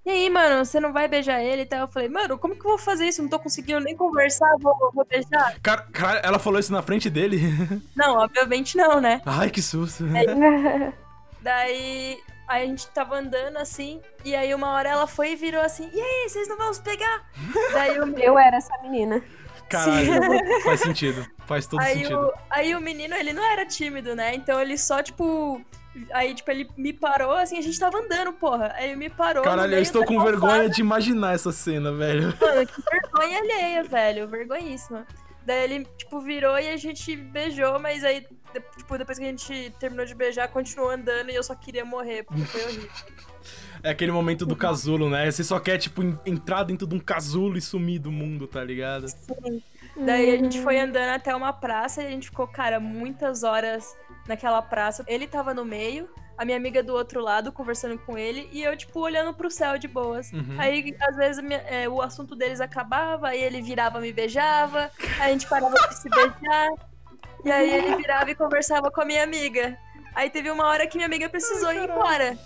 E 0.04 0.10
aí, 0.10 0.28
mano, 0.28 0.64
você 0.64 0.80
não 0.80 0.92
vai 0.92 1.06
beijar 1.06 1.40
ele 1.40 1.62
e 1.62 1.66
tal? 1.66 1.80
Eu 1.80 1.88
falei, 1.88 2.08
mano, 2.08 2.36
como 2.36 2.54
que 2.54 2.60
eu 2.60 2.70
vou 2.70 2.78
fazer 2.78 3.06
isso? 3.06 3.22
Não 3.22 3.28
tô 3.28 3.38
conseguindo 3.38 3.78
nem 3.80 3.96
conversar, 3.96 4.48
vou, 4.60 4.76
vou 4.92 5.04
beijar? 5.04 5.60
Cara, 5.62 5.82
cara, 5.92 6.18
ela 6.24 6.38
falou 6.40 6.58
isso 6.58 6.72
na 6.72 6.82
frente 6.82 7.08
dele? 7.08 7.40
Não, 7.94 8.16
obviamente 8.16 8.76
não, 8.76 9.00
né? 9.00 9.22
Ai, 9.24 9.48
que 9.50 9.62
susto. 9.62 10.04
Daí. 11.40 12.18
Aí 12.48 12.64
a 12.64 12.66
gente 12.66 12.88
tava 12.88 13.16
andando 13.16 13.56
assim, 13.56 14.00
e 14.24 14.34
aí 14.34 14.52
uma 14.52 14.72
hora 14.72 14.88
ela 14.88 15.06
foi 15.06 15.32
e 15.32 15.36
virou 15.36 15.62
assim: 15.62 15.88
E 15.94 16.00
aí, 16.00 16.28
vocês 16.28 16.48
não 16.48 16.58
vão 16.58 16.74
se 16.74 16.82
pegar? 16.82 17.22
Daí 17.72 17.98
o 17.98 18.04
Eu 18.18 18.36
era 18.38 18.56
essa 18.56 18.76
menina. 18.82 19.22
Caralho, 19.68 20.62
faz 20.64 20.80
sentido. 20.80 21.26
Faz 21.46 21.66
todo 21.66 21.80
Aí 21.80 22.00
sentido. 22.00 22.18
o, 22.18 22.32
aí 22.50 22.74
o 22.74 22.80
menino, 22.80 23.14
ele 23.14 23.32
não 23.32 23.42
era 23.42 23.64
tímido, 23.64 24.14
né? 24.14 24.34
Então 24.34 24.60
ele 24.60 24.76
só, 24.76 25.02
tipo. 25.02 25.64
Aí, 26.12 26.34
tipo, 26.34 26.50
ele 26.50 26.68
me 26.76 26.92
parou, 26.92 27.32
assim, 27.32 27.58
a 27.58 27.60
gente 27.60 27.78
tava 27.78 27.98
andando, 27.98 28.32
porra. 28.32 28.72
Aí 28.76 28.86
ele 28.90 28.96
me 28.96 29.10
parou. 29.10 29.42
Caralho, 29.44 29.74
eu 29.74 29.82
estou 29.82 30.04
com 30.04 30.14
calçada. 30.16 30.30
vergonha 30.30 30.68
de 30.70 30.80
imaginar 30.80 31.34
essa 31.34 31.52
cena, 31.52 31.92
velho. 31.92 32.34
Mano, 32.40 32.66
que 32.66 32.82
vergonha 32.90 33.38
alheia, 33.38 33.84
velho. 33.84 34.26
Vergonhíssima. 34.28 35.06
Daí 35.44 35.64
ele, 35.64 35.86
tipo, 35.98 36.20
virou 36.20 36.58
e 36.58 36.68
a 36.68 36.76
gente 36.76 37.14
beijou, 37.16 37.78
mas 37.78 38.04
aí, 38.04 38.24
tipo, 38.78 38.96
depois 38.96 39.18
que 39.18 39.24
a 39.24 39.28
gente 39.28 39.74
terminou 39.78 40.06
de 40.06 40.14
beijar, 40.14 40.48
continuou 40.48 40.88
andando 40.90 41.30
e 41.30 41.34
eu 41.34 41.42
só 41.42 41.54
queria 41.54 41.84
morrer, 41.84 42.22
porque 42.22 42.44
foi 42.44 42.62
horrível. 42.64 42.90
É 43.82 43.90
aquele 43.90 44.12
momento 44.12 44.46
do 44.46 44.54
casulo, 44.54 45.10
né? 45.10 45.28
Você 45.28 45.42
só 45.42 45.58
quer, 45.58 45.76
tipo, 45.76 46.02
en- 46.04 46.16
entrar 46.24 46.62
dentro 46.62 46.86
de 46.86 46.94
um 46.94 47.00
casulo 47.00 47.58
e 47.58 47.60
sumir 47.60 47.98
do 47.98 48.12
mundo, 48.12 48.46
tá 48.46 48.62
ligado? 48.62 49.06
Daí 49.96 50.30
a 50.30 50.36
gente 50.38 50.62
foi 50.62 50.78
andando 50.78 51.10
até 51.10 51.34
uma 51.34 51.52
praça 51.52 52.02
e 52.02 52.06
a 52.06 52.10
gente 52.10 52.30
ficou, 52.30 52.46
cara, 52.46 52.78
muitas 52.78 53.42
horas 53.42 53.96
naquela 54.26 54.62
praça. 54.62 55.04
Ele 55.06 55.26
tava 55.26 55.52
no 55.54 55.64
meio, 55.64 56.08
a 56.36 56.44
minha 56.44 56.56
amiga 56.56 56.82
do 56.82 56.94
outro 56.94 57.20
lado 57.20 57.52
conversando 57.52 57.98
com 57.98 58.16
ele 58.16 58.48
e 58.52 58.62
eu, 58.62 58.76
tipo, 58.76 59.00
olhando 59.00 59.34
pro 59.34 59.50
céu 59.50 59.78
de 59.78 59.88
boas. 59.88 60.32
Uhum. 60.32 60.56
Aí, 60.58 60.96
às 61.00 61.16
vezes, 61.16 61.44
é, 61.66 61.88
o 61.88 62.00
assunto 62.00 62.34
deles 62.34 62.60
acabava, 62.60 63.28
aí 63.28 63.42
ele 63.42 63.62
virava 63.62 64.00
me 64.00 64.12
beijava, 64.12 64.90
aí 65.20 65.30
a 65.30 65.32
gente 65.32 65.46
parava 65.48 65.74
de 65.88 65.98
se 65.98 66.08
beijar, 66.08 66.70
e 67.44 67.50
aí 67.50 67.70
ele 67.70 67.96
virava 67.96 68.30
e 68.30 68.34
conversava 68.34 68.90
com 68.90 69.00
a 69.00 69.04
minha 69.04 69.22
amiga. 69.22 69.76
Aí 70.14 70.30
teve 70.30 70.50
uma 70.50 70.66
hora 70.66 70.86
que 70.86 70.96
minha 70.96 71.06
amiga 71.06 71.28
precisou 71.28 71.72
ir 71.72 71.88
embora. 71.88 72.36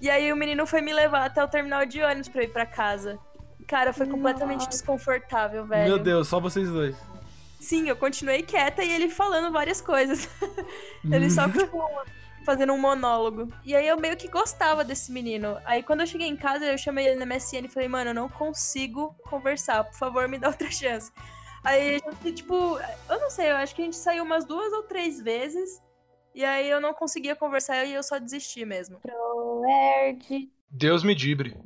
E 0.00 0.08
aí 0.08 0.32
o 0.32 0.36
menino 0.36 0.66
foi 0.66 0.80
me 0.80 0.92
levar 0.92 1.24
até 1.24 1.42
o 1.42 1.48
terminal 1.48 1.84
de 1.84 2.02
ônibus 2.02 2.28
pra 2.28 2.42
eu 2.42 2.46
ir 2.46 2.52
pra 2.52 2.64
casa. 2.64 3.18
Cara, 3.66 3.92
foi 3.92 4.06
completamente 4.06 4.60
Nossa. 4.60 4.70
desconfortável, 4.70 5.66
velho. 5.66 5.88
Meu 5.88 5.98
Deus, 5.98 6.28
só 6.28 6.40
vocês 6.40 6.70
dois. 6.70 6.96
Sim, 7.60 7.88
eu 7.88 7.96
continuei 7.96 8.42
quieta 8.42 8.82
e 8.84 8.90
ele 8.90 9.08
falando 9.08 9.52
várias 9.52 9.80
coisas. 9.80 10.28
ele 11.10 11.30
só, 11.30 11.48
tipo, 11.48 11.82
fazendo 12.44 12.72
um 12.72 12.78
monólogo. 12.78 13.52
E 13.64 13.74
aí 13.74 13.86
eu 13.86 13.98
meio 13.98 14.16
que 14.16 14.28
gostava 14.28 14.84
desse 14.84 15.12
menino. 15.12 15.58
Aí 15.64 15.82
quando 15.82 16.00
eu 16.00 16.06
cheguei 16.06 16.26
em 16.26 16.36
casa, 16.36 16.64
eu 16.64 16.78
chamei 16.78 17.06
ele 17.06 17.16
na 17.16 17.26
MSN 17.26 17.66
e 17.66 17.68
falei, 17.68 17.88
mano, 17.88 18.10
eu 18.10 18.14
não 18.14 18.28
consigo 18.28 19.14
conversar, 19.24 19.84
por 19.84 19.94
favor, 19.94 20.28
me 20.28 20.38
dá 20.38 20.48
outra 20.48 20.70
chance. 20.70 21.12
Aí 21.62 21.96
a 21.96 21.98
gente, 21.98 22.32
tipo, 22.32 22.78
eu 23.10 23.20
não 23.20 23.28
sei, 23.28 23.50
eu 23.50 23.56
acho 23.56 23.74
que 23.74 23.82
a 23.82 23.84
gente 23.84 23.96
saiu 23.96 24.24
umas 24.24 24.46
duas 24.46 24.72
ou 24.72 24.84
três 24.84 25.20
vezes. 25.20 25.82
E 26.34 26.44
aí 26.44 26.70
eu 26.70 26.80
não 26.80 26.94
conseguia 26.94 27.34
conversar 27.34 27.84
e 27.84 27.92
eu 27.92 28.02
só 28.02 28.18
desisti 28.18 28.64
mesmo. 28.64 29.00
Proerd. 29.00 30.48
Deus 30.70 31.02
me 31.02 31.14
dibre. 31.14 31.56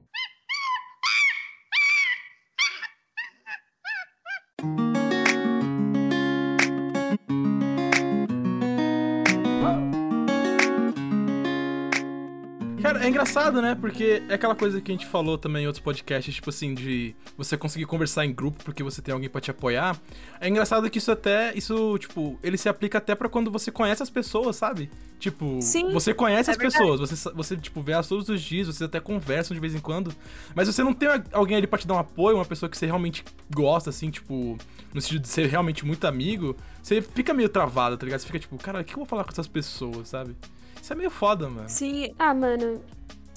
Cara, 12.93 13.07
é 13.07 13.09
engraçado, 13.09 13.63
né? 13.63 13.75
Porque 13.75 14.23
é 14.29 14.35
aquela 14.35 14.55
coisa 14.55 14.79
que 14.81 14.93
a 14.93 14.95
gente 14.95 15.07
falou 15.07 15.39
também 15.39 15.65
em 15.65 15.67
outros 15.67 15.83
podcasts, 15.83 16.35
tipo 16.35 16.51
assim, 16.51 16.75
de 16.75 17.15
você 17.39 17.57
conseguir 17.57 17.87
conversar 17.87 18.27
em 18.27 18.33
grupo 18.33 18.63
porque 18.63 18.83
você 18.83 19.01
tem 19.01 19.15
alguém 19.15 19.31
pra 19.31 19.41
te 19.41 19.51
apoiar. 19.51 19.99
É 20.39 20.47
engraçado 20.47 20.91
que 20.91 20.99
isso 20.99 21.11
até, 21.11 21.55
isso, 21.57 21.97
tipo, 21.99 22.39
ele 22.43 22.59
se 22.59 22.69
aplica 22.69 22.99
até 22.99 23.15
pra 23.15 23.31
quando 23.31 23.51
você 23.51 23.71
conhece 23.71 24.03
as 24.03 24.11
pessoas, 24.11 24.57
sabe? 24.57 24.91
Tipo, 25.19 25.59
Sim, 25.63 25.91
você 25.93 26.13
conhece 26.13 26.51
é 26.51 26.53
as 26.53 26.59
pessoas, 26.59 27.01
você, 27.01 27.31
você, 27.31 27.57
tipo, 27.57 27.81
vê 27.81 27.93
elas 27.93 28.09
todos 28.09 28.29
os 28.29 28.43
dias, 28.43 28.67
vocês 28.67 28.83
até 28.83 29.01
conversam 29.01 29.55
de 29.55 29.61
vez 29.61 29.75
em 29.75 29.79
quando, 29.79 30.13
mas 30.55 30.67
você 30.67 30.83
não 30.83 30.93
tem 30.93 31.09
alguém 31.33 31.57
ali 31.57 31.67
pra 31.67 31.79
te 31.79 31.87
dar 31.87 31.95
um 31.95 31.99
apoio, 31.99 32.37
uma 32.37 32.45
pessoa 32.45 32.69
que 32.69 32.77
você 32.77 32.87
realmente 32.87 33.25
gosta, 33.55 33.89
assim, 33.89 34.11
tipo, 34.11 34.59
no 34.93 35.01
sentido 35.01 35.23
de 35.23 35.29
ser 35.29 35.47
realmente 35.47 35.87
muito 35.87 36.07
amigo, 36.07 36.57
você 36.83 37.01
fica 37.01 37.33
meio 37.33 37.49
travado, 37.49 37.97
tá 37.97 38.05
ligado? 38.05 38.21
Você 38.21 38.27
fica 38.27 38.39
tipo, 38.39 38.59
cara, 38.59 38.81
o 38.81 38.85
que 38.85 38.93
eu 38.93 38.97
vou 38.97 39.07
falar 39.07 39.25
com 39.25 39.31
essas 39.31 39.47
pessoas, 39.49 40.09
sabe? 40.09 40.37
Isso 40.83 40.93
é 40.93 40.97
meio 40.97 41.11
foda, 41.11 41.49
mano. 41.49 41.69
Sim, 41.69 42.13
Ah, 42.19 42.35
mano. 42.35 42.83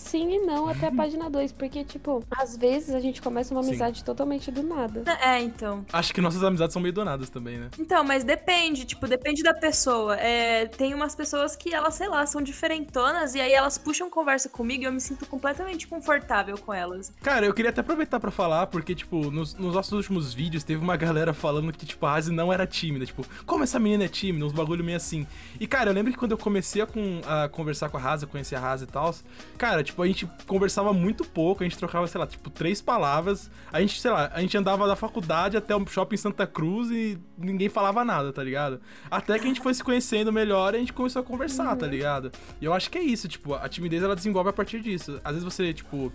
Sim 0.06 0.36
e 0.36 0.40
não 0.46 0.68
até 0.70 0.88
a 0.88 0.92
página 0.96 1.29
2, 1.29 1.51
porque, 1.51 1.84
tipo, 1.84 2.24
às 2.38 2.56
vezes 2.58 2.94
a 2.94 3.00
gente 3.00 3.22
começa 3.22 3.53
uma 3.53 3.62
Sim. 3.64 3.70
amizade 3.70 4.03
totalmente 4.03 4.51
do 4.51 4.64
nada. 4.64 5.03
é, 5.22 5.42
então. 5.42 5.86
Acho 5.92 6.14
que 6.14 6.22
nossas 6.22 6.44
amizades 6.44 6.74
são 6.74 6.82
meio 6.82 6.94
donadas 6.94 7.29
também, 7.29 7.58
né? 7.58 7.70
Então, 7.79 8.03
mas 8.03 8.24
depende, 8.24 8.86
tipo, 8.86 9.08
depende 9.08 9.42
da 9.44 9.53
pessoa. 9.53 10.16
É, 10.16 10.66
tem 10.68 10.94
umas 10.94 11.16
pessoas 11.16 11.56
que 11.56 11.74
elas, 11.74 11.96
sei 11.96 12.08
lá, 12.08 12.25
são 12.25 12.42
diferentonas 12.42 13.36
e 13.36 13.42
aí 13.42 13.51
elas 13.53 13.77
puxam 13.77 14.10
conversa 14.10 14.50
comigo 14.50 14.84
e 14.84 14.86
eu 14.86 14.92
me 14.92 15.01
sinto 15.01 15.25
completamente 15.25 15.88
confortável 15.88 16.58
com 16.58 16.74
elas. 16.74 17.12
Cara, 17.22 17.46
eu 17.46 17.53
queria 17.53 17.70
até 17.72 17.82
aproveitar 17.82 18.20
pra 18.20 18.32
falar, 18.32 18.68
porque, 18.68 18.94
tipo, 18.96 19.32
nos, 19.32 19.53
nos 19.56 19.74
nossos 19.74 19.94
últimos 19.94 20.34
vídeos 20.34 20.64
teve 20.64 20.82
uma 20.82 20.96
galera 20.98 21.34
falando 21.34 21.72
que, 21.72 21.86
tipo, 21.86 22.06
a 22.06 22.12
Razi 22.12 22.32
não 22.32 22.51
era 22.51 22.66
tímida. 22.68 23.06
Tipo, 23.06 23.25
como 23.46 23.64
essa 23.64 23.79
menina 23.79 24.03
é 24.06 24.08
tímida? 24.08 24.46
Uns 24.46 24.53
bagulho 24.53 24.84
meio 24.84 24.98
assim. 24.98 25.25
E, 25.60 25.66
cara, 25.68 25.90
eu 25.90 25.94
lembro 25.94 26.12
que 26.12 26.18
quando 26.18 26.32
eu 26.32 26.38
comecei 26.38 26.82
a, 26.82 26.86
com- 26.88 27.22
a 27.25 27.48
conversar 27.50 27.90
com 27.90 27.98
a 27.98 28.00
Razi, 28.00 28.25
conhecer 28.27 28.56
a 28.56 28.60
Razi 28.60 28.84
e 28.84 28.88
tal, 28.88 29.14
cara, 29.58 29.84
tipo, 29.84 29.95
a 30.01 30.08
gente 30.08 30.27
conversava 30.46 30.94
muito 30.94 31.24
pouco, 31.24 31.64
a 31.64 31.66
gente 31.66 31.77
trocava, 31.77 32.08
sei 32.08 32.20
lá, 32.20 32.27
tipo, 32.27 32.50
três 32.50 32.81
palavras. 32.81 33.50
A 33.72 33.79
gente, 33.81 34.00
sei 34.00 34.12
lá, 34.12 34.31
a 34.34 34.42
gente 34.42 34.58
andava 34.58 34.88
da 34.88 34.96
faculdade 34.96 35.58
até 35.58 35.75
o 35.75 35.86
shopping 35.88 36.18
Santa 36.18 36.46
Cruz 36.46 36.90
e 36.92 37.18
ninguém 37.38 37.70
falava 37.70 38.03
nada, 38.03 38.31
tá 38.34 38.44
ligado? 38.44 38.81
Até 39.10 39.38
que 39.38 39.46
a 39.46 39.48
gente 39.48 39.62
foi 39.62 39.74
se 39.74 39.84
conhecendo 39.84 40.31
melhor 40.31 40.74
e 40.74 40.77
a 40.77 40.79
gente 40.79 40.94
começou 40.94 41.22
a 41.22 41.25
conversar, 41.25 41.75
tá 41.75 41.88
ligado? 41.88 42.31
E 42.62 42.66
eu 42.66 42.74
acho 42.74 42.90
que 42.90 42.98
é 42.98 43.01
isso, 43.01 43.27
tipo, 43.27 43.53
a 43.53 43.70
timidez 43.70 44.03
ela 44.03 44.16
desenvolve 44.16 44.50
a 44.50 44.53
partir 44.53 44.81
disso. 44.81 45.20
Às 45.24 45.34
vezes 45.34 45.44
você, 45.44 45.74
tipo, 45.74 46.12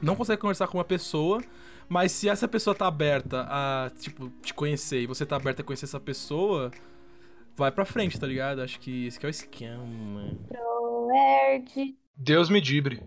não 0.00 0.14
consegue 0.14 0.40
conversar 0.40 0.66
com 0.68 0.78
uma 0.78 0.84
pessoa, 0.84 1.42
mas 1.88 2.12
se 2.12 2.28
essa 2.28 2.46
pessoa 2.46 2.74
tá 2.74 2.86
aberta 2.86 3.46
a, 3.48 3.90
tipo, 3.98 4.30
te 4.42 4.52
conhecer 4.54 5.02
e 5.02 5.06
você 5.06 5.24
tá 5.24 5.36
aberta 5.36 5.62
a 5.62 5.64
conhecer 5.64 5.86
essa 5.86 5.98
pessoa, 6.00 6.70
vai 7.56 7.72
pra 7.72 7.84
frente, 7.84 8.18
tá 8.18 8.26
ligado? 8.26 8.60
Acho 8.60 8.78
que 8.78 9.06
esse 9.06 9.18
que 9.18 9.26
é 9.26 9.28
o 9.28 9.30
esquema. 9.30 10.30
Proerd. 10.48 11.96
Deus 12.20 12.50
me 12.50 12.60
dibre. 12.60 13.00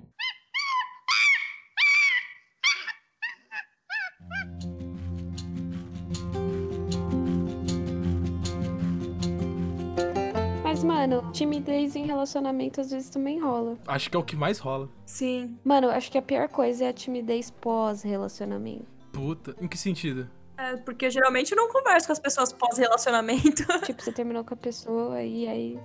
Mas, 10.63 10.81
mano, 10.81 11.29
timidez 11.33 11.97
em 11.97 12.05
relacionamento 12.05 12.79
às 12.79 12.89
vezes 12.91 13.09
também 13.09 13.37
rola. 13.41 13.77
Acho 13.85 14.09
que 14.09 14.15
é 14.15 14.19
o 14.19 14.23
que 14.23 14.37
mais 14.37 14.59
rola. 14.59 14.89
Sim. 15.05 15.59
Mano, 15.65 15.89
acho 15.89 16.09
que 16.09 16.17
a 16.17 16.21
pior 16.21 16.47
coisa 16.47 16.85
é 16.85 16.87
a 16.87 16.93
timidez 16.93 17.51
pós-relacionamento. 17.51 18.85
Puta, 19.11 19.53
em 19.59 19.67
que 19.67 19.77
sentido? 19.77 20.29
É, 20.57 20.77
porque 20.77 21.09
geralmente 21.09 21.51
eu 21.51 21.57
não 21.57 21.67
converso 21.67 22.07
com 22.07 22.13
as 22.13 22.19
pessoas 22.19 22.53
pós-relacionamento. 22.53 23.65
tipo, 23.83 24.01
você 24.01 24.13
terminou 24.13 24.45
com 24.45 24.53
a 24.53 24.57
pessoa 24.57 25.21
e 25.21 25.49
aí. 25.49 25.79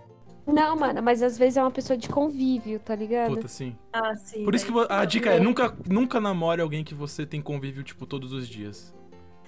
Não, 0.47 0.77
mano, 0.77 1.03
mas 1.03 1.23
às 1.23 1.37
vezes 1.37 1.57
é 1.57 1.63
uma 1.63 1.71
pessoa 1.71 1.97
de 1.97 2.09
convívio, 2.09 2.79
tá 2.79 2.95
ligado? 2.95 3.35
Puta, 3.35 3.49
sim. 3.49 3.77
ah, 3.93 4.15
sim. 4.15 4.45
Por 4.45 4.55
isso 4.55 4.65
que 4.67 4.73
daí- 4.73 4.87
vo- 4.87 4.93
a 4.93 5.05
dica 5.05 5.31
é 5.31 5.41
nunca, 5.41 5.77
nunca 5.89 6.21
namore 6.21 6.61
alguém 6.61 6.85
que 6.85 6.95
você 6.95 7.27
tem 7.27 7.41
convívio, 7.43 7.83
tipo, 7.83 8.07
todos 8.07 8.33
os 8.33 8.49
dias. 8.49 8.95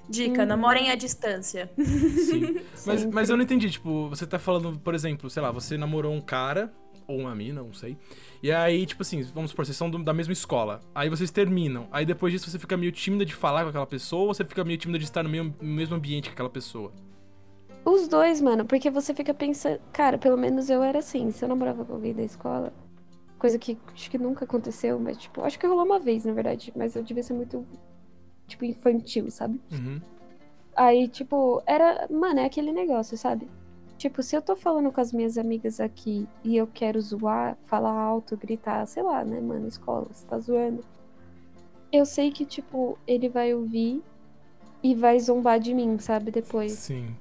Dica, 0.09 0.45
namorem 0.47 0.91
à 0.91 0.95
distância. 0.95 1.71
Sim. 1.77 2.61
Mas, 2.87 3.01
Sempre. 3.01 3.15
mas 3.15 3.29
eu 3.31 3.37
não 3.37 3.45
entendi, 3.45 3.71
tipo, 3.71 4.09
você 4.09 4.27
tá 4.27 4.39
falando, 4.39 4.79
por 4.79 4.95
exemplo, 4.95 5.29
sei 5.29 5.43
lá, 5.43 5.51
você 5.53 5.77
namorou 5.77 6.15
um 6.15 6.21
cara, 6.21 6.73
ou 7.07 7.19
uma 7.21 7.35
mina, 7.35 7.63
não 7.63 7.75
sei. 7.75 7.97
E 8.43 8.51
aí, 8.51 8.87
tipo 8.87 9.03
assim, 9.03 9.23
vamos 9.35 9.51
supor, 9.51 9.67
vocês 9.67 9.77
são 9.77 9.91
da 9.91 10.15
mesma 10.15 10.33
escola. 10.33 10.81
Aí 10.95 11.09
vocês 11.11 11.31
terminam. 11.31 11.87
Aí 11.93 12.07
depois 12.07 12.33
disso 12.33 12.51
você 12.51 12.59
fica 12.59 12.77
meio 12.77 12.91
tímida 12.91 13.25
de 13.25 13.35
falar 13.35 13.63
com 13.65 13.69
aquela 13.69 13.87
pessoa, 13.87 14.23
ou 14.23 14.35
você 14.35 14.45
fica 14.45 14.65
meio 14.65 14.79
tímida 14.79 14.99
de 14.99 15.05
estar 15.05 15.23
no 15.23 15.29
mesmo 15.61 15.95
ambiente 15.95 16.29
que 16.29 16.33
aquela 16.35 16.51
pessoa? 16.51 16.91
Os 17.85 18.09
dois, 18.09 18.41
mano, 18.41 18.65
porque 18.65 18.91
você 18.91 19.15
fica 19.15 19.33
pensando. 19.33 19.81
Cara, 19.93 20.19
pelo 20.19 20.37
menos 20.37 20.69
eu 20.69 20.83
era 20.83 20.99
assim. 20.99 21.31
Se 21.31 21.45
eu 21.45 21.49
namorava 21.49 21.85
com 21.85 21.95
alguém 21.95 22.15
da 22.15 22.23
escola, 22.23 22.73
coisa 23.39 23.59
que 23.59 23.79
acho 23.95 24.11
que 24.11 24.19
nunca 24.19 24.45
aconteceu, 24.45 24.99
mas, 24.99 25.17
tipo, 25.17 25.43
acho 25.43 25.59
que 25.59 25.67
rolou 25.67 25.85
uma 25.85 25.99
vez, 25.99 26.25
na 26.25 26.33
verdade. 26.33 26.73
Mas 26.77 26.97
eu 26.97 27.03
devia 27.03 27.23
ser 27.23 27.35
muito, 27.35 27.65
tipo, 28.47 28.65
infantil, 28.65 29.31
sabe? 29.31 29.61
Uhum. 29.73 30.01
Aí, 30.77 31.09
tipo, 31.09 31.63
era. 31.67 32.07
Mano, 32.11 32.41
é 32.41 32.45
aquele 32.45 32.73
negócio, 32.73 33.17
sabe? 33.17 33.49
Tipo, 33.97 34.23
se 34.23 34.37
eu 34.37 34.41
tô 34.41 34.55
falando 34.55 34.93
com 34.93 35.01
as 35.01 35.13
minhas 35.13 35.37
amigas 35.37 35.81
aqui 35.81 36.29
e 36.45 36.57
eu 36.57 36.69
quero 36.69 37.01
zoar, 37.01 37.59
falar 37.65 37.91
alto, 37.93 38.37
gritar, 38.37 38.87
sei 38.87 39.03
lá, 39.03 39.25
né, 39.25 39.41
mano, 39.41 39.67
escola, 39.67 40.07
você 40.09 40.25
tá 40.25 40.39
zoando. 40.39 40.85
Eu 41.91 42.07
sei 42.07 42.31
que, 42.31 42.45
tipo, 42.45 42.97
ele 43.07 43.29
vai 43.29 43.53
ouvir 43.53 44.01
e 44.83 44.95
vai 44.95 45.19
zombar 45.19 45.59
de 45.59 45.75
mim, 45.75 45.99
sabe? 45.99 46.31
Depois. 46.31 46.73
Sim, 46.73 47.17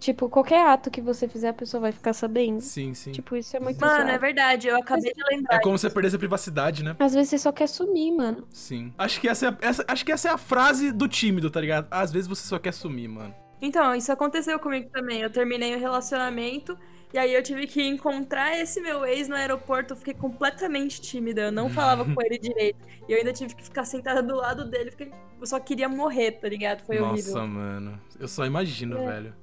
Tipo, 0.00 0.28
qualquer 0.30 0.66
ato 0.66 0.90
que 0.90 1.00
você 1.00 1.28
fizer, 1.28 1.50
a 1.50 1.52
pessoa 1.52 1.80
vai 1.82 1.92
ficar 1.92 2.14
sabendo. 2.14 2.60
sim, 2.62 2.94
sim. 2.94 3.12
Tipo, 3.12 3.36
isso 3.36 3.54
é 3.56 3.60
muito 3.60 3.78
Mano, 3.80 4.10
é 4.10 4.18
verdade, 4.18 4.66
eu 4.66 4.76
acabei 4.78 5.12
de 5.12 5.22
lembrar. 5.30 5.56
É 5.56 5.60
como 5.60 5.76
você 5.78 5.90
perdesse 5.90 6.16
a 6.16 6.18
privacidade, 6.18 6.82
né? 6.82 6.96
Às 6.98 7.12
vezes 7.12 7.28
você 7.28 7.38
só 7.38 7.52
quer 7.52 7.68
sumir, 7.68 8.10
mano. 8.10 8.48
Sim. 8.50 8.92
Acho 8.96 9.20
que 9.20 9.28
essa 9.28 9.46
é 9.46 9.48
a, 9.50 9.56
essa- 9.60 9.84
acho 9.86 10.04
que 10.04 10.10
essa 10.10 10.28
é 10.30 10.32
a 10.32 10.38
frase 10.38 10.90
do 10.90 11.06
tímido, 11.06 11.50
tá 11.50 11.60
ligado? 11.60 11.86
Às 11.90 12.10
vezes 12.10 12.26
você 12.26 12.48
só 12.48 12.58
quer 12.58 12.72
sumir, 12.72 13.08
mano. 13.08 13.34
Então, 13.60 13.94
isso 13.94 14.10
aconteceu 14.10 14.58
comigo 14.58 14.88
também. 14.90 15.20
Eu 15.20 15.28
terminei 15.30 15.76
o 15.76 15.78
relacionamento 15.78 16.78
E 17.12 17.18
aí 17.18 17.34
eu 17.34 17.42
tive 17.42 17.66
que 17.66 17.82
encontrar 17.82 18.56
esse 18.56 18.80
meu 18.80 19.04
ex 19.04 19.28
no 19.28 19.34
aeroporto, 19.34 19.92
eu 19.92 19.96
fiquei 19.98 20.14
completamente 20.14 21.00
tímida, 21.00 21.42
eu 21.42 21.52
não 21.52 21.68
falava 21.78 22.04
com 22.04 22.22
ele 22.22 22.38
direito. 22.38 22.78
E 23.08 23.12
eu 23.12 23.18
ainda 23.18 23.32
tive 23.32 23.54
que 23.54 23.64
ficar 23.64 23.84
sentada 23.84 24.22
do 24.22 24.34
lado 24.36 24.64
dele, 24.70 24.90
porque 24.92 25.10
eu 25.40 25.46
só 25.46 25.58
queria 25.60 25.88
morrer, 25.88 26.30
tá 26.40 26.48
ligado? 26.48 26.82
Foi 26.86 26.98
Nossa, 27.00 27.12
horrível. 27.12 27.46
mano. 27.48 28.00
Eu 28.18 28.28
só 28.28 28.46
imagino, 28.46 28.96
É. 28.96 29.06
velho. 29.06 29.34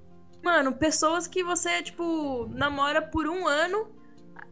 Mano, 0.44 0.74
pessoas 0.74 1.28
que 1.28 1.44
você, 1.44 1.82
tipo, 1.82 2.48
namora 2.54 3.02
por 3.02 3.28
um 3.28 3.48
ano, 3.48 3.88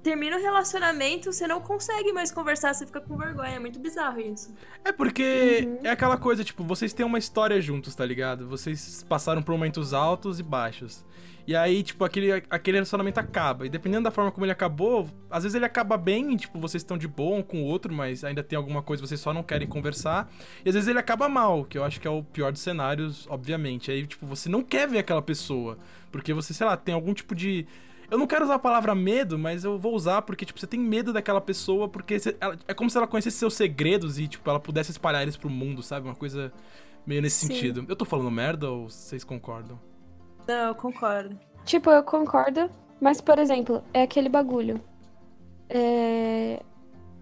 termina 0.05 0.37
o 0.37 0.39
relacionamento, 0.39 1.33
você 1.33 1.47
não 1.47 1.59
consegue 1.59 2.13
mais 2.13 2.31
conversar, 2.31 2.75
você 2.75 2.85
fica 2.85 3.01
com 3.01 3.17
vergonha. 3.17 3.55
É 3.55 3.59
muito 3.59 3.79
bizarro 3.79 4.21
isso. 4.21 4.53
É 4.83 4.91
porque 4.91 5.63
Uhum. 5.65 5.79
é 5.83 5.89
aquela 5.89 6.15
coisa, 6.15 6.43
tipo, 6.43 6.63
vocês 6.63 6.93
têm 6.93 7.03
uma 7.03 7.17
história 7.17 7.59
juntos, 7.59 7.95
tá 7.95 8.05
ligado? 8.05 8.47
Vocês 8.47 9.03
passaram 9.09 9.41
por 9.41 9.51
momentos 9.51 9.95
altos 9.95 10.39
e 10.39 10.43
baixos. 10.43 11.03
E 11.47 11.55
aí, 11.55 11.81
tipo, 11.81 12.03
aquele, 12.03 12.31
aquele 12.49 12.77
relacionamento 12.77 13.19
acaba. 13.19 13.65
E 13.65 13.69
dependendo 13.69 14.03
da 14.03 14.11
forma 14.11 14.31
como 14.31 14.45
ele 14.45 14.51
acabou, 14.51 15.09
às 15.29 15.41
vezes 15.43 15.55
ele 15.55 15.65
acaba 15.65 15.97
bem, 15.97 16.35
tipo, 16.37 16.59
vocês 16.59 16.81
estão 16.81 16.97
de 16.99 17.07
boa 17.07 17.37
um 17.37 17.41
com 17.43 17.63
o 17.63 17.65
outro, 17.65 17.91
mas 17.93 18.23
ainda 18.23 18.43
tem 18.43 18.57
alguma 18.57 18.83
coisa 18.83 19.05
vocês 19.05 19.19
só 19.19 19.33
não 19.33 19.41
querem 19.43 19.67
conversar. 19.67 20.31
E 20.63 20.69
às 20.69 20.75
vezes 20.75 20.87
ele 20.87 20.99
acaba 20.99 21.27
mal, 21.27 21.65
que 21.65 21.77
eu 21.79 21.83
acho 21.83 21.99
que 21.99 22.07
é 22.07 22.11
o 22.11 22.21
pior 22.23 22.51
dos 22.51 22.61
cenários, 22.61 23.25
obviamente. 23.27 23.89
Aí, 23.91 24.05
tipo, 24.05 24.25
você 24.27 24.49
não 24.49 24.61
quer 24.63 24.87
ver 24.87 24.99
aquela 24.99 25.21
pessoa. 25.21 25.77
Porque 26.11 26.31
você, 26.31 26.53
sei 26.53 26.65
lá, 26.67 26.77
tem 26.77 26.93
algum 26.93 27.13
tipo 27.13 27.33
de. 27.35 27.65
Eu 28.09 28.17
não 28.17 28.27
quero 28.27 28.45
usar 28.45 28.55
a 28.55 28.59
palavra 28.59 28.93
medo, 28.95 29.37
mas 29.37 29.63
eu 29.63 29.77
vou 29.79 29.93
usar 29.95 30.21
porque, 30.21 30.45
tipo, 30.45 30.59
você 30.59 30.67
tem 30.67 30.79
medo 30.79 31.11
daquela 31.13 31.41
pessoa, 31.41 31.87
porque 31.89 32.19
você- 32.19 32.35
ela- 32.39 32.57
é 32.67 32.73
como 32.73 32.89
se 32.89 32.97
ela 32.97 33.07
conhecesse 33.07 33.37
seus 33.37 33.53
segredos 33.55 34.19
e, 34.19 34.27
tipo, 34.27 34.47
ela 34.49 34.59
pudesse 34.59 34.91
espalhar 34.91 35.21
eles 35.23 35.37
pro 35.37 35.49
mundo, 35.49 35.81
sabe? 35.81 36.07
Uma 36.07 36.15
coisa 36.15 36.51
meio 37.05 37.21
nesse 37.21 37.45
Sim. 37.45 37.47
sentido. 37.53 37.85
Eu 37.87 37.95
tô 37.95 38.05
falando 38.05 38.29
merda 38.31 38.69
ou 38.69 38.89
vocês 38.89 39.23
concordam? 39.23 39.79
Não, 40.47 40.67
eu 40.67 40.75
concordo. 40.75 41.37
Tipo, 41.63 41.89
eu 41.89 42.03
concordo, 42.03 42.69
mas, 43.01 43.19
por 43.21 43.39
exemplo, 43.39 43.83
é 43.93 44.03
aquele 44.03 44.29
bagulho. 44.29 44.79
É... 45.69 46.61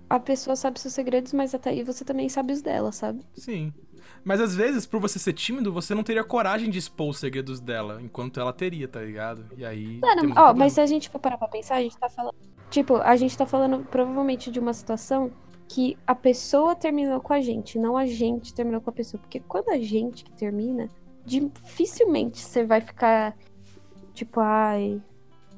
A 0.09 0.19
pessoa 0.19 0.55
sabe 0.55 0.79
seus 0.79 0.93
segredos, 0.93 1.33
mas 1.33 1.55
até 1.55 1.69
aí 1.71 1.81
você 1.83 2.05
também 2.05 2.29
sabe 2.29 2.53
os 2.53 2.61
dela, 2.61 2.91
sabe? 2.91 3.21
Sim. 3.35 3.73
Mas 4.23 4.39
às 4.39 4.55
vezes, 4.55 4.85
por 4.85 5.01
você 5.01 5.19
ser 5.19 5.33
tímido, 5.33 5.71
você 5.71 5.93
não 5.93 6.03
teria 6.03 6.23
coragem 6.23 6.69
de 6.69 6.79
expor 6.79 7.09
os 7.09 7.17
segredos 7.17 7.59
dela, 7.59 7.99
enquanto 8.01 8.39
ela 8.39 8.53
teria, 8.53 8.87
tá 8.87 9.01
ligado? 9.01 9.45
E 9.57 9.65
aí. 9.65 9.99
Mano, 9.99 10.29
um 10.29 10.33
ó, 10.35 10.53
mas 10.53 10.73
se 10.73 10.81
a 10.81 10.85
gente 10.85 11.09
for 11.09 11.19
parar 11.19 11.37
pra 11.37 11.47
pensar, 11.47 11.75
a 11.75 11.81
gente 11.81 11.97
tá 11.97 12.09
falando. 12.09 12.35
Tipo, 12.69 12.97
a 12.97 13.15
gente 13.15 13.37
tá 13.37 13.45
falando 13.45 13.83
provavelmente 13.85 14.49
de 14.49 14.59
uma 14.59 14.73
situação 14.73 15.31
que 15.67 15.97
a 16.07 16.15
pessoa 16.15 16.75
terminou 16.75 17.19
com 17.19 17.33
a 17.33 17.41
gente, 17.41 17.77
não 17.77 17.97
a 17.97 18.05
gente 18.05 18.53
terminou 18.53 18.79
com 18.79 18.89
a 18.89 18.93
pessoa. 18.93 19.19
Porque 19.19 19.39
quando 19.41 19.69
a 19.69 19.77
gente 19.77 20.23
que 20.23 20.31
termina, 20.31 20.87
dificilmente 21.25 22.39
você 22.39 22.65
vai 22.65 22.79
ficar. 22.79 23.35
Tipo, 24.13 24.39
ai. 24.39 25.01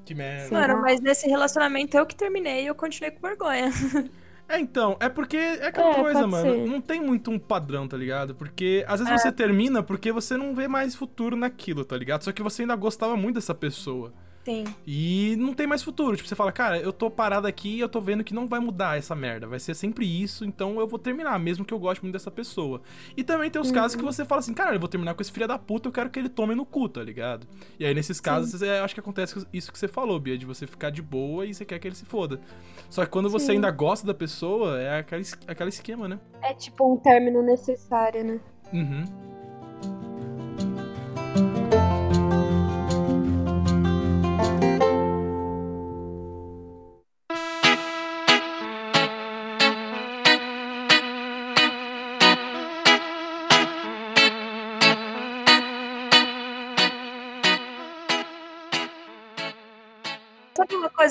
Que 0.04 0.15
merda. 0.15 0.51
Mano, 0.51 0.82
mas 0.82 0.99
nesse 1.01 1.28
relacionamento 1.28 1.97
eu 1.97 2.06
que 2.06 2.15
terminei 2.15 2.63
e 2.63 2.67
eu 2.67 2.75
continuei 2.75 3.12
com 3.12 3.28
vergonha. 3.28 3.69
É, 4.48 4.60
então, 4.60 4.96
é 5.00 5.10
porque 5.10 5.38
é 5.38 5.68
aquela 5.68 5.90
É, 5.92 5.96
coisa, 5.96 6.28
mano. 6.28 6.52
ser. 6.52 6.68
Não 6.68 6.80
tem 6.80 7.02
muito 7.02 7.32
um 7.32 7.40
padrão, 7.40 7.88
tá 7.88 7.98
ligado? 7.98 8.36
Porque 8.36 8.86
às 8.88 9.00
vezes 9.00 9.14
É. 9.14 9.18
você 9.18 9.32
termina 9.32 9.82
porque 9.82 10.12
você 10.12 10.38
não 10.38 10.54
vê 10.54 10.68
mais 10.68 10.94
futuro 10.96 11.36
naquilo, 11.36 11.84
tá 11.84 11.98
ligado? 11.98 12.24
Só 12.24 12.32
que 12.32 12.44
você 12.44 12.62
ainda 12.62 12.76
gostava 12.76 13.18
muito 13.18 13.36
dessa 13.36 13.56
pessoa. 13.56 14.14
Sim. 14.46 14.64
E 14.86 15.36
não 15.40 15.56
tem 15.56 15.66
mais 15.66 15.82
futuro. 15.82 16.16
Tipo, 16.16 16.30
você 16.30 16.36
fala, 16.36 16.52
cara, 16.52 16.78
eu 16.78 16.94
tô 16.94 17.10
parado 17.10 17.48
aqui 17.48 17.78
e 17.78 17.80
eu 17.80 17.90
tô 17.90 18.00
vendo 18.00 18.24
que 18.24 18.34
não 18.34 18.48
vai 18.48 18.60
mudar 18.60 18.96
essa 18.96 19.16
merda. 19.16 19.48
Vai 19.48 19.60
ser 19.60 19.74
sempre 19.74 20.06
isso, 20.06 20.46
então 20.46 20.80
eu 20.80 20.88
vou 20.88 21.00
terminar, 21.00 21.40
mesmo 21.40 21.66
que 21.66 21.74
eu 21.74 21.80
goste 21.80 22.04
muito 22.04 22.14
dessa 22.14 22.30
pessoa. 22.30 22.80
E 23.18 23.24
também 23.24 23.50
tem 23.50 23.60
os 23.60 23.72
casos 23.72 23.96
que 23.96 24.04
você 24.04 24.24
fala 24.24 24.40
assim, 24.40 24.54
cara, 24.54 24.76
eu 24.76 24.80
vou 24.80 24.88
terminar 24.88 25.16
com 25.16 25.22
esse 25.22 25.32
filho 25.32 25.48
da 25.48 25.58
puta, 25.58 25.90
eu 25.90 25.92
quero 25.92 26.12
que 26.12 26.20
ele 26.20 26.30
tome 26.30 26.54
no 26.54 26.64
cu, 26.64 26.88
tá 26.88 27.02
ligado? 27.02 27.48
E 27.80 27.86
aí, 27.86 27.94
nesses 27.96 28.22
casos, 28.22 28.62
é, 28.62 28.80
acho 28.82 28.94
que 28.94 29.00
acontece 29.00 29.44
isso 29.52 29.72
que 29.72 29.80
você 29.80 29.88
falou, 29.88 30.20
Bia, 30.20 30.38
de 30.38 30.46
você 30.46 30.68
ficar 30.68 30.92
de 30.92 31.02
boa 31.02 31.44
e 31.48 31.54
você 31.54 31.66
quer 31.66 31.80
que 31.80 31.88
ele 31.88 31.96
se 31.96 32.06
foda. 32.06 32.40
Só 32.88 33.04
que 33.04 33.10
quando 33.10 33.30
você 33.32 33.48
Sim. 33.48 33.52
ainda 33.54 33.72
gosta 33.72 34.06
da 34.06 34.14
pessoa, 34.14 34.80
é 34.80 35.00
aquele, 35.00 35.24
aquele 35.48 35.70
esquema, 35.70 36.08
né? 36.08 36.20
É 36.44 36.54
tipo 36.54 36.94
um 36.94 36.98
término 36.98 37.42
necessário, 37.42 38.24
né? 38.24 38.40
Uhum. 38.72 39.06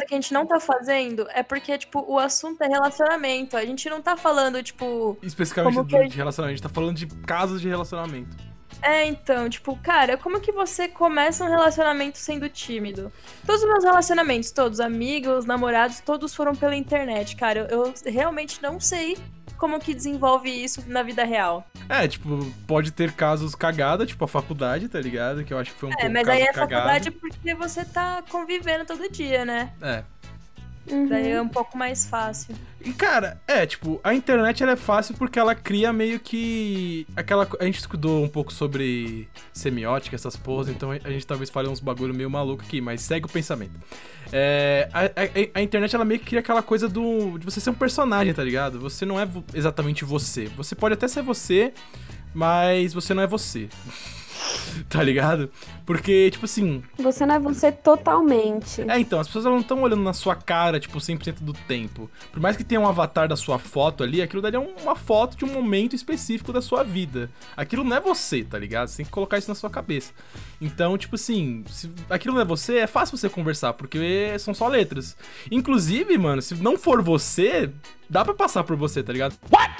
Coisa 0.04 0.06
que 0.06 0.14
a 0.14 0.20
gente 0.20 0.32
não 0.32 0.46
tá 0.46 0.60
fazendo? 0.60 1.26
É 1.30 1.42
porque, 1.42 1.76
tipo, 1.78 2.04
o 2.06 2.18
assunto 2.18 2.62
é 2.62 2.68
relacionamento. 2.68 3.56
A 3.56 3.64
gente 3.64 3.88
não 3.88 4.00
tá 4.00 4.16
falando, 4.16 4.62
tipo. 4.62 5.16
Especificamente 5.22 5.84
que 5.86 5.96
a 5.96 6.06
de 6.06 6.16
relacionamento. 6.16 6.52
A 6.52 6.56
gente 6.56 6.62
tá 6.62 6.68
falando 6.68 6.96
de 6.96 7.06
casos 7.06 7.60
de 7.60 7.68
relacionamento. 7.68 8.53
É, 8.86 9.06
então, 9.06 9.48
tipo, 9.48 9.74
cara, 9.76 10.18
como 10.18 10.38
que 10.40 10.52
você 10.52 10.86
começa 10.88 11.42
um 11.42 11.48
relacionamento 11.48 12.18
sendo 12.18 12.50
tímido? 12.50 13.10
Todos 13.46 13.62
os 13.62 13.68
meus 13.68 13.82
relacionamentos, 13.82 14.50
todos, 14.50 14.78
amigos, 14.78 15.46
namorados, 15.46 16.00
todos 16.00 16.34
foram 16.34 16.54
pela 16.54 16.76
internet, 16.76 17.34
cara. 17.34 17.66
Eu, 17.70 17.86
eu 17.86 17.94
realmente 18.12 18.62
não 18.62 18.78
sei 18.78 19.16
como 19.56 19.80
que 19.80 19.94
desenvolve 19.94 20.50
isso 20.50 20.84
na 20.86 21.02
vida 21.02 21.24
real. 21.24 21.66
É, 21.88 22.06
tipo, 22.06 22.44
pode 22.66 22.90
ter 22.90 23.12
casos 23.12 23.54
cagada, 23.54 24.04
tipo 24.04 24.22
a 24.24 24.28
faculdade, 24.28 24.86
tá 24.88 25.00
ligado? 25.00 25.44
Que 25.44 25.54
eu 25.54 25.58
acho 25.58 25.72
que 25.72 25.78
foi 25.80 25.88
um 25.88 25.92
É, 25.92 25.96
pouco 25.96 26.12
mas 26.12 26.26
caso 26.26 26.30
aí 26.30 26.42
é 26.42 26.52
cagado. 26.52 26.70
faculdade 26.70 27.10
porque 27.10 27.54
você 27.54 27.84
tá 27.86 28.22
convivendo 28.28 28.84
todo 28.84 29.10
dia, 29.10 29.46
né? 29.46 29.72
É. 29.80 30.04
Uhum. 30.90 31.08
Daí 31.08 31.30
é 31.30 31.40
um 31.40 31.48
pouco 31.48 31.78
mais 31.78 32.06
fácil. 32.06 32.54
E, 32.84 32.92
cara, 32.92 33.40
é, 33.48 33.64
tipo, 33.64 33.98
a 34.04 34.12
internet 34.14 34.62
ela 34.62 34.72
é 34.72 34.76
fácil 34.76 35.14
porque 35.16 35.38
ela 35.38 35.54
cria 35.54 35.92
meio 35.92 36.20
que. 36.20 37.06
aquela 37.16 37.48
A 37.58 37.64
gente 37.64 37.78
estudou 37.78 38.22
um 38.22 38.28
pouco 38.28 38.52
sobre 38.52 39.26
semiótica, 39.52 40.14
essas 40.14 40.36
porras, 40.36 40.68
então 40.68 40.90
a 40.90 41.10
gente 41.10 41.26
talvez 41.26 41.48
fale 41.48 41.68
uns 41.68 41.80
bagulho 41.80 42.12
meio 42.14 42.28
maluco 42.28 42.62
aqui, 42.62 42.80
mas 42.82 43.00
segue 43.00 43.24
o 43.24 43.28
pensamento. 43.28 43.72
É, 44.32 44.88
a, 44.92 45.00
a- 45.04 45.50
a 45.54 45.62
internet 45.62 45.94
ela 45.94 46.04
meio 46.04 46.20
que 46.20 46.26
cria 46.26 46.40
aquela 46.40 46.62
coisa 46.62 46.86
do. 46.88 47.38
de 47.38 47.44
você 47.46 47.60
ser 47.60 47.70
um 47.70 47.74
personagem, 47.74 48.34
tá 48.34 48.44
ligado? 48.44 48.78
Você 48.80 49.06
não 49.06 49.18
é 49.18 49.26
exatamente 49.54 50.04
você. 50.04 50.46
Você 50.56 50.74
pode 50.74 50.92
até 50.94 51.08
ser 51.08 51.22
você, 51.22 51.72
mas 52.34 52.92
você 52.92 53.14
não 53.14 53.22
é 53.22 53.26
você. 53.26 53.68
tá 54.88 55.02
ligado? 55.02 55.50
Porque, 55.86 56.30
tipo 56.30 56.44
assim, 56.44 56.82
Você 56.98 57.24
não 57.26 57.34
é 57.34 57.38
você 57.38 57.70
totalmente. 57.70 58.82
é, 58.88 58.98
então, 58.98 59.20
as 59.20 59.26
pessoas 59.26 59.44
elas 59.46 59.56
não 59.56 59.62
estão 59.62 59.82
olhando 59.82 60.02
na 60.02 60.12
sua 60.12 60.34
cara, 60.34 60.80
tipo, 60.80 60.98
100% 60.98 61.40
do 61.42 61.52
tempo. 61.52 62.10
Por 62.32 62.40
mais 62.40 62.56
que 62.56 62.64
tenha 62.64 62.80
um 62.80 62.86
avatar 62.88 63.28
da 63.28 63.36
sua 63.36 63.58
foto 63.58 64.02
ali, 64.02 64.22
aquilo 64.22 64.40
dali 64.42 64.56
é 64.56 64.58
um- 64.60 64.74
uma 64.82 64.94
foto 64.96 65.36
de 65.36 65.44
um 65.44 65.52
momento 65.52 65.94
específico 65.94 66.52
da 66.52 66.62
sua 66.62 66.82
vida. 66.82 67.30
Aquilo 67.56 67.84
não 67.84 67.96
é 67.96 68.00
você, 68.00 68.42
tá 68.44 68.58
ligado? 68.58 68.88
Você 68.88 68.98
tem 68.98 69.06
que 69.06 69.12
colocar 69.12 69.38
isso 69.38 69.48
na 69.48 69.54
sua 69.54 69.70
cabeça. 69.70 70.12
Então, 70.60 70.96
tipo 70.96 71.16
assim, 71.16 71.64
se 71.68 71.90
aquilo 72.08 72.34
não 72.34 72.40
é 72.40 72.44
você, 72.44 72.78
é 72.78 72.86
fácil 72.86 73.16
você 73.18 73.28
conversar, 73.28 73.72
porque 73.74 74.34
são 74.38 74.54
só 74.54 74.68
letras. 74.68 75.16
Inclusive, 75.50 76.16
mano, 76.18 76.40
se 76.40 76.54
não 76.54 76.78
for 76.78 77.02
você, 77.02 77.70
dá 78.08 78.24
pra 78.24 78.34
passar 78.34 78.64
por 78.64 78.76
você, 78.76 79.02
tá 79.02 79.12
ligado? 79.12 79.36
What 79.52 79.72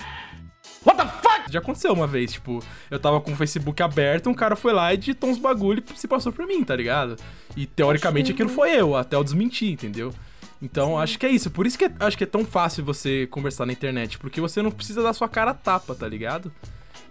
the 0.93 1.07
fuck? 1.07 1.51
Já 1.51 1.59
aconteceu 1.61 1.93
uma 1.93 2.07
vez, 2.07 2.33
tipo, 2.33 2.63
eu 2.91 2.99
tava 2.99 3.21
com 3.21 3.33
o 3.33 3.37
Facebook 3.37 3.83
aberto, 3.83 4.29
um 4.29 4.35
cara 4.35 4.57
foi 4.57 4.73
lá 4.73 4.93
e 4.93 4.97
digitou 4.97 5.31
uns 5.31 5.39
bagulho 5.39 5.83
e 5.95 5.99
se 5.99 6.09
passou 6.09 6.33
por 6.33 6.47
mim, 6.47 6.63
tá 6.65 6.75
ligado? 6.75 7.17
E 7.57 7.65
teoricamente 7.67 8.33
aquilo 8.33 8.49
foi 8.49 8.73
eu, 8.73 8.97
até 8.97 9.17
eu 9.17 9.25
desmentir, 9.25 9.71
entendeu? 9.73 10.13
Então 10.61 10.99
acho 10.99 11.19
que 11.19 11.27
é 11.27 11.29
isso. 11.31 11.51
Por 11.51 11.67
isso 11.67 11.79
que 11.79 11.85
é- 11.85 11.93
acho 12.01 12.17
que 12.19 12.25
é 12.25 12.27
tão 12.27 12.45
fácil 12.45 12.85
você 12.85 13.27
conversar 13.29 13.67
na 13.67 13.73
internet, 13.73 14.19
porque 14.19 14.41
você 14.41 14.63
não 14.63 14.71
precisa 14.71 15.03
dar 15.03 15.13
sua 15.13 15.29
cara 15.29 15.51
a 15.51 15.55
tapa, 15.55 15.95
tá 15.95 16.09
ligado? 16.09 16.51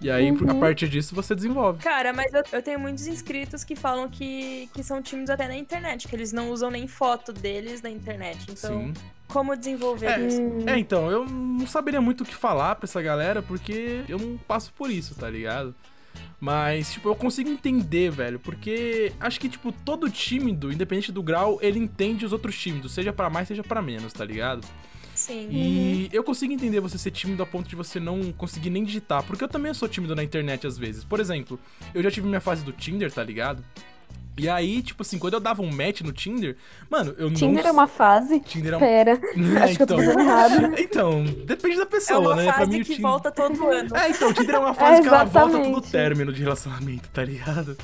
E 0.01 0.11
aí, 0.11 0.29
a 0.49 0.55
partir 0.55 0.89
disso, 0.89 1.15
você 1.15 1.33
desenvolve. 1.33 1.81
Cara, 1.81 2.11
mas 2.11 2.33
eu, 2.33 2.43
eu 2.51 2.61
tenho 2.61 2.77
muitos 2.77 3.07
inscritos 3.07 3.63
que 3.63 3.73
falam 3.73 4.09
que, 4.09 4.69
que 4.73 4.83
são 4.83 5.01
tímidos 5.01 5.29
até 5.29 5.47
na 5.47 5.55
internet, 5.55 6.09
que 6.09 6.15
eles 6.15 6.33
não 6.33 6.49
usam 6.49 6.69
nem 6.69 6.87
foto 6.87 7.31
deles 7.31 7.81
na 7.81 7.89
internet. 7.89 8.43
Então, 8.51 8.81
Sim. 8.87 8.93
Como 9.33 9.55
desenvolver 9.57 10.05
É, 10.05 10.27
isso? 10.27 10.41
É, 10.67 10.77
então, 10.77 11.09
eu 11.09 11.25
não 11.25 11.65
saberia 11.65 11.99
muito 11.99 12.21
o 12.21 12.25
que 12.25 12.35
falar 12.35 12.75
pra 12.75 12.85
essa 12.85 13.01
galera, 13.01 13.41
porque 13.41 14.03
eu 14.07 14.19
não 14.19 14.37
passo 14.37 14.71
por 14.73 14.89
isso, 14.91 15.15
tá 15.15 15.29
ligado? 15.29 15.75
Mas, 16.39 16.93
tipo, 16.93 17.09
eu 17.09 17.15
consigo 17.15 17.49
entender, 17.49 18.11
velho, 18.11 18.37
porque 18.37 19.11
acho 19.19 19.39
que, 19.39 19.49
tipo, 19.49 19.71
todo 19.71 20.09
tímido, 20.09 20.71
independente 20.71 21.11
do 21.11 21.23
grau, 21.23 21.57
ele 21.61 21.79
entende 21.79 22.25
os 22.25 22.31
outros 22.33 22.57
tímidos, 22.57 22.93
seja 22.93 23.11
pra 23.11 23.29
mais, 23.29 23.47
seja 23.47 23.63
pra 23.63 23.81
menos, 23.81 24.13
tá 24.13 24.23
ligado? 24.23 24.67
Sim. 25.15 25.47
E 25.49 26.09
eu 26.11 26.23
consigo 26.23 26.51
entender 26.53 26.79
você 26.79 26.97
ser 26.97 27.11
tímido 27.11 27.41
a 27.43 27.45
ponto 27.45 27.69
de 27.69 27.75
você 27.75 27.99
não 27.99 28.31
conseguir 28.33 28.69
nem 28.69 28.83
digitar, 28.83 29.23
porque 29.23 29.43
eu 29.43 29.47
também 29.47 29.73
sou 29.73 29.87
tímido 29.87 30.15
na 30.15 30.23
internet 30.23 30.67
às 30.67 30.77
vezes. 30.77 31.03
Por 31.03 31.19
exemplo, 31.19 31.59
eu 31.93 32.03
já 32.03 32.11
tive 32.11 32.27
minha 32.27 32.41
fase 32.41 32.63
do 32.63 32.71
Tinder, 32.71 33.11
tá 33.11 33.23
ligado? 33.23 33.63
E 34.37 34.49
aí, 34.49 34.81
tipo 34.81 35.03
assim, 35.03 35.19
quando 35.19 35.35
eu 35.35 35.39
dava 35.39 35.61
um 35.61 35.71
match 35.71 36.01
no 36.01 36.11
Tinder, 36.11 36.55
mano, 36.89 37.13
eu 37.17 37.29
não. 37.29 37.35
Tinder 37.35 37.65
é 37.67 37.71
uma 37.71 37.87
fase. 37.87 38.39
Tinder 38.39 38.73
é 38.73 38.77
um... 38.77 38.79
Pera, 38.79 39.11
É, 39.11 39.57
acho 39.63 39.75
que 39.77 39.83
eu 39.83 39.87
tô 39.87 39.95
fazendo 39.97 40.19
errado. 40.19 40.73
Então, 40.79 41.23
depende 41.45 41.77
da 41.77 41.83
É 41.83 41.85
pessoa, 41.85 42.19
uma 42.19 42.35
né? 42.35 42.51
Fase 42.51 42.71
mim, 42.71 42.77
que 42.79 42.95
Tinder... 42.95 43.01
volta 43.01 43.31
todo 43.31 43.67
ano. 43.69 43.95
É, 43.95 44.09
então, 44.09 44.33
Tinder 44.33 44.55
é 44.55 44.59
uma 44.59 44.73
fase 44.73 45.01
que 45.01 45.07
ela 45.07 45.23
volta 45.23 45.49
tudo 45.51 45.59
exatamente. 45.61 45.91
término 45.91 46.33
de 46.33 46.41
relacionamento, 46.41 47.09
tá 47.09 47.23
ligado? 47.23 47.77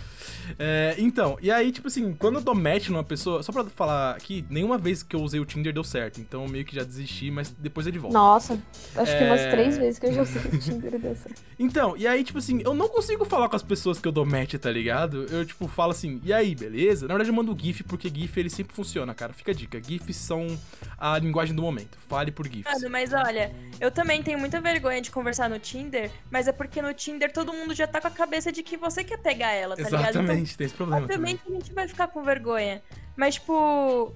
É, 0.58 0.96
então, 0.98 1.38
e 1.42 1.52
aí, 1.52 1.72
tipo 1.72 1.88
assim, 1.88 2.14
quando 2.14 2.36
eu 2.36 2.42
dou 2.42 2.56
match 2.56 2.90
numa 2.90 3.04
pessoa, 3.04 3.42
só 3.44 3.52
pra 3.52 3.64
falar 3.66 4.16
aqui, 4.16 4.46
nenhuma 4.50 4.78
vez 4.78 5.04
que 5.04 5.16
eu 5.16 5.22
usei 5.22 5.40
o 5.40 5.46
Tinder 5.46 5.74
deu 5.74 5.84
certo. 5.84 6.20
Então 6.20 6.44
eu 6.44 6.50
meio 6.50 6.66
que 6.66 6.76
já 6.76 6.84
desisti, 6.84 7.30
mas 7.32 7.50
depois 7.58 7.88
é 7.88 7.92
de 7.92 8.00
volta. 8.00 8.18
Nossa, 8.18 8.54
acho 8.96 9.18
que 9.18 9.24
umas 9.24 9.42
É. 9.42 9.52
três 9.52 9.78
vezes 9.78 10.00
que 10.00 10.08
eu 10.08 10.14
já 10.14 10.22
usei 10.24 10.42
o 10.42 10.58
Tinder 10.60 10.94
e 10.96 10.98
deu 10.98 11.16
certo. 11.16 11.42
Então, 11.60 11.96
e 11.98 12.08
aí, 12.08 12.24
tipo 12.24 12.38
assim, 12.40 12.62
eu 12.64 12.74
não 12.74 12.88
consigo 12.88 13.26
falar 13.26 13.50
com 13.50 13.56
as 13.56 13.62
pessoas 13.64 14.00
que 14.00 14.08
eu 14.08 14.12
dou 14.14 14.26
match, 14.26 14.54
tá 14.56 14.72
ligado? 14.72 15.26
Eu, 15.30 15.46
tipo, 15.46 15.68
falo 15.68 15.92
assim, 15.92 16.22
e 16.24 16.32
aí, 16.32 16.56
beleza? 16.56 17.06
Na 17.06 17.14
verdade, 17.16 17.30
eu 17.30 17.34
mando 17.34 17.56
GIF, 17.60 17.84
porque 17.84 18.10
GIF 18.10 18.38
ele 18.40 18.50
sempre 18.50 18.74
funciona, 18.74 19.14
cara. 19.14 19.34
Fica 19.34 19.52
a 19.52 19.54
dica. 19.54 19.82
GIFs 19.82 20.16
são 20.16 20.48
a 20.98 21.18
linguagem 21.20 21.54
do 21.54 21.62
momento. 21.62 21.98
Fale 22.08 22.32
por 22.32 22.48
GIFs. 22.48 22.72
Mano, 22.74 22.90
mas 22.90 23.12
olha, 23.14 23.54
eu 23.80 23.92
também 23.92 24.24
tenho 24.24 24.40
muita 24.40 24.62
vergonha 24.62 25.02
de 25.02 25.12
conversar 25.12 25.50
no 25.50 25.60
Tinder, 25.60 26.10
mas 26.32 26.48
é 26.48 26.52
porque 26.54 26.82
no 26.82 26.94
Tinder 26.94 27.32
todo 27.32 27.52
mundo 27.52 27.74
já 27.76 27.86
tá 27.86 28.00
com 28.00 28.08
a 28.08 28.12
cabeça 28.12 28.52
de 28.52 28.64
que 28.64 28.78
você 28.78 29.04
quer 29.04 29.18
pegar 29.18 29.52
ela, 29.52 29.76
tá 29.76 29.84
ligado? 29.84 30.19
Exatamente, 30.24 30.58
tem 30.58 30.66
esse 30.66 30.76
problema 30.76 31.08
também. 31.08 31.36
obviamente 31.36 31.42
a 31.48 31.52
gente 31.52 31.74
vai 31.74 31.88
ficar 31.88 32.08
com 32.08 32.24
vergonha. 32.24 32.82
Mas, 33.16 33.36
tipo, 33.36 34.14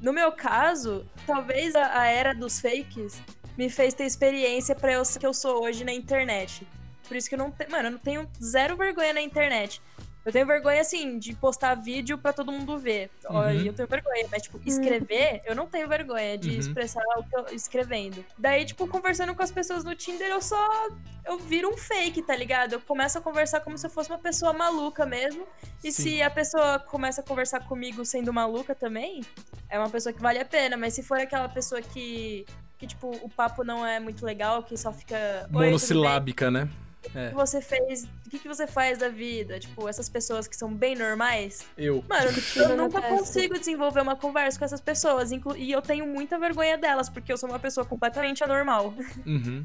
no 0.00 0.12
meu 0.12 0.32
caso, 0.32 1.06
talvez 1.26 1.74
a, 1.74 2.00
a 2.00 2.06
era 2.06 2.34
dos 2.34 2.60
fakes 2.60 3.22
me 3.56 3.68
fez 3.68 3.94
ter 3.94 4.04
experiência 4.04 4.74
pra 4.74 4.92
eu 4.92 5.04
ser 5.04 5.18
que 5.18 5.26
eu 5.26 5.34
sou 5.34 5.62
hoje 5.64 5.84
na 5.84 5.92
internet. 5.92 6.66
Por 7.06 7.16
isso 7.16 7.28
que 7.28 7.34
eu 7.34 7.38
não 7.38 7.50
tenho. 7.50 7.70
Mano, 7.70 7.88
eu 7.88 7.92
não 7.92 7.98
tenho 7.98 8.28
zero 8.42 8.76
vergonha 8.76 9.12
na 9.12 9.20
internet. 9.20 9.80
Eu 10.24 10.30
tenho 10.30 10.46
vergonha, 10.46 10.80
assim, 10.80 11.18
de 11.18 11.34
postar 11.34 11.74
vídeo 11.74 12.16
pra 12.16 12.32
todo 12.32 12.52
mundo 12.52 12.78
ver. 12.78 13.10
Uhum. 13.28 13.50
Eu 13.66 13.72
tenho 13.72 13.88
vergonha. 13.88 14.26
Mas, 14.30 14.42
tipo, 14.42 14.60
escrever, 14.64 15.42
eu 15.44 15.54
não 15.54 15.66
tenho 15.66 15.88
vergonha 15.88 16.38
de 16.38 16.50
Uhum. 16.50 16.58
expressar 16.58 17.02
o 17.16 17.24
que 17.24 17.36
eu 17.36 17.46
escrevendo. 17.54 18.24
Daí, 18.38 18.64
tipo, 18.64 18.86
conversando 18.86 19.34
com 19.34 19.42
as 19.42 19.50
pessoas 19.50 19.82
no 19.82 19.94
Tinder, 19.96 20.28
eu 20.28 20.40
só. 20.40 20.88
Eu 21.26 21.38
viro 21.38 21.68
um 21.68 21.76
fake, 21.76 22.22
tá 22.22 22.36
ligado? 22.36 22.74
Eu 22.74 22.80
começo 22.80 23.18
a 23.18 23.20
conversar 23.20 23.60
como 23.60 23.76
se 23.76 23.86
eu 23.86 23.90
fosse 23.90 24.10
uma 24.10 24.18
pessoa 24.18 24.52
maluca 24.52 25.04
mesmo. 25.04 25.44
E 25.82 25.90
Sim. 25.90 26.02
se 26.02 26.22
a 26.22 26.30
pessoa 26.30 26.78
começa 26.78 27.20
a 27.20 27.24
conversar 27.24 27.60
comigo 27.66 28.04
sendo 28.04 28.32
maluca 28.32 28.74
também, 28.76 29.22
é 29.68 29.78
uma 29.78 29.90
pessoa 29.90 30.12
que 30.12 30.20
vale 30.22 30.38
a 30.38 30.44
pena. 30.44 30.76
Mas 30.76 30.94
se 30.94 31.02
for 31.02 31.18
aquela 31.18 31.48
pessoa 31.48 31.82
que. 31.82 32.46
Que, 32.78 32.86
tipo, 32.88 33.10
o 33.22 33.28
papo 33.28 33.62
não 33.62 33.86
é 33.86 34.00
muito 34.00 34.24
legal, 34.26 34.64
que 34.64 34.76
só 34.76 34.92
fica. 34.92 35.14
"Oi, 35.16 35.40
tudo 35.46 35.58
bem? 35.58 35.66
Monossilábica, 35.68 36.50
né? 36.50 36.68
O 37.08 37.28
que 37.28 37.34
você 37.34 37.60
fez? 37.60 38.04
O 38.26 38.30
que, 38.30 38.38
que 38.38 38.48
você 38.48 38.66
faz 38.66 38.98
da 38.98 39.08
vida? 39.08 39.58
Tipo, 39.58 39.88
essas 39.88 40.08
pessoas 40.08 40.46
que 40.46 40.56
são 40.56 40.72
bem 40.72 40.94
normais. 40.94 41.66
Eu. 41.76 42.04
Mano, 42.08 42.30
eu 42.56 42.76
nunca 42.76 43.02
consigo 43.02 43.58
desenvolver 43.58 44.00
uma 44.00 44.16
conversa 44.16 44.58
com 44.58 44.64
essas 44.64 44.80
pessoas. 44.80 45.32
inclu- 45.32 45.56
E 45.56 45.70
eu 45.72 45.82
tenho 45.82 46.06
muita 46.06 46.38
vergonha 46.38 46.78
delas, 46.78 47.08
porque 47.08 47.32
eu 47.32 47.36
sou 47.36 47.48
uma 47.48 47.58
pessoa 47.58 47.84
completamente 47.84 48.42
anormal. 48.44 48.94
Uhum. 49.26 49.64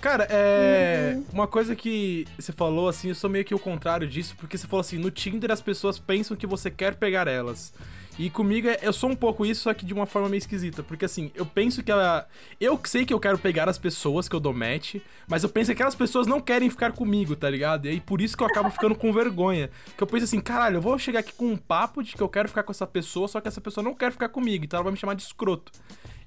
Cara, 0.00 0.26
é. 0.28 1.16
Uma 1.32 1.46
coisa 1.46 1.76
que 1.76 2.26
você 2.36 2.52
falou, 2.52 2.88
assim, 2.88 3.10
eu 3.10 3.14
sou 3.14 3.30
meio 3.30 3.44
que 3.44 3.54
o 3.54 3.58
contrário 3.60 4.08
disso, 4.08 4.34
porque 4.36 4.58
você 4.58 4.66
falou 4.66 4.80
assim: 4.80 4.98
no 4.98 5.08
Tinder 5.10 5.52
as 5.52 5.60
pessoas 5.62 5.98
pensam 6.00 6.36
que 6.36 6.46
você 6.48 6.68
quer 6.70 6.96
pegar 6.96 7.28
elas. 7.28 7.72
E 8.18 8.28
comigo, 8.28 8.66
é- 8.68 8.80
eu 8.82 8.92
sou 8.92 9.10
um 9.10 9.14
pouco 9.14 9.46
isso, 9.46 9.62
só 9.62 9.72
que 9.72 9.86
de 9.86 9.94
uma 9.94 10.04
forma 10.04 10.28
meio 10.28 10.38
esquisita. 10.38 10.82
Porque 10.82 11.04
assim, 11.04 11.30
eu 11.34 11.46
penso 11.46 11.82
que 11.82 11.90
ela. 11.90 12.26
Eu 12.60 12.78
sei 12.84 13.06
que 13.06 13.14
eu 13.14 13.20
quero 13.20 13.38
pegar 13.38 13.68
as 13.68 13.78
pessoas 13.78 14.28
que 14.28 14.34
eu 14.34 14.40
dou 14.40 14.52
match, 14.52 14.96
mas 15.28 15.44
eu 15.44 15.48
penso 15.48 15.68
que 15.68 15.74
aquelas 15.74 15.94
pessoas 15.94 16.26
não 16.26 16.40
querem 16.40 16.68
ficar 16.68 16.92
comigo, 16.92 17.36
tá 17.36 17.48
ligado? 17.48 17.86
E 17.86 17.90
aí 17.90 18.00
por 18.00 18.20
isso 18.20 18.36
que 18.36 18.42
eu 18.42 18.48
acabo 18.48 18.70
ficando 18.70 18.94
com 18.96 19.12
vergonha. 19.12 19.70
Que 19.96 20.02
eu 20.02 20.06
penso 20.06 20.24
assim, 20.24 20.40
caralho, 20.40 20.78
eu 20.78 20.80
vou 20.80 20.98
chegar 20.98 21.20
aqui 21.20 21.32
com 21.32 21.46
um 21.46 21.56
papo 21.56 22.02
de 22.02 22.16
que 22.16 22.22
eu 22.22 22.28
quero 22.28 22.48
ficar 22.48 22.64
com 22.64 22.72
essa 22.72 22.86
pessoa, 22.86 23.28
só 23.28 23.40
que 23.40 23.46
essa 23.46 23.60
pessoa 23.60 23.84
não 23.84 23.94
quer 23.94 24.10
ficar 24.10 24.28
comigo, 24.28 24.64
então 24.64 24.78
ela 24.78 24.84
vai 24.84 24.92
me 24.92 24.98
chamar 24.98 25.14
de 25.14 25.22
escroto. 25.22 25.70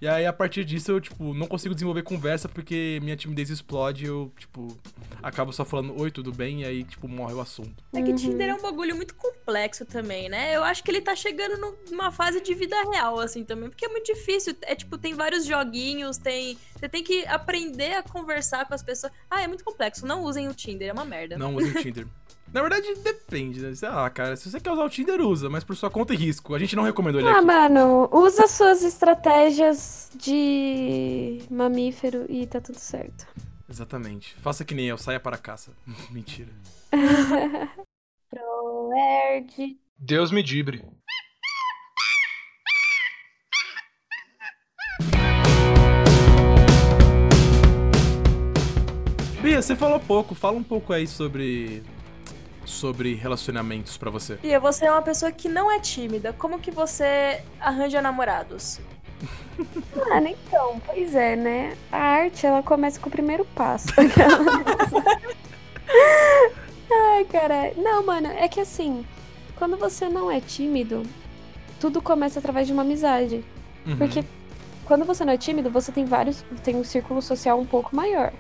E 0.02 0.08
aí, 0.08 0.26
a 0.26 0.34
partir 0.34 0.66
disso, 0.66 0.92
eu, 0.92 1.00
tipo, 1.00 1.32
não 1.32 1.46
consigo 1.46 1.76
desenvolver 1.76 2.02
conversa 2.02 2.50
porque 2.50 3.00
minha 3.04 3.16
timidez 3.16 3.52
explode 3.52 4.04
e 4.04 4.08
eu, 4.08 4.34
tipo, 4.36 4.76
acabo 5.22 5.54
só 5.54 5.64
falando, 5.64 5.96
oi, 6.02 6.10
tudo 6.10 6.32
bem? 6.32 6.62
E 6.62 6.66
aí, 6.66 6.84
tipo, 6.84 7.08
morre 7.08 7.36
o 7.36 7.40
assunto. 7.40 7.84
É 7.94 8.02
que 8.02 8.12
Tinder 8.16 8.50
é 8.50 8.56
um 8.56 8.62
bagulho 8.62 8.96
muito 8.96 9.14
complexo 9.14 9.86
também, 9.86 10.28
né? 10.28 10.56
Eu 10.56 10.64
acho 10.64 10.84
que 10.84 10.90
ele 10.90 11.02
tá 11.02 11.16
chegando 11.16 11.78
numa 11.92 12.12
fase 12.12 12.42
de 12.42 12.52
vida 12.56 12.76
real, 12.90 13.20
assim, 13.20 13.44
também. 13.44 13.70
Porque 13.70 13.86
é 13.86 13.90
muito 13.90 14.12
difícil. 14.12 14.56
É 14.64 14.74
tipo, 14.74 14.98
tem 14.98 15.14
vários 15.14 15.46
joguinhos, 15.46 16.18
tem. 16.18 16.58
Você 16.76 16.90
tem 16.90 17.04
que 17.04 17.24
aprender 17.28 17.94
a 17.94 18.02
conversar 18.02 18.68
com 18.68 18.74
as 18.74 18.82
pessoas. 18.82 19.14
Ah, 19.30 19.44
é 19.44 19.48
muito 19.48 19.64
complexo. 19.64 20.04
Não 20.08 20.24
usem 20.24 20.48
o 20.48 20.54
Tinder, 20.56 20.90
é 20.90 20.94
uma 20.94 21.06
merda. 21.06 21.38
Não 21.38 21.56
use 21.56 21.70
o 21.70 21.80
Tinder. 21.80 22.08
Na 22.54 22.62
verdade, 22.62 22.94
depende, 22.96 23.62
né? 23.62 23.74
Sei 23.74 23.88
lá, 23.88 24.10
cara, 24.10 24.36
se 24.36 24.50
você 24.52 24.60
quer 24.60 24.72
usar 24.72 24.84
o 24.84 24.90
Tinder, 24.90 25.22
usa, 25.22 25.50
mas 25.50 25.64
por 25.64 25.76
sua 25.76 25.90
conta 25.90 26.14
e 26.14 26.18
risco. 26.18 26.54
A 26.54 26.60
gente 26.60 26.76
não 26.76 26.84
recomendou 26.84 27.22
ele 27.22 27.30
Ah, 27.30 27.38
aqui. 27.38 27.46
mano, 27.46 28.10
usa 28.12 28.46
suas 28.48 28.84
estratégias 28.84 30.12
de 30.16 31.42
mamífero 31.50 32.26
e 32.30 32.46
tá 32.46 32.60
tudo 32.60 32.78
certo. 32.78 33.26
Exatamente. 33.70 34.36
Faça 34.42 34.66
que 34.66 34.76
nem 34.76 34.88
eu, 34.88 34.98
saia 34.98 35.20
para 35.20 35.38
a 35.38 35.40
caça. 35.40 35.72
Mentira. 36.12 36.50
Proerd. 38.30 39.78
Deus 39.98 40.30
me 40.32 40.44
dibre. 40.44 40.84
Bia, 49.42 49.62
você 49.62 49.76
falou 49.76 50.00
pouco. 50.00 50.36
Fala 50.36 50.58
um 50.58 50.64
pouco 50.64 50.94
aí 50.94 51.08
sobre 51.08 51.82
sobre 52.72 53.14
relacionamentos 53.14 53.98
pra 53.98 54.10
você. 54.10 54.36
Bia, 54.36 54.60
você 54.60 54.86
é 54.86 54.92
uma 54.92 55.02
pessoa 55.02 55.32
que 55.32 55.48
não 55.50 55.72
é 55.72 55.80
tímida. 55.80 56.34
Como 56.34 56.60
que 56.60 56.72
você 56.72 57.44
arranja 57.60 58.02
namorados? 58.02 58.80
Mano, 59.96 60.28
então, 60.28 60.82
pois 60.86 61.14
é, 61.14 61.36
né? 61.36 61.78
A 61.92 61.98
arte, 61.98 62.46
ela 62.46 62.64
começa 62.64 63.00
com 63.00 63.10
o 63.10 63.12
primeiro 63.12 63.46
passo. 63.46 63.90
Ai, 66.92 67.26
caralho. 67.26 67.74
Não, 67.78 68.06
mano, 68.06 68.28
é 68.28 68.48
que 68.48 68.60
assim, 68.60 69.06
quando 69.56 69.78
você 69.78 70.10
não 70.10 70.30
é 70.32 70.42
tímido, 70.42 71.04
tudo 71.80 72.02
começa 72.02 72.40
através 72.40 72.68
de 72.68 72.74
uma 72.74 72.82
amizade. 72.82 73.46
Uhum. 73.86 73.98
Porque 73.98 74.26
quando 74.86 75.06
você 75.06 75.24
não 75.24 75.34
é 75.34 75.38
tímido, 75.38 75.70
você 75.70 75.92
tem 75.92 76.04
vários. 76.04 76.44
tem 76.64 76.76
um 76.76 76.84
círculo 76.84 77.22
social 77.22 77.60
um 77.60 77.66
pouco 77.66 77.96
maior. 77.96 78.34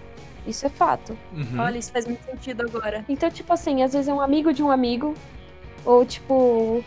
Isso 0.46 0.66
é 0.66 0.70
fato. 0.70 1.18
Uhum. 1.34 1.60
Olha, 1.60 1.78
isso 1.78 1.92
faz 1.92 2.06
muito 2.08 2.24
sentido 2.26 2.62
agora. 2.62 3.06
Então, 3.08 3.30
tipo 3.30 3.52
assim, 3.54 3.84
às 3.84 3.94
vezes 3.94 4.08
é 4.08 4.14
um 4.14 4.22
amigo 4.22 4.54
de 4.54 4.64
um 4.64 4.72
amigo, 4.72 5.14
ou 5.86 6.04
tipo, 6.06 6.84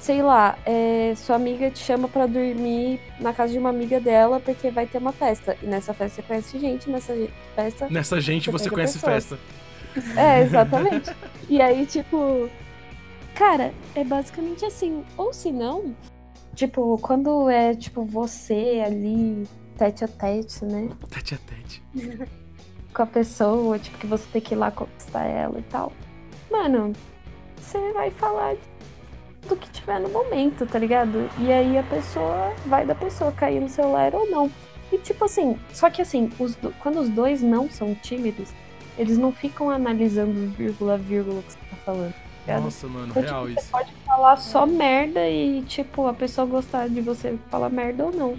sei 0.00 0.20
lá, 0.20 0.58
é, 0.66 1.14
sua 1.16 1.36
amiga 1.36 1.70
te 1.70 1.78
chama 1.78 2.08
pra 2.08 2.26
dormir 2.26 3.00
na 3.20 3.32
casa 3.32 3.52
de 3.52 3.58
uma 3.58 3.70
amiga 3.70 4.00
dela 4.00 4.40
porque 4.40 4.70
vai 4.70 4.86
ter 4.86 4.98
uma 4.98 5.12
festa. 5.12 5.56
E 5.62 5.66
nessa 5.66 5.94
festa 5.94 6.16
você 6.20 6.26
conhece 6.26 6.58
gente, 6.58 6.90
nessa 6.90 7.14
festa. 7.54 7.88
Nessa 7.88 8.20
gente 8.20 8.50
Você 8.50 8.64
você 8.64 8.70
conhece 8.70 8.98
pessoas. 8.98 9.26
festa. 9.26 9.38
É, 10.20 10.40
exatamente. 10.42 11.14
e 11.48 11.60
aí, 11.60 11.86
tipo, 11.86 12.48
cara, 13.34 13.72
é 13.94 14.02
basicamente 14.02 14.64
assim. 14.64 15.04
Ou 15.16 15.32
se 15.32 15.52
não, 15.52 15.94
tipo, 16.54 16.98
quando 16.98 17.48
é 17.48 17.74
tipo 17.74 18.04
você 18.04 18.82
ali, 18.84 19.46
tete 19.78 20.04
a 20.04 20.08
tete, 20.08 20.64
né? 20.64 20.88
Tete 21.10 21.34
a 21.34 21.38
tete. 21.38 21.82
com 22.92 23.02
a 23.02 23.06
pessoa, 23.06 23.78
tipo, 23.78 23.98
que 23.98 24.06
você 24.06 24.24
tem 24.32 24.40
que 24.42 24.54
ir 24.54 24.56
lá 24.58 24.70
conquistar 24.70 25.24
ela 25.24 25.58
e 25.58 25.62
tal. 25.62 25.92
Mano, 26.50 26.92
você 27.56 27.78
vai 27.92 28.10
falar 28.10 28.54
do 29.48 29.56
que 29.56 29.68
tiver 29.70 29.98
no 30.00 30.08
momento, 30.08 30.66
tá 30.66 30.78
ligado? 30.78 31.28
E 31.38 31.50
aí 31.52 31.78
a 31.78 31.82
pessoa 31.82 32.52
vai 32.66 32.84
da 32.86 32.94
pessoa 32.94 33.32
cair 33.32 33.60
no 33.60 33.68
celular 33.68 34.14
ou 34.14 34.30
não. 34.30 34.50
E 34.92 34.98
tipo 34.98 35.24
assim, 35.24 35.58
só 35.72 35.88
que 35.88 36.02
assim, 36.02 36.30
os 36.38 36.54
do- 36.56 36.72
quando 36.80 37.00
os 37.00 37.08
dois 37.08 37.42
não 37.42 37.68
são 37.70 37.94
tímidos, 37.94 38.50
eles 38.98 39.16
não 39.16 39.32
ficam 39.32 39.70
analisando 39.70 40.50
vírgula 40.52 40.94
a 40.94 40.96
vírgula 40.98 41.40
o 41.40 41.42
que 41.42 41.52
você 41.52 41.58
tá 41.70 41.76
falando. 41.84 42.12
tá 42.12 42.18
ligado? 42.46 42.64
Nossa, 42.64 42.86
mano, 42.88 43.06
Então, 43.08 43.22
real 43.22 43.46
tipo, 43.48 43.58
isso. 43.60 43.66
Você 43.66 43.72
pode 43.72 43.92
falar 44.04 44.36
só 44.36 44.66
merda 44.66 45.28
e, 45.28 45.62
tipo, 45.62 46.06
a 46.06 46.12
pessoa 46.12 46.46
gostar 46.46 46.88
de 46.88 47.00
você 47.00 47.38
falar 47.50 47.70
merda 47.70 48.04
ou 48.04 48.12
não. 48.12 48.36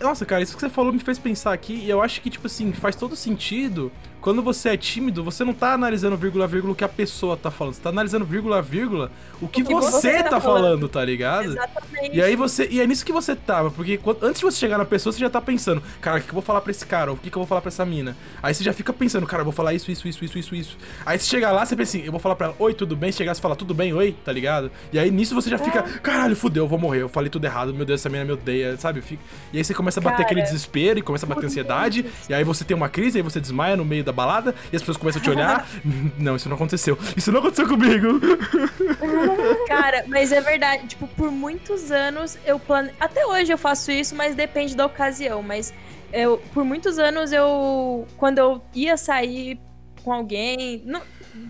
Nossa, 0.00 0.24
cara, 0.26 0.42
isso 0.42 0.54
que 0.54 0.60
você 0.60 0.68
falou 0.68 0.92
me 0.92 0.98
fez 0.98 1.18
pensar 1.18 1.52
aqui, 1.52 1.74
e 1.74 1.88
eu 1.88 2.02
acho 2.02 2.20
que, 2.20 2.30
tipo 2.30 2.46
assim, 2.46 2.72
faz 2.72 2.96
todo 2.96 3.16
sentido. 3.16 3.90
Quando 4.24 4.42
você 4.42 4.70
é 4.70 4.76
tímido, 4.78 5.22
você 5.22 5.44
não 5.44 5.52
tá 5.52 5.74
analisando 5.74 6.16
vírgula 6.16 6.44
a 6.44 6.46
vírgula 6.46 6.72
o 6.72 6.74
que 6.74 6.82
a 6.82 6.88
pessoa 6.88 7.36
tá 7.36 7.50
falando. 7.50 7.74
Você 7.74 7.82
tá 7.82 7.90
analisando 7.90 8.24
vírgula 8.24 8.62
vírgula 8.62 9.12
o 9.38 9.46
que, 9.46 9.60
O 9.60 9.66
que 9.66 9.74
você, 9.74 9.90
você 10.12 10.22
tá 10.22 10.30
tá 10.30 10.40
falando, 10.40 10.62
falando. 10.62 10.88
tá 10.88 11.04
ligado? 11.04 11.44
Exatamente. 11.44 12.16
E 12.16 12.22
aí 12.22 12.34
você. 12.34 12.66
E 12.70 12.80
é 12.80 12.86
nisso 12.86 13.04
que 13.04 13.12
você 13.12 13.36
tava, 13.36 13.70
porque 13.70 13.98
quando- 13.98 14.24
antes 14.24 14.40
de 14.40 14.46
você 14.46 14.56
chegar 14.58 14.78
na 14.78 14.86
pessoa, 14.86 15.12
você 15.12 15.18
já 15.18 15.28
tá 15.28 15.42
pensando, 15.42 15.82
cara, 16.00 16.16
o 16.16 16.20
que, 16.20 16.24
que 16.26 16.30
eu 16.30 16.36
vou 16.36 16.42
falar 16.42 16.62
pra 16.62 16.70
esse 16.70 16.86
cara? 16.86 17.10
Ou 17.10 17.18
o 17.18 17.20
que, 17.20 17.28
que 17.28 17.36
eu 17.36 17.40
vou 17.40 17.46
falar 17.46 17.60
pra 17.60 17.68
essa 17.68 17.84
mina? 17.84 18.16
Aí 18.42 18.54
você 18.54 18.64
já 18.64 18.72
fica 18.72 18.94
pensando, 18.94 19.26
cara, 19.26 19.42
eu 19.42 19.44
vou 19.44 19.52
falar 19.52 19.74
isso, 19.74 19.90
isso, 19.90 20.08
isso, 20.08 20.24
isso, 20.24 20.38
isso, 20.38 20.54
isso. 20.54 20.78
Aí 21.04 21.18
você 21.18 21.26
chega 21.26 21.52
lá, 21.52 21.66
você 21.66 21.76
pensa 21.76 21.98
assim, 21.98 22.06
eu 22.06 22.10
vou 22.10 22.18
falar 22.18 22.34
pra 22.36 22.46
ela, 22.46 22.56
oi, 22.58 22.72
tudo 22.72 22.96
bem? 22.96 23.12
Se 23.12 23.18
chegar, 23.18 23.34
você 23.34 23.42
fala, 23.42 23.54
tudo 23.54 23.74
bem, 23.74 23.92
oi, 23.92 24.16
tá 24.24 24.32
ligado? 24.32 24.70
E 24.90 24.98
aí 24.98 25.10
nisso 25.10 25.34
você 25.34 25.50
já 25.50 25.58
fica, 25.58 25.82
caralho, 25.82 26.34
fudeu, 26.34 26.64
eu 26.64 26.68
vou 26.68 26.78
morrer, 26.78 27.02
eu 27.02 27.10
falei 27.10 27.28
tudo 27.28 27.44
errado, 27.44 27.74
meu 27.74 27.84
Deus, 27.84 28.00
essa 28.00 28.08
mina 28.08 28.24
me 28.24 28.32
odeia, 28.32 28.74
sabe? 28.78 29.02
Fica- 29.02 29.22
E 29.52 29.58
aí 29.58 29.64
você 29.64 29.74
começa 29.74 30.00
a 30.00 30.02
bater 30.02 30.14
Cara, 30.14 30.24
aquele 30.28 30.40
desespero 30.40 30.98
e 30.98 31.02
começa 31.02 31.26
a 31.26 31.28
bater 31.28 31.44
ansiedade, 31.44 32.06
e 32.26 32.32
aí 32.32 32.42
você 32.42 32.64
tem 32.64 32.74
uma 32.74 32.88
crise, 32.88 33.18
aí 33.18 33.22
você 33.22 33.38
desmaia 33.38 33.76
no 33.76 33.84
meio 33.84 34.02
da 34.02 34.13
balada, 34.14 34.54
e 34.72 34.76
as 34.76 34.82
pessoas 34.82 34.96
começam 34.96 35.20
a 35.20 35.24
te 35.24 35.30
olhar. 35.30 35.68
não, 36.18 36.36
isso 36.36 36.48
não 36.48 36.56
aconteceu. 36.56 36.98
Isso 37.16 37.30
não 37.30 37.40
aconteceu 37.40 37.68
comigo. 37.68 38.20
Cara, 39.68 40.04
mas 40.08 40.32
é 40.32 40.40
verdade. 40.40 40.86
Tipo, 40.88 41.06
por 41.08 41.30
muitos 41.30 41.90
anos 41.90 42.38
eu 42.46 42.58
plane... 42.58 42.90
Até 42.98 43.26
hoje 43.26 43.52
eu 43.52 43.58
faço 43.58 43.90
isso, 43.90 44.14
mas 44.14 44.34
depende 44.34 44.74
da 44.76 44.86
ocasião. 44.86 45.42
Mas 45.42 45.74
eu, 46.12 46.40
por 46.52 46.64
muitos 46.64 46.98
anos 46.98 47.32
eu. 47.32 48.06
Quando 48.16 48.38
eu 48.38 48.62
ia 48.74 48.96
sair 48.96 49.58
com 50.04 50.12
alguém. 50.12 50.82
Não, 50.84 51.00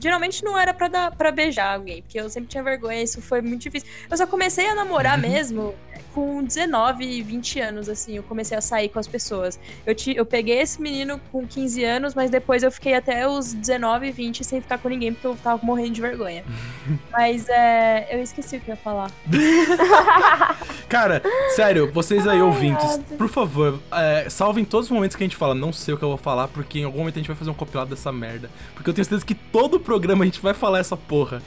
geralmente 0.01 0.45
não 0.45 0.59
era 0.59 0.73
pra, 0.73 0.89
dar, 0.89 1.11
pra 1.11 1.31
beijar 1.31 1.75
alguém, 1.75 2.03
porque 2.03 2.21
eu 2.21 2.29
sempre 2.29 2.49
tinha 2.49 2.63
vergonha, 2.63 3.03
isso 3.03 3.21
foi 3.21 3.41
muito 3.41 3.63
difícil. 3.63 3.89
Eu 4.11 4.17
só 4.17 4.27
comecei 4.27 4.67
a 4.69 4.75
namorar 4.75 5.19
mesmo 5.19 5.75
com 6.15 6.45
19, 6.45 7.23
20 7.23 7.61
anos, 7.61 7.89
assim, 7.89 8.17
eu 8.17 8.23
comecei 8.23 8.57
a 8.57 8.61
sair 8.61 8.89
com 8.89 9.01
as 9.01 9.09
pessoas. 9.09 9.59
Eu, 9.85 9.95
ti, 9.95 10.15
eu 10.17 10.25
peguei 10.25 10.61
esse 10.61 10.81
menino 10.81 11.21
com 11.33 11.45
15 11.45 11.85
anos, 11.85 12.15
mas 12.15 12.31
depois 12.31 12.63
eu 12.63 12.71
fiquei 12.71 12.95
até 12.95 13.29
os 13.29 13.53
19, 13.53 14.13
20 14.13 14.45
sem 14.45 14.61
ficar 14.61 14.79
com 14.79 14.89
ninguém, 14.89 15.13
porque 15.13 15.27
eu 15.27 15.37
tava 15.43 15.61
morrendo 15.65 15.91
de 15.91 16.01
vergonha. 16.01 16.45
mas 17.11 17.49
é, 17.49 18.09
eu 18.13 18.23
esqueci 18.23 18.57
o 18.57 18.61
que 18.61 18.71
eu 18.71 18.75
ia 18.75 18.81
falar. 18.81 19.11
Cara, 20.89 21.21
sério, 21.57 21.91
vocês 21.93 22.27
aí 22.29 22.37
Ai, 22.37 22.43
ouvintes, 22.43 22.85
Razi. 22.85 23.03
por 23.19 23.29
favor, 23.29 23.81
é, 23.91 24.29
salvem 24.31 24.65
todos 24.65 24.87
os 24.87 24.93
momentos 24.93 25.17
que 25.17 25.25
a 25.25 25.27
gente 25.27 25.37
fala, 25.37 25.55
não 25.55 25.73
sei 25.73 25.95
o 25.95 25.99
que 25.99 26.05
eu 26.05 26.11
vou 26.11 26.19
falar, 26.19 26.47
porque 26.47 26.79
em 26.79 26.85
algum 26.85 26.99
momento 26.99 27.17
a 27.17 27.19
gente 27.19 27.27
vai 27.27 27.37
fazer 27.37 27.51
um 27.51 27.55
compilado 27.55 27.91
dessa 27.91 28.13
merda. 28.13 28.49
Porque 28.75 28.89
eu 28.89 28.95
tenho 28.95 29.05
certeza 29.05 29.27
que 29.27 29.35
todo 29.35 29.74
programa 29.81 30.25
a 30.25 30.27
gente 30.27 30.41
vai 30.41 30.55
falar 30.55 30.79
essa 30.79 30.97
porra. 30.97 31.43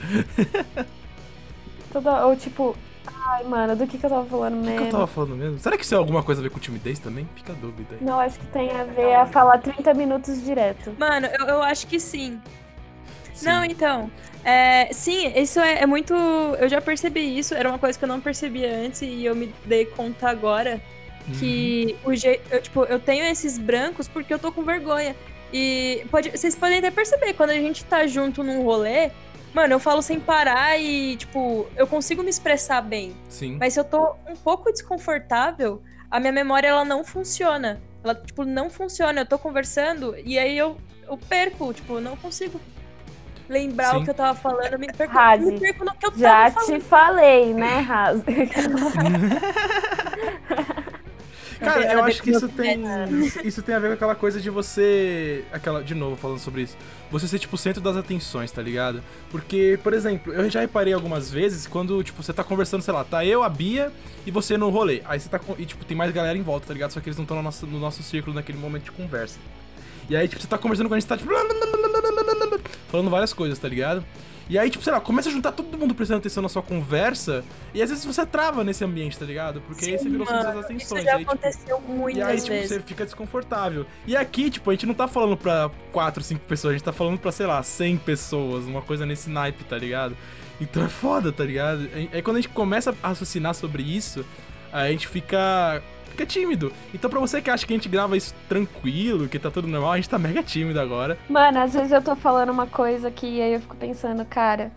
Toda, 1.91 2.25
ou 2.25 2.35
tipo, 2.35 2.75
ai, 3.05 3.43
mano, 3.43 3.75
do 3.75 3.87
que 3.87 3.97
que 3.97 4.05
eu 4.05 4.09
tava 4.09 4.25
falando 4.25 4.55
O 4.55 4.61
que, 4.61 4.65
mesmo? 4.65 4.77
que 4.81 4.87
eu 4.87 4.91
tava 4.91 5.07
falando 5.07 5.35
mesmo? 5.35 5.59
Será 5.59 5.77
que 5.77 5.83
isso 5.83 5.95
é 5.95 5.97
alguma 5.97 6.21
coisa 6.23 6.41
a 6.41 6.43
ver 6.43 6.49
com 6.49 6.59
timidez 6.59 6.99
também? 6.99 7.27
Fica 7.35 7.53
a 7.53 7.55
dúvida 7.55 7.95
aí. 7.95 8.05
Não, 8.05 8.19
acho 8.19 8.37
que 8.39 8.45
tem 8.47 8.69
a 8.71 8.83
ver 8.83 9.15
a 9.15 9.25
falar 9.25 9.57
30 9.59 9.93
minutos 9.93 10.43
direto. 10.43 10.93
Mano, 10.99 11.27
eu, 11.39 11.45
eu 11.45 11.63
acho 11.63 11.87
que 11.87 11.99
sim. 11.99 12.39
Sim. 13.33 13.45
Não, 13.45 13.63
então. 13.63 14.11
é, 14.43 14.89
sim, 14.91 15.31
isso 15.35 15.59
é, 15.59 15.83
é 15.83 15.85
muito. 15.85 16.13
Eu 16.13 16.67
já 16.67 16.81
percebi 16.81 17.37
isso, 17.37 17.53
era 17.53 17.69
uma 17.69 17.79
coisa 17.79 17.97
que 17.97 18.03
eu 18.03 18.09
não 18.09 18.19
percebia 18.19 18.75
antes 18.85 19.01
e 19.01 19.25
eu 19.25 19.35
me 19.35 19.53
dei 19.65 19.85
conta 19.85 20.29
agora. 20.29 20.81
Que 21.39 21.97
o 22.05 22.15
jeito. 22.15 22.41
Eu, 22.49 22.61
tipo, 22.61 22.83
eu 22.85 22.99
tenho 22.99 23.25
esses 23.25 23.57
brancos 23.57 24.07
porque 24.07 24.33
eu 24.33 24.39
tô 24.39 24.49
com 24.49 24.63
vergonha. 24.63 25.13
E 25.51 26.05
pode, 26.11 26.29
vocês 26.31 26.55
podem 26.55 26.79
até 26.79 26.91
perceber, 26.91 27.33
quando 27.33 27.51
a 27.51 27.55
gente 27.55 27.83
tá 27.85 28.05
junto 28.05 28.43
num 28.43 28.63
rolê, 28.63 29.11
mano, 29.53 29.73
eu 29.73 29.79
falo 29.79 30.01
sem 30.01 30.19
parar 30.19 30.79
e, 30.79 31.15
tipo, 31.15 31.67
eu 31.75 31.87
consigo 31.87 32.23
me 32.23 32.29
expressar 32.29 32.81
bem. 32.81 33.15
Sim. 33.29 33.57
Mas 33.59 33.73
se 33.73 33.79
eu 33.79 33.83
tô 33.83 34.15
um 34.27 34.35
pouco 34.35 34.71
desconfortável, 34.71 35.81
a 36.11 36.19
minha 36.19 36.33
memória 36.33 36.67
ela 36.67 36.85
não 36.85 37.03
funciona. 37.03 37.81
Ela, 38.03 38.15
tipo, 38.15 38.43
não 38.43 38.69
funciona. 38.69 39.21
Eu 39.21 39.25
tô 39.25 39.39
conversando 39.39 40.15
e 40.23 40.37
aí 40.37 40.57
eu, 40.57 40.77
eu 41.07 41.17
perco, 41.17 41.73
tipo, 41.73 41.99
não 41.99 42.15
consigo 42.17 42.59
lembrar 43.49 43.91
Sim. 43.91 43.97
o 43.97 44.03
que 44.03 44.09
eu 44.09 44.13
tava 44.13 44.37
falando. 44.37 44.73
Eu 44.73 44.79
me 44.79 44.91
perco, 44.91 45.13
Razi, 45.13 45.45
me 45.45 45.59
perco 45.59 45.85
no 45.85 45.95
que 45.95 46.05
eu 46.05 46.11
Já 46.17 46.51
tava 46.51 46.65
te 46.65 46.79
falando. 46.79 46.81
falei, 46.81 47.53
né, 47.53 47.79
Raz? 47.79 48.21
Cara, 51.65 51.91
eu 51.93 52.03
acho 52.03 52.21
que 52.21 52.31
isso 52.31 52.47
tem. 52.49 52.83
Isso 53.43 53.61
tem 53.61 53.75
a 53.75 53.79
ver 53.79 53.87
com 53.87 53.93
aquela 53.93 54.15
coisa 54.15 54.39
de 54.39 54.49
você. 54.49 55.43
Aquela, 55.51 55.83
de 55.83 55.95
novo, 55.95 56.15
falando 56.15 56.39
sobre 56.39 56.61
isso. 56.63 56.77
Você 57.11 57.27
ser, 57.27 57.39
tipo, 57.39 57.55
o 57.55 57.57
centro 57.57 57.81
das 57.81 57.95
atenções, 57.97 58.51
tá 58.51 58.61
ligado? 58.61 59.01
Porque, 59.31 59.79
por 59.83 59.93
exemplo, 59.93 60.33
eu 60.33 60.49
já 60.49 60.59
reparei 60.61 60.93
algumas 60.93 61.31
vezes 61.31 61.65
quando, 61.67 62.03
tipo, 62.03 62.21
você 62.21 62.33
tá 62.33 62.43
conversando, 62.43 62.81
sei 62.81 62.93
lá, 62.93 63.03
tá 63.03 63.25
eu, 63.25 63.43
a 63.43 63.49
Bia 63.49 63.91
e 64.25 64.31
você 64.31 64.57
no 64.57 64.69
rolê. 64.69 65.01
Aí 65.05 65.19
você 65.19 65.29
tá. 65.29 65.39
com- 65.39 65.55
E, 65.57 65.65
tipo, 65.65 65.83
tem 65.85 65.95
mais 65.97 66.11
galera 66.11 66.37
em 66.37 66.41
volta, 66.43 66.67
tá 66.67 66.73
ligado? 66.73 66.91
Só 66.91 66.99
que 66.99 67.07
eles 67.09 67.17
não 67.17 67.23
estão 67.23 67.37
no 67.37 67.43
nosso, 67.43 67.65
no 67.65 67.79
nosso 67.79 68.03
círculo 68.03 68.35
naquele 68.35 68.57
momento 68.57 68.83
de 68.83 68.91
conversa. 68.91 69.39
E 70.09 70.15
aí, 70.15 70.27
tipo, 70.27 70.41
você 70.41 70.47
tá 70.47 70.57
conversando 70.57 70.87
com 70.87 70.93
a 70.95 70.99
gente, 70.99 71.07
tá, 71.09 71.17
tipo. 71.17 71.29
Falando 72.89 73.09
várias 73.09 73.33
coisas, 73.33 73.57
tá 73.59 73.67
ligado? 73.67 74.03
E 74.49 74.57
aí, 74.57 74.69
tipo, 74.69 74.83
sei 74.83 74.93
lá, 74.93 75.01
começa 75.01 75.29
a 75.29 75.31
juntar 75.31 75.51
todo 75.51 75.77
mundo 75.77 75.93
prestando 75.93 76.19
atenção 76.19 76.41
na 76.41 76.49
sua 76.49 76.61
conversa. 76.61 77.43
E 77.73 77.81
às 77.81 77.89
vezes 77.89 78.05
você 78.05 78.25
trava 78.25 78.63
nesse 78.63 78.83
ambiente, 78.83 79.17
tá 79.17 79.25
ligado? 79.25 79.61
Porque 79.61 79.85
aí 79.85 79.97
você 79.97 80.09
virou 80.09 80.25
Mano, 80.25 80.59
atenções. 80.59 80.83
Isso 80.83 81.01
já 81.01 81.13
aí, 81.13 81.19
tipo, 81.19 81.31
aconteceu 81.31 81.81
e 81.85 81.91
muitas 81.91 82.23
aí, 82.23 82.37
tipo, 82.37 82.49
vezes. 82.49 82.69
você 82.69 82.79
fica 82.79 83.05
desconfortável. 83.05 83.85
E 84.05 84.15
aqui, 84.15 84.49
tipo, 84.49 84.69
a 84.69 84.73
gente 84.73 84.85
não 84.85 84.93
tá 84.93 85.07
falando 85.07 85.35
pra 85.35 85.69
4, 85.91 86.23
5 86.23 86.45
pessoas, 86.45 86.71
a 86.71 86.77
gente 86.77 86.85
tá 86.85 86.93
falando 86.93 87.19
pra, 87.19 87.31
sei 87.31 87.45
lá, 87.45 87.61
100 87.61 87.97
pessoas, 87.97 88.65
uma 88.65 88.81
coisa 88.81 89.05
nesse 89.05 89.29
naipe, 89.29 89.63
tá 89.65 89.77
ligado? 89.77 90.15
Então 90.59 90.83
é 90.83 90.89
foda, 90.89 91.31
tá 91.31 91.43
ligado? 91.43 91.89
Aí 91.93 92.21
quando 92.21 92.37
a 92.37 92.41
gente 92.41 92.49
começa 92.49 92.95
a 93.03 93.09
raciocinar 93.09 93.53
sobre 93.53 93.83
isso, 93.83 94.25
a 94.71 94.89
gente 94.89 95.07
fica. 95.07 95.83
Fica 96.17 96.25
tímido. 96.25 96.73
Então 96.93 97.09
pra 97.09 97.19
você 97.19 97.41
que 97.41 97.49
acha 97.49 97.65
que 97.65 97.73
a 97.73 97.77
gente 97.77 97.87
grava 97.87 98.17
isso 98.17 98.33
tranquilo, 98.49 99.27
que 99.27 99.37
tá 99.37 99.51
tudo 99.51 99.67
normal, 99.67 99.91
a 99.91 99.95
gente 99.97 100.09
tá 100.09 100.17
mega 100.17 100.41
tímido 100.41 100.79
agora. 100.79 101.17
Mano, 101.29 101.59
às 101.59 101.73
vezes 101.73 101.91
eu 101.91 102.01
tô 102.01 102.15
falando 102.15 102.49
uma 102.49 102.65
coisa 102.65 103.11
que 103.11 103.41
aí 103.41 103.53
eu 103.53 103.61
fico 103.61 103.75
pensando, 103.75 104.25
cara, 104.25 104.71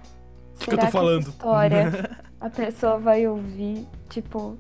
que 0.59 0.71
eu 0.71 0.79
tô 0.79 0.87
que, 0.87 0.93
falando? 0.93 1.21
essa 1.21 1.31
história 1.31 2.19
a 2.41 2.51
pessoa 2.51 2.99
vai 2.99 3.27
ouvir? 3.27 3.87
Tipo, 4.09 4.59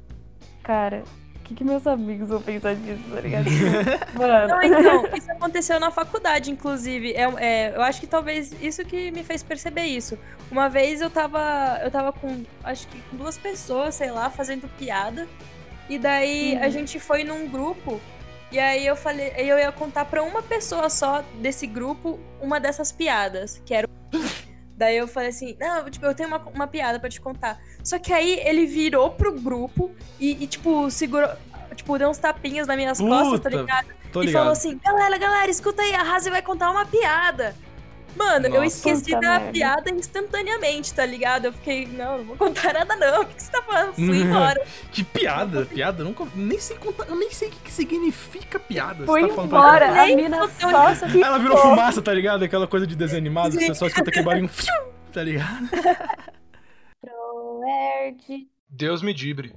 cara, 0.63 1.03
o 1.37 1.41
que, 1.43 1.55
que 1.55 1.65
meus 1.65 1.87
amigos 1.87 2.29
vão 2.29 2.41
pensar 2.41 2.75
disso, 2.75 3.03
tá 3.13 3.21
ligado? 3.21 3.47
Mano. 4.15 4.49
Não, 4.49 4.63
então, 4.63 5.17
isso 5.17 5.31
aconteceu 5.33 5.81
na 5.81 5.91
faculdade, 5.91 6.51
inclusive. 6.51 7.13
É, 7.13 7.23
é, 7.39 7.77
eu 7.77 7.83
acho 7.83 8.01
que 8.01 8.07
talvez 8.07 8.55
isso 8.63 8.85
que 8.85 9.11
me 9.11 9.25
fez 9.25 9.43
perceber 9.43 9.85
isso. 9.85 10.17
Uma 10.51 10.69
vez 10.69 11.01
eu 11.01 11.11
tava. 11.11 11.81
Eu 11.83 11.91
tava 11.91 12.13
com. 12.13 12.45
Acho 12.63 12.87
que 12.87 13.01
com 13.03 13.17
duas 13.17 13.37
pessoas, 13.37 13.95
sei 13.95 14.11
lá, 14.11 14.31
fazendo 14.31 14.69
piada. 14.79 15.27
E 15.91 15.99
daí 15.99 16.57
a 16.57 16.65
Uhum. 16.67 16.71
gente 16.71 16.99
foi 17.01 17.25
num 17.25 17.47
grupo. 17.49 18.01
E 18.53 18.59
aí 18.59 18.87
eu 18.87 18.97
falei, 18.97 19.33
eu 19.37 19.59
ia 19.59 19.71
contar 19.73 20.05
pra 20.07 20.23
uma 20.23 20.41
pessoa 20.43 20.89
só 20.89 21.23
desse 21.41 21.67
grupo 21.67 22.19
uma 22.41 22.59
dessas 22.59 22.91
piadas, 22.93 23.61
que 23.67 23.75
era 23.75 23.87
o. 23.87 23.91
Daí 24.81 24.97
eu 24.97 25.07
falei 25.07 25.29
assim, 25.29 25.57
não, 25.61 25.91
tipo, 25.91 26.07
eu 26.07 26.15
tenho 26.15 26.29
uma, 26.31 26.39
uma 26.55 26.67
piada 26.67 26.99
pra 26.99 27.11
te 27.11 27.21
contar. 27.21 27.61
Só 27.85 27.99
que 27.99 28.15
aí 28.15 28.41
ele 28.41 28.65
virou 28.65 29.11
pro 29.11 29.31
grupo 29.39 29.91
e, 30.19 30.43
e, 30.43 30.47
tipo, 30.47 30.91
segurou. 30.91 31.29
Tipo, 31.77 31.99
deu 31.99 32.09
uns 32.09 32.17
tapinhas 32.17 32.67
nas 32.67 32.77
minhas 32.77 32.99
costas, 32.99 33.41
tá 33.41 33.51
Puta, 33.51 33.61
ligado? 33.61 33.87
Tô 34.11 34.23
e 34.23 34.27
ligado. 34.27 34.41
falou 34.41 34.53
assim: 34.53 34.79
galera, 34.83 35.19
galera, 35.19 35.51
escuta 35.51 35.83
aí, 35.83 35.95
a 35.95 36.03
Razi 36.03 36.31
vai 36.31 36.41
contar 36.41 36.71
uma 36.71 36.87
piada. 36.87 37.55
Mano, 38.17 38.47
eu 38.47 38.53
Nossa. 38.63 38.67
esqueci 38.67 39.05
Puta 39.15 39.21
da 39.21 39.39
merda. 39.39 39.53
piada 39.53 39.91
instantaneamente, 39.91 40.93
tá 40.93 41.07
ligado? 41.07 41.47
Eu 41.47 41.53
fiquei, 41.53 41.87
não, 41.87 42.19
não 42.19 42.25
vou 42.25 42.37
contar 42.37 42.73
nada 42.75 42.97
não. 42.97 43.23
O 43.23 43.27
que, 43.27 43.35
que 43.35 43.43
você 43.43 43.51
tá 43.51 43.63
falando? 43.63 43.95
Fui 43.95 44.19
embora. 44.23 44.67
Que 44.93 45.05
piada, 45.05 45.65
piada, 45.67 46.03
eu 46.03 46.07
nunca, 46.07 46.27
nem 46.35 46.59
sei 46.59 46.77
contar, 46.77 47.07
eu 47.09 47.17
nem 47.17 47.31
sei 47.31 47.49
o 47.49 47.51
que, 47.51 47.59
que 47.61 47.73
significa 47.73 48.59
piada. 48.59 49.05
Fui 49.07 49.23
você 49.23 49.29
tá 49.29 49.35
falando 49.35 49.51
pra 49.51 49.59
embora, 49.59 49.93
mim. 49.93 50.13
a 50.13 50.17
mina 50.17 50.49
só 50.59 50.71
Ela 51.25 51.39
virou 51.39 51.57
fumaça, 51.59 52.03
tá 52.03 52.13
ligado? 52.13 52.45
Aquela 52.45 52.67
coisa 52.67 52.87
de 52.87 52.95
desenho 52.97 53.19
animado, 53.21 53.53
você 53.53 53.75
só 53.75 53.87
escuta 53.87 54.11
aquele 54.11 54.25
barulho, 54.25 54.49
fiu, 54.49 54.75
tá 55.13 55.23
ligado? 55.23 55.69
Proerd. 57.01 58.49
Deus 58.69 59.03
me 59.03 59.13
dibre. 59.15 59.55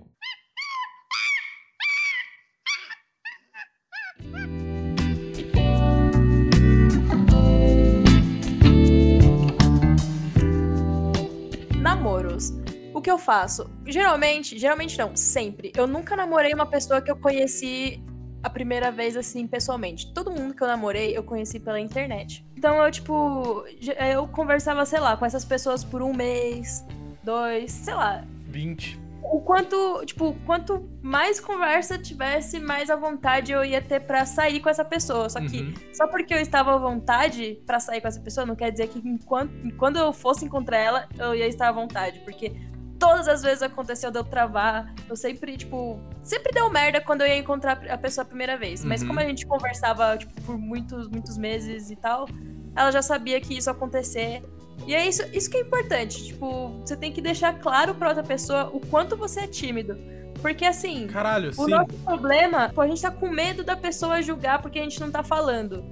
Namoros. 12.03 12.51
O 12.93 13.01
que 13.01 13.09
eu 13.09 13.17
faço? 13.17 13.69
Geralmente, 13.85 14.59
geralmente 14.59 14.97
não, 14.97 15.15
sempre. 15.15 15.71
Eu 15.73 15.87
nunca 15.87 16.17
namorei 16.17 16.53
uma 16.53 16.65
pessoa 16.65 17.01
que 17.01 17.09
eu 17.09 17.15
conheci 17.15 18.03
a 18.43 18.49
primeira 18.49 18.91
vez 18.91 19.15
assim 19.15 19.47
pessoalmente. 19.47 20.13
Todo 20.13 20.29
mundo 20.29 20.53
que 20.53 20.61
eu 20.61 20.67
namorei 20.67 21.17
eu 21.17 21.23
conheci 21.23 21.61
pela 21.61 21.79
internet. 21.79 22.45
Então 22.57 22.75
eu, 22.83 22.91
tipo, 22.91 23.63
eu 24.11 24.27
conversava, 24.27 24.85
sei 24.85 24.99
lá, 24.99 25.15
com 25.15 25.25
essas 25.25 25.45
pessoas 25.45 25.81
por 25.81 26.01
um 26.01 26.13
mês, 26.13 26.85
dois, 27.23 27.71
sei 27.71 27.93
lá, 27.93 28.25
20. 28.49 28.99
O 29.31 29.41
quanto, 29.41 30.03
tipo, 30.05 30.33
quanto 30.45 30.89
mais 31.01 31.39
conversa 31.39 31.97
tivesse, 31.97 32.59
mais 32.59 32.89
à 32.89 32.95
vontade 32.95 33.51
eu 33.51 33.63
ia 33.63 33.81
ter 33.81 33.99
pra 34.01 34.25
sair 34.25 34.59
com 34.59 34.69
essa 34.69 34.83
pessoa. 34.85 35.29
Só 35.29 35.39
que 35.39 35.61
Uhum. 35.61 35.73
só 35.93 36.07
porque 36.07 36.33
eu 36.33 36.39
estava 36.39 36.73
à 36.73 36.77
vontade 36.77 37.61
pra 37.65 37.79
sair 37.79 38.01
com 38.01 38.07
essa 38.07 38.19
pessoa, 38.19 38.45
não 38.45 38.55
quer 38.55 38.71
dizer 38.71 38.87
que 38.89 38.99
enquanto, 39.07 39.51
quando 39.77 39.97
eu 39.97 40.11
fosse 40.13 40.45
encontrar 40.45 40.77
ela, 40.77 41.07
eu 41.17 41.33
ia 41.33 41.47
estar 41.47 41.69
à 41.69 41.71
vontade. 41.71 42.19
Porque 42.19 42.51
todas 42.99 43.27
as 43.27 43.41
vezes 43.41 43.61
aconteceu 43.63 44.11
de 44.11 44.17
eu 44.19 44.23
travar. 44.23 44.93
Eu 45.09 45.15
sempre, 45.15 45.57
tipo, 45.57 45.99
sempre 46.21 46.51
deu 46.53 46.69
merda 46.69 47.01
quando 47.01 47.21
eu 47.21 47.27
ia 47.27 47.37
encontrar 47.37 47.81
a 47.89 47.97
pessoa 47.97 48.23
a 48.23 48.27
primeira 48.27 48.57
vez. 48.57 48.83
Mas 48.85 49.01
Uhum. 49.01 49.07
como 49.09 49.19
a 49.19 49.23
gente 49.25 49.45
conversava, 49.45 50.17
tipo, 50.17 50.33
por 50.43 50.57
muitos, 50.57 51.07
muitos 51.09 51.37
meses 51.37 51.89
e 51.89 51.95
tal, 51.95 52.27
ela 52.75 52.91
já 52.91 53.01
sabia 53.01 53.39
que 53.41 53.57
isso 53.57 53.69
ia 53.69 53.73
acontecer. 53.73 54.41
E 54.85 54.93
é 54.93 55.07
isso, 55.07 55.23
isso 55.33 55.49
que 55.49 55.57
é 55.57 55.61
importante. 55.61 56.23
Tipo, 56.23 56.69
você 56.79 56.95
tem 56.95 57.11
que 57.11 57.21
deixar 57.21 57.59
claro 57.59 57.95
pra 57.95 58.09
outra 58.09 58.23
pessoa 58.23 58.69
o 58.73 58.79
quanto 58.79 59.15
você 59.15 59.41
é 59.41 59.47
tímido. 59.47 59.97
Porque 60.41 60.65
assim, 60.65 61.07
Caralho, 61.07 61.51
o 61.51 61.53
sim. 61.53 61.71
nosso 61.71 61.93
problema, 62.03 62.71
a 62.75 62.87
gente 62.87 63.01
tá 63.01 63.09
com 63.11 63.29
medo 63.29 63.63
da 63.63 63.77
pessoa 63.77 64.21
julgar 64.21 64.61
porque 64.61 64.79
a 64.79 64.83
gente 64.83 64.99
não 64.99 65.09
tá 65.09 65.23
falando. 65.23 65.83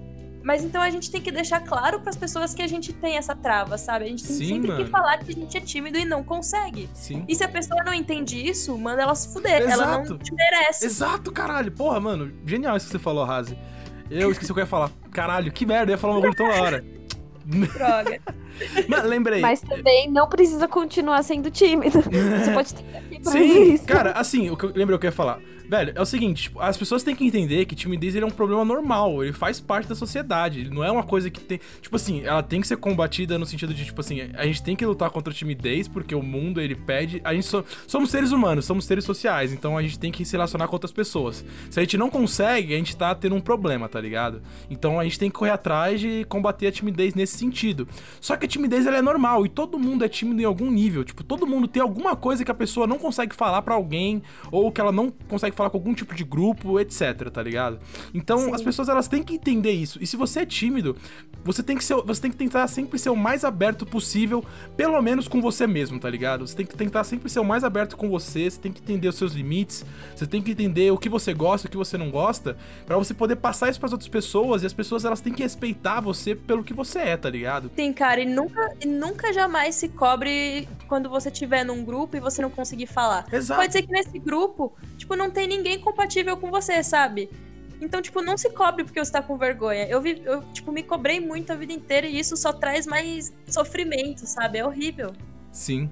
Mas 0.43 0.63
então 0.63 0.81
a 0.81 0.89
gente 0.89 1.11
tem 1.11 1.21
que 1.21 1.31
deixar 1.31 1.59
claro 1.61 1.99
pras 1.99 2.15
pessoas 2.15 2.53
que 2.53 2.61
a 2.61 2.67
gente 2.67 2.91
tem 2.91 3.15
essa 3.15 3.35
trava, 3.35 3.77
sabe? 3.77 4.05
A 4.05 4.07
gente 4.07 4.25
tem 4.25 4.35
Sim, 4.35 4.47
sempre 4.47 4.67
mano. 4.69 4.83
que 4.83 4.89
falar 4.89 5.19
que 5.19 5.31
a 5.31 5.35
gente 5.35 5.55
é 5.55 5.61
tímido 5.61 5.97
e 5.97 6.05
não 6.05 6.23
consegue. 6.23 6.89
Sim. 6.93 7.23
E 7.27 7.35
se 7.35 7.43
a 7.43 7.47
pessoa 7.47 7.83
não 7.83 7.93
entende 7.93 8.37
isso, 8.37 8.75
manda 8.77 9.03
ela 9.03 9.13
se 9.13 9.31
fuder. 9.31 9.61
Ela 9.61 9.85
não 9.85 10.01
Exato. 10.01 10.17
te 10.17 10.33
merece. 10.33 10.85
Exato, 10.85 11.31
caralho. 11.31 11.71
Porra, 11.71 11.99
mano, 11.99 12.33
genial 12.45 12.75
isso 12.75 12.87
que 12.87 12.91
você 12.93 12.99
falou, 12.99 13.23
Razi. 13.23 13.57
Eu 14.09 14.31
esqueci 14.31 14.51
o 14.51 14.55
que 14.55 14.59
eu 14.59 14.63
ia 14.63 14.67
falar. 14.67 14.91
Caralho, 15.11 15.51
que 15.51 15.65
merda, 15.65 15.91
eu 15.91 15.95
ia 15.95 15.97
falar 15.97 16.15
uma 16.15 16.21
coisa 16.21 16.35
tão 16.35 16.47
da 16.47 16.61
hora. 16.61 16.83
Droga. 17.45 18.19
Mas 18.87 19.03
lembrei. 19.03 19.41
Mas 19.41 19.61
também 19.61 20.09
não 20.09 20.27
precisa 20.27 20.67
continuar 20.67 21.23
sendo 21.23 21.49
tímido. 21.49 22.01
Você 22.01 22.51
pode 22.53 22.73
ter 22.75 22.83
pra 23.23 23.31
Sim, 23.31 23.73
isso. 23.73 23.85
cara, 23.85 24.11
assim, 24.11 24.55
que 24.55 24.65
eu 24.65 24.71
lembrei 24.75 24.95
o 24.95 24.99
que 24.99 25.05
eu 25.05 25.09
ia 25.09 25.11
falar. 25.11 25.39
Velho, 25.71 25.93
é 25.95 26.01
o 26.01 26.05
seguinte, 26.05 26.43
tipo, 26.43 26.59
as 26.59 26.75
pessoas 26.75 27.01
têm 27.01 27.15
que 27.15 27.25
entender 27.25 27.63
que 27.63 27.73
timidez 27.73 28.13
ele 28.13 28.25
é 28.25 28.27
um 28.27 28.31
problema 28.31 28.65
normal, 28.65 29.23
ele 29.23 29.31
faz 29.31 29.61
parte 29.61 29.87
da 29.87 29.95
sociedade, 29.95 30.59
ele 30.59 30.69
não 30.69 30.83
é 30.83 30.91
uma 30.91 31.01
coisa 31.01 31.29
que 31.29 31.39
tem, 31.39 31.61
tipo 31.81 31.95
assim, 31.95 32.23
ela 32.25 32.43
tem 32.43 32.59
que 32.59 32.67
ser 32.67 32.75
combatida 32.75 33.39
no 33.39 33.45
sentido 33.45 33.73
de, 33.73 33.85
tipo 33.85 34.01
assim, 34.01 34.19
a 34.33 34.45
gente 34.45 34.61
tem 34.61 34.75
que 34.75 34.85
lutar 34.85 35.09
contra 35.09 35.31
a 35.31 35.33
timidez 35.33 35.87
porque 35.87 36.13
o 36.13 36.21
mundo 36.21 36.59
ele 36.59 36.75
pede, 36.75 37.21
a 37.23 37.33
gente 37.33 37.45
so- 37.45 37.63
somos 37.87 38.11
seres 38.11 38.33
humanos, 38.33 38.65
somos 38.65 38.83
seres 38.83 39.05
sociais, 39.05 39.53
então 39.53 39.77
a 39.77 39.81
gente 39.81 39.97
tem 39.97 40.11
que 40.11 40.25
se 40.25 40.33
relacionar 40.33 40.67
com 40.67 40.75
outras 40.75 40.91
pessoas. 40.91 41.45
Se 41.69 41.79
a 41.79 41.83
gente 41.83 41.97
não 41.97 42.09
consegue, 42.09 42.73
a 42.73 42.77
gente 42.77 42.97
tá 42.97 43.15
tendo 43.15 43.35
um 43.35 43.39
problema, 43.39 43.87
tá 43.87 44.01
ligado? 44.01 44.41
Então 44.69 44.99
a 44.99 45.05
gente 45.05 45.17
tem 45.17 45.29
que 45.29 45.37
correr 45.37 45.51
atrás 45.51 46.01
de 46.01 46.25
combater 46.25 46.67
a 46.67 46.71
timidez 46.73 47.15
nesse 47.15 47.37
sentido. 47.37 47.87
Só 48.19 48.35
que 48.35 48.45
a 48.45 48.49
timidez 48.49 48.85
ela 48.85 48.97
é 48.97 49.01
normal 49.01 49.45
e 49.45 49.47
todo 49.47 49.79
mundo 49.79 50.03
é 50.03 50.09
tímido 50.09 50.41
em 50.41 50.43
algum 50.43 50.69
nível, 50.69 51.05
tipo, 51.05 51.23
todo 51.23 51.47
mundo 51.47 51.65
tem 51.65 51.81
alguma 51.81 52.13
coisa 52.13 52.43
que 52.43 52.51
a 52.51 52.53
pessoa 52.53 52.85
não 52.85 52.99
consegue 52.99 53.33
falar 53.33 53.61
pra 53.61 53.73
alguém 53.73 54.21
ou 54.51 54.69
que 54.69 54.81
ela 54.81 54.91
não 54.91 55.09
consegue 55.29 55.60
falar 55.61 55.69
com 55.69 55.77
algum 55.77 55.93
tipo 55.93 56.15
de 56.15 56.23
grupo, 56.23 56.79
etc, 56.79 57.29
tá 57.31 57.41
ligado? 57.41 57.79
Então 58.13 58.39
Sim. 58.39 58.53
as 58.53 58.61
pessoas 58.61 58.89
elas 58.89 59.07
têm 59.07 59.23
que 59.23 59.35
entender 59.35 59.71
isso. 59.71 59.99
E 60.01 60.07
se 60.07 60.17
você 60.17 60.41
é 60.41 60.45
tímido, 60.45 60.95
você 61.43 61.61
tem 61.61 61.77
que 61.77 61.83
ser, 61.83 61.95
você 61.95 62.21
tem 62.21 62.31
que 62.31 62.37
tentar 62.37 62.67
sempre 62.67 62.97
ser 62.97 63.09
o 63.09 63.15
mais 63.15 63.43
aberto 63.43 63.85
possível, 63.85 64.43
pelo 64.75 64.99
menos 65.01 65.27
com 65.27 65.41
você 65.41 65.67
mesmo, 65.67 65.99
tá 65.99 66.09
ligado? 66.09 66.47
Você 66.47 66.55
tem 66.55 66.65
que 66.65 66.75
tentar 66.75 67.03
sempre 67.03 67.29
ser 67.29 67.39
o 67.39 67.45
mais 67.45 67.63
aberto 67.63 67.95
com 67.95 68.09
você, 68.09 68.49
você 68.49 68.59
tem 68.59 68.71
que 68.71 68.81
entender 68.81 69.07
os 69.07 69.15
seus 69.15 69.33
limites, 69.33 69.85
você 70.15 70.25
tem 70.25 70.41
que 70.41 70.51
entender 70.51 70.91
o 70.91 70.97
que 70.97 71.09
você 71.09 71.33
gosta, 71.33 71.67
o 71.67 71.71
que 71.71 71.77
você 71.77 71.97
não 71.97 72.09
gosta, 72.09 72.57
pra 72.85 72.97
você 72.97 73.13
poder 73.13 73.35
passar 73.35 73.69
isso 73.69 73.79
pras 73.79 73.91
outras 73.91 74.09
pessoas 74.09 74.63
e 74.63 74.65
as 74.65 74.73
pessoas 74.73 75.05
elas 75.05 75.21
têm 75.21 75.33
que 75.33 75.43
respeitar 75.43 76.01
você 76.01 76.35
pelo 76.35 76.63
que 76.63 76.73
você 76.73 76.99
é, 76.99 77.17
tá 77.17 77.29
ligado? 77.29 77.71
Sim, 77.75 77.93
cara, 77.93 78.21
e 78.21 78.25
nunca, 78.25 78.75
e 78.81 78.87
nunca 78.87 79.31
jamais 79.33 79.75
se 79.75 79.89
cobre 79.89 80.67
quando 80.87 81.09
você 81.09 81.29
estiver 81.29 81.63
num 81.63 81.83
grupo 81.83 82.17
e 82.17 82.19
você 82.19 82.41
não 82.41 82.49
conseguir 82.49 82.87
falar. 82.87 83.25
Exato. 83.31 83.61
Pode 83.61 83.73
ser 83.73 83.83
que 83.83 83.91
nesse 83.91 84.17
grupo, 84.19 84.73
tipo, 84.97 85.15
não 85.15 85.29
tem 85.29 85.40
ninguém 85.47 85.79
compatível 85.79 86.37
com 86.37 86.49
você, 86.49 86.83
sabe? 86.83 87.29
Então, 87.81 88.01
tipo, 88.01 88.21
não 88.21 88.37
se 88.37 88.49
cobre 88.51 88.83
porque 88.83 89.03
você 89.03 89.11
tá 89.11 89.21
com 89.21 89.37
vergonha. 89.37 89.87
Eu, 89.87 89.99
vi, 89.99 90.21
eu, 90.23 90.43
tipo, 90.53 90.71
me 90.71 90.83
cobrei 90.83 91.19
muito 91.19 91.51
a 91.51 91.55
vida 91.55 91.73
inteira 91.73 92.07
e 92.07 92.19
isso 92.19 92.37
só 92.37 92.53
traz 92.53 92.85
mais 92.85 93.33
sofrimento, 93.47 94.27
sabe? 94.27 94.59
É 94.59 94.65
horrível. 94.65 95.13
Sim. 95.51 95.89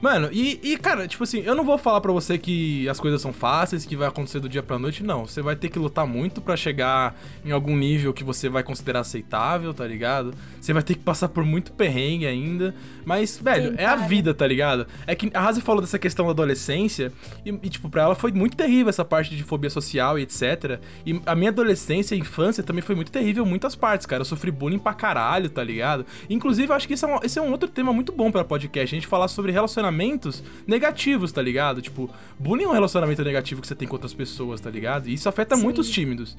Mano, 0.00 0.30
e, 0.32 0.58
e, 0.62 0.76
cara, 0.78 1.06
tipo 1.06 1.22
assim, 1.24 1.40
eu 1.40 1.54
não 1.54 1.64
vou 1.64 1.76
falar 1.76 2.00
pra 2.00 2.10
você 2.10 2.38
que 2.38 2.88
as 2.88 2.98
coisas 2.98 3.20
são 3.20 3.32
fáceis, 3.32 3.84
que 3.84 3.94
vai 3.96 4.08
acontecer 4.08 4.40
do 4.40 4.48
dia 4.48 4.62
pra 4.62 4.78
noite, 4.78 5.02
não. 5.02 5.26
Você 5.26 5.42
vai 5.42 5.54
ter 5.54 5.68
que 5.68 5.78
lutar 5.78 6.06
muito 6.06 6.40
pra 6.40 6.56
chegar 6.56 7.14
em 7.44 7.50
algum 7.50 7.76
nível 7.76 8.12
que 8.14 8.24
você 8.24 8.48
vai 8.48 8.62
considerar 8.62 9.00
aceitável, 9.00 9.74
tá 9.74 9.86
ligado? 9.86 10.34
Você 10.60 10.72
vai 10.72 10.82
ter 10.82 10.94
que 10.94 11.00
passar 11.00 11.28
por 11.28 11.44
muito 11.44 11.72
perrengue 11.72 12.26
ainda. 12.26 12.74
Mas, 13.04 13.38
velho, 13.38 13.70
Sim, 13.70 13.76
é 13.78 13.86
a 13.86 13.96
vida, 13.96 14.32
tá 14.32 14.46
ligado? 14.46 14.86
É 15.06 15.14
que 15.14 15.30
a 15.34 15.40
Razi 15.40 15.60
falou 15.60 15.80
dessa 15.80 15.98
questão 15.98 16.26
da 16.26 16.32
adolescência, 16.32 17.12
e, 17.44 17.50
e, 17.50 17.68
tipo, 17.68 17.88
pra 17.90 18.02
ela 18.02 18.14
foi 18.14 18.32
muito 18.32 18.56
terrível 18.56 18.88
essa 18.88 19.04
parte 19.04 19.36
de 19.36 19.42
fobia 19.42 19.70
social 19.70 20.18
e 20.18 20.22
etc. 20.22 20.80
E 21.04 21.20
a 21.26 21.34
minha 21.34 21.50
adolescência 21.50 22.14
e 22.14 22.18
infância 22.18 22.62
também 22.62 22.82
foi 22.82 22.94
muito 22.94 23.12
terrível 23.12 23.44
em 23.44 23.48
muitas 23.48 23.74
partes, 23.74 24.06
cara. 24.06 24.22
Eu 24.22 24.24
sofri 24.24 24.50
bullying 24.50 24.78
pra 24.78 24.94
caralho, 24.94 25.50
tá 25.50 25.62
ligado? 25.62 26.06
Inclusive, 26.28 26.68
eu 26.70 26.76
acho 26.76 26.88
que 26.88 26.94
esse 26.94 27.04
é, 27.04 27.08
um, 27.08 27.20
esse 27.22 27.38
é 27.38 27.42
um 27.42 27.50
outro 27.50 27.68
tema 27.68 27.92
muito 27.92 28.12
bom 28.12 28.30
pra 28.30 28.44
podcast. 28.44 28.94
A 28.94 28.98
gente 28.98 29.06
falar 29.06 29.28
sobre 29.28 29.52
relacionamentos 29.90 30.42
negativos, 30.66 31.32
tá 31.32 31.42
ligado? 31.42 31.82
Tipo, 31.82 32.08
bullying 32.38 32.64
é 32.64 32.68
um 32.68 32.72
relacionamento 32.72 33.22
negativo 33.22 33.60
que 33.60 33.66
você 33.66 33.74
tem 33.74 33.86
com 33.86 33.94
outras 33.94 34.14
pessoas, 34.14 34.60
tá 34.60 34.70
ligado? 34.70 35.08
E 35.08 35.14
isso 35.14 35.28
afeta 35.28 35.56
Sim. 35.56 35.62
muito 35.62 35.80
os 35.80 35.90
tímidos. 35.90 36.36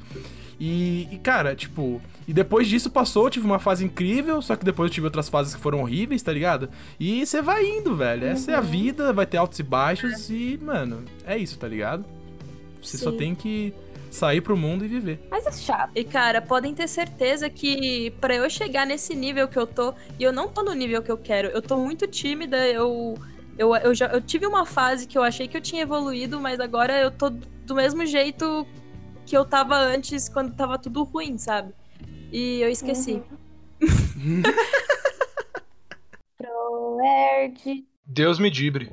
E, 0.60 1.08
e, 1.12 1.18
cara, 1.18 1.56
tipo, 1.56 2.02
e 2.28 2.34
depois 2.34 2.68
disso 2.68 2.90
passou, 2.90 3.26
eu 3.26 3.30
tive 3.30 3.46
uma 3.46 3.60
fase 3.60 3.84
incrível, 3.84 4.42
só 4.42 4.56
que 4.56 4.64
depois 4.64 4.90
eu 4.90 4.94
tive 4.94 5.08
outras 5.08 5.28
fases 5.28 5.56
que 5.56 5.62
foram 5.62 5.82
horríveis, 5.82 6.22
tá 6.22 6.32
ligado? 6.32 6.70
E 7.00 7.26
você 7.26 7.42
vai 7.42 7.66
indo, 7.66 7.96
velho. 7.96 8.26
Essa 8.26 8.52
é 8.52 8.56
a 8.56 8.62
vida, 8.62 9.12
vai 9.12 9.26
ter 9.26 9.38
altos 9.38 9.60
e 9.60 9.64
baixos 9.64 10.30
e, 10.30 10.60
mano, 10.62 11.04
é 11.26 11.38
isso, 11.38 11.58
tá 11.58 11.68
ligado? 11.68 12.06
Você 12.82 12.98
só 12.98 13.12
Sim. 13.12 13.18
tem 13.18 13.36
que 13.36 13.74
sair 14.12 14.42
pro 14.42 14.58
mundo 14.58 14.84
e 14.86 14.88
viver. 14.88 15.26
Mas 15.32 15.48
é 15.48 15.52
chato. 15.52 15.92
E, 15.96 16.04
cara, 16.04 16.42
podem 16.42 16.76
ter 16.76 16.88
certeza 16.88 17.50
que 17.50 18.12
pra 18.20 18.36
eu 18.36 18.50
chegar 18.50 18.86
nesse 18.86 19.16
nível 19.16 19.48
que 19.48 19.58
eu 19.58 19.66
tô, 19.66 19.94
e 20.20 20.24
eu 20.24 20.34
não 20.34 20.50
tô 20.50 20.62
no 20.62 20.74
nível 20.74 21.02
que 21.02 21.12
eu 21.12 21.18
quero, 21.18 21.48
eu 21.48 21.62
tô 21.62 21.78
muito 21.78 22.06
tímida, 22.06 22.68
eu. 22.68 23.18
Eu, 23.62 23.76
eu, 23.76 23.94
já, 23.94 24.08
eu 24.08 24.20
tive 24.20 24.48
uma 24.48 24.66
fase 24.66 25.06
que 25.06 25.16
eu 25.16 25.22
achei 25.22 25.48
que 25.48 25.56
eu 25.56 25.62
tinha 25.62 25.84
evoluído, 25.84 26.42
mas 26.42 26.60
agora 26.60 27.00
eu 27.00 27.12
tô 27.12 27.30
do 27.30 27.76
mesmo 27.76 28.04
jeito 28.08 28.66
que 29.24 29.38
eu 29.38 29.46
tava 29.46 29.78
antes, 29.78 30.28
quando 30.28 30.56
tava 30.56 30.80
tudo 30.80 31.04
ruim, 31.04 31.38
sabe? 31.38 31.72
E 32.32 32.60
eu 32.60 32.72
esqueci. 32.72 33.22
Proerd. 36.40 37.86
Deus 38.04 38.40
me 38.40 38.50
dibre. 38.50 38.92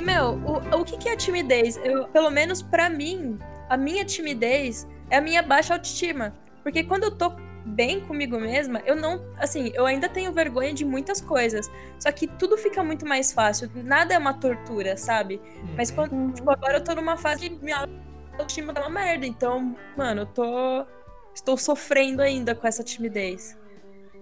E, 0.00 0.02
meu, 0.02 0.40
o, 0.46 0.80
o 0.80 0.84
que, 0.84 0.96
que 0.96 1.10
é 1.10 1.14
timidez? 1.14 1.76
Eu, 1.84 2.08
pelo 2.08 2.30
menos 2.30 2.62
pra 2.62 2.88
mim, 2.88 3.38
a 3.68 3.76
minha 3.76 4.02
timidez 4.02 4.88
é 5.10 5.18
a 5.18 5.20
minha 5.20 5.42
baixa 5.42 5.74
autoestima. 5.74 6.34
Porque 6.62 6.82
quando 6.82 7.04
eu 7.04 7.10
tô 7.10 7.34
bem 7.66 8.00
comigo 8.00 8.40
mesma, 8.40 8.80
eu 8.86 8.96
não. 8.96 9.22
Assim, 9.36 9.70
eu 9.74 9.84
ainda 9.84 10.08
tenho 10.08 10.32
vergonha 10.32 10.72
de 10.72 10.86
muitas 10.86 11.20
coisas. 11.20 11.70
Só 11.98 12.10
que 12.10 12.26
tudo 12.26 12.56
fica 12.56 12.82
muito 12.82 13.06
mais 13.06 13.30
fácil. 13.30 13.70
Nada 13.74 14.14
é 14.14 14.18
uma 14.18 14.32
tortura, 14.32 14.96
sabe? 14.96 15.38
Mas 15.76 15.90
quando. 15.90 16.12
Uhum. 16.12 16.32
Tipo, 16.32 16.50
agora 16.50 16.78
eu 16.78 16.84
tô 16.84 16.94
numa 16.94 17.18
fase 17.18 17.50
que 17.50 17.62
minha 17.62 17.86
autoestima 18.32 18.72
tá 18.72 18.80
uma 18.80 18.88
merda. 18.88 19.26
Então, 19.26 19.76
mano, 19.98 20.22
eu 20.22 20.26
tô. 20.26 20.86
Estou 21.34 21.58
sofrendo 21.58 22.22
ainda 22.22 22.54
com 22.54 22.66
essa 22.66 22.82
timidez. 22.82 23.54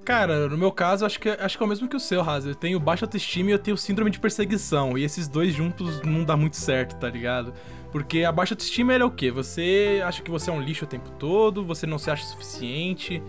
Cara, 0.08 0.48
no 0.48 0.56
meu 0.56 0.72
caso, 0.72 1.04
acho 1.04 1.20
que, 1.20 1.28
acho 1.28 1.58
que 1.58 1.62
é 1.62 1.66
o 1.66 1.68
mesmo 1.68 1.86
que 1.86 1.94
o 1.94 2.00
seu, 2.00 2.22
Raza. 2.22 2.48
Eu 2.48 2.54
tenho 2.54 2.80
baixa 2.80 3.04
autoestima 3.04 3.50
e 3.50 3.52
eu 3.52 3.58
tenho 3.58 3.76
síndrome 3.76 4.10
de 4.10 4.18
perseguição. 4.18 4.96
E 4.96 5.04
esses 5.04 5.28
dois 5.28 5.52
juntos 5.52 6.00
não 6.00 6.24
dá 6.24 6.34
muito 6.34 6.56
certo, 6.56 6.96
tá 6.96 7.10
ligado? 7.10 7.52
Porque 7.92 8.24
a 8.24 8.32
baixa 8.32 8.54
autoestima 8.54 8.94
é 8.94 9.04
o 9.04 9.10
quê? 9.10 9.30
Você 9.30 10.00
acha 10.02 10.22
que 10.22 10.30
você 10.30 10.48
é 10.48 10.52
um 10.54 10.62
lixo 10.62 10.86
o 10.86 10.88
tempo 10.88 11.10
todo, 11.18 11.62
você 11.62 11.86
não 11.86 11.98
se 11.98 12.10
acha 12.10 12.24
suficiente 12.24 13.22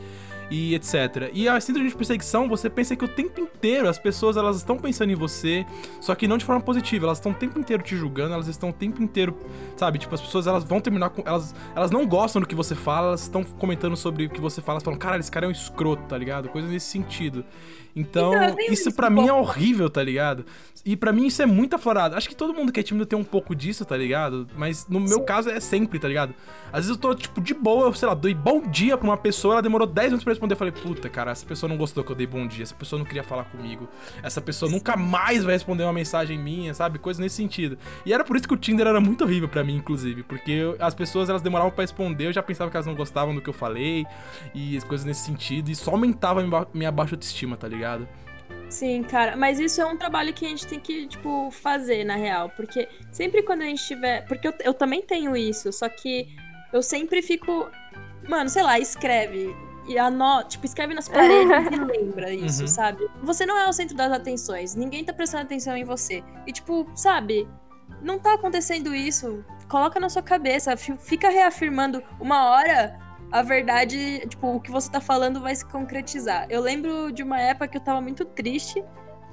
e 0.49 0.75
etc. 0.75 1.29
E 1.33 1.47
a 1.47 1.59
síndrome 1.59 1.89
de 1.89 1.95
perseguição, 1.95 2.47
você 2.47 2.69
pensa 2.69 2.95
que 2.95 3.05
o 3.05 3.07
tempo 3.07 3.39
inteiro 3.39 3.87
as 3.87 3.99
pessoas 3.99 4.37
elas 4.37 4.57
estão 4.57 4.77
pensando 4.77 5.11
em 5.11 5.15
você, 5.15 5.65
só 6.01 6.15
que 6.15 6.27
não 6.27 6.37
de 6.37 6.45
forma 6.45 6.61
positiva, 6.61 7.05
elas 7.05 7.17
estão 7.17 7.31
o 7.31 7.35
tempo 7.35 7.59
inteiro 7.59 7.83
te 7.83 7.95
julgando, 7.95 8.33
elas 8.33 8.47
estão 8.47 8.69
o 8.69 8.73
tempo 8.73 9.01
inteiro, 9.01 9.37
sabe? 9.77 9.99
Tipo, 9.99 10.15
as 10.15 10.21
pessoas 10.21 10.47
elas 10.47 10.63
vão 10.63 10.79
terminar 10.79 11.09
com. 11.09 11.21
Elas, 11.25 11.53
elas 11.75 11.91
não 11.91 12.05
gostam 12.05 12.41
do 12.41 12.47
que 12.47 12.55
você 12.55 12.75
fala, 12.75 13.07
elas 13.07 13.21
estão 13.21 13.43
comentando 13.43 13.95
sobre 13.95 14.25
o 14.25 14.29
que 14.29 14.41
você 14.41 14.61
fala, 14.61 14.77
elas 14.77 14.83
falam, 14.83 14.99
cara, 14.99 15.17
esse 15.17 15.31
cara 15.31 15.45
é 15.45 15.49
um 15.49 15.51
escroto, 15.51 16.03
tá 16.03 16.17
ligado? 16.17 16.49
Coisa 16.49 16.67
nesse 16.67 16.87
sentido. 16.87 17.45
Então, 17.95 18.33
Então, 18.33 18.55
isso 18.69 18.91
um 18.97 19.09
mim 19.09 19.27
é 19.27 19.33
horrível, 19.33 19.89
tá 19.89 20.01
ligado? 20.03 20.45
E 20.85 20.95
pra 20.95 21.11
mim 21.11 21.25
isso 21.27 21.41
é 21.41 21.45
muito 21.45 21.75
aflorado. 21.75 22.15
Acho 22.15 22.29
que 22.29 22.35
todo 22.35 22.53
mundo 22.53 22.71
que 22.71 22.79
é 22.79 22.83
tímido 22.83 23.05
tem 23.05 23.17
um 23.19 23.23
pouco 23.23 23.53
disso, 23.53 23.83
tá 23.83 23.97
ligado? 23.97 24.47
Mas 24.55 24.87
no 24.87 24.99
meu 24.99 25.19
Sim. 25.19 25.25
caso 25.25 25.49
é 25.49 25.59
sempre, 25.59 25.99
tá 25.99 26.07
ligado? 26.07 26.33
Às 26.71 26.85
vezes 26.85 26.91
eu 26.91 26.97
tô, 26.97 27.13
tipo, 27.13 27.41
de 27.41 27.53
boa, 27.53 27.87
eu, 27.87 27.93
sei 27.93 28.07
lá, 28.07 28.13
dei 28.13 28.33
bom 28.33 28.61
dia 28.61 28.97
pra 28.97 29.05
uma 29.07 29.17
pessoa, 29.17 29.55
ela 29.55 29.61
demorou 29.61 29.85
10 29.85 30.07
minutos 30.07 30.23
pra 30.23 30.31
responder. 30.31 30.53
Eu 30.53 30.57
falei, 30.57 30.71
puta, 30.73 31.09
cara, 31.09 31.31
essa 31.31 31.45
pessoa 31.45 31.67
não 31.69 31.75
gostou 31.77 32.03
que 32.03 32.11
eu 32.11 32.15
dei 32.15 32.25
bom 32.27 32.47
dia, 32.47 32.63
essa 32.63 32.75
pessoa 32.75 32.97
não 32.97 33.05
queria 33.05 33.23
falar 33.23 33.43
comigo, 33.45 33.89
essa 34.23 34.39
pessoa 34.39 34.71
nunca 34.71 34.95
mais 34.95 35.43
vai 35.43 35.53
responder 35.53 35.83
uma 35.83 35.91
mensagem 35.93 36.37
minha, 36.39 36.73
sabe? 36.73 36.97
Coisa 36.99 37.21
nesse 37.21 37.35
sentido. 37.35 37.77
E 38.05 38.13
era 38.13 38.23
por 38.23 38.37
isso 38.37 38.47
que 38.47 38.53
o 38.53 38.57
Tinder 38.57 38.87
era 38.87 39.01
muito 39.01 39.23
horrível 39.25 39.49
pra 39.49 39.63
mim, 39.63 39.75
inclusive, 39.75 40.23
porque 40.23 40.51
eu- 40.51 40.77
as 40.79 40.93
pessoas 40.95 41.27
elas 41.29 41.41
demoravam 41.41 41.71
pra 41.71 41.83
responder, 41.83 42.27
eu 42.27 42.33
já 42.33 42.41
pensava 42.43 42.71
que 42.71 42.77
elas 42.77 42.87
não 42.87 42.95
gostavam 42.95 43.35
do 43.35 43.41
que 43.41 43.49
eu 43.49 43.53
falei, 43.53 44.05
e 44.55 44.77
as 44.77 44.83
coisas 44.83 45.05
nesse 45.05 45.25
sentido, 45.25 45.69
e 45.69 45.75
só 45.75 45.91
aumentava 45.91 46.41
minha 46.73 46.91
baixa 46.91 47.15
autoestima, 47.15 47.57
tá 47.57 47.67
ligado? 47.67 47.78
Sim, 48.69 49.01
cara, 49.03 49.35
mas 49.35 49.59
isso 49.59 49.81
é 49.81 49.85
um 49.85 49.97
trabalho 49.97 50.31
que 50.33 50.45
a 50.45 50.49
gente 50.49 50.67
tem 50.67 50.79
que, 50.79 51.07
tipo, 51.07 51.49
fazer, 51.51 52.03
na 52.03 52.15
real. 52.15 52.49
Porque 52.55 52.87
sempre 53.11 53.41
quando 53.41 53.61
a 53.63 53.65
gente 53.65 53.83
tiver. 53.83 54.25
Porque 54.27 54.47
eu, 54.47 54.53
eu 54.63 54.73
também 54.73 55.01
tenho 55.01 55.35
isso, 55.35 55.71
só 55.73 55.89
que 55.89 56.27
eu 56.71 56.83
sempre 56.83 57.21
fico. 57.21 57.69
Mano, 58.27 58.49
sei 58.49 58.61
lá, 58.63 58.77
escreve. 58.79 59.55
E 59.87 59.97
anota, 59.97 60.49
tipo, 60.49 60.65
escreve 60.67 60.93
nas 60.93 61.09
paredes 61.09 61.49
e 61.71 61.75
lembra 61.83 62.31
isso, 62.31 62.61
Uhum. 62.61 62.67
sabe? 62.67 63.07
Você 63.23 63.43
não 63.43 63.57
é 63.57 63.67
o 63.67 63.73
centro 63.73 63.95
das 63.97 64.11
atenções, 64.11 64.75
ninguém 64.75 65.03
tá 65.03 65.11
prestando 65.11 65.43
atenção 65.43 65.75
em 65.75 65.83
você. 65.83 66.23
E, 66.45 66.51
tipo, 66.51 66.87
sabe, 66.93 67.47
não 67.99 68.19
tá 68.19 68.35
acontecendo 68.35 68.93
isso. 68.93 69.43
Coloca 69.67 69.99
na 69.99 70.07
sua 70.07 70.21
cabeça, 70.21 70.77
fi- 70.77 70.95
fica 70.99 71.29
reafirmando 71.29 72.03
uma 72.19 72.51
hora 72.51 72.99
a 73.31 73.41
verdade, 73.41 74.25
tipo, 74.27 74.55
o 74.55 74.59
que 74.59 74.71
você 74.71 74.89
tá 74.91 74.99
falando 74.99 75.41
vai 75.41 75.55
se 75.55 75.65
concretizar. 75.65 76.47
Eu 76.49 76.61
lembro 76.61 77.11
de 77.11 77.21
uma 77.21 77.39
época 77.39 77.67
que 77.67 77.77
eu 77.77 77.81
tava 77.81 78.01
muito 78.01 78.25
triste. 78.25 78.83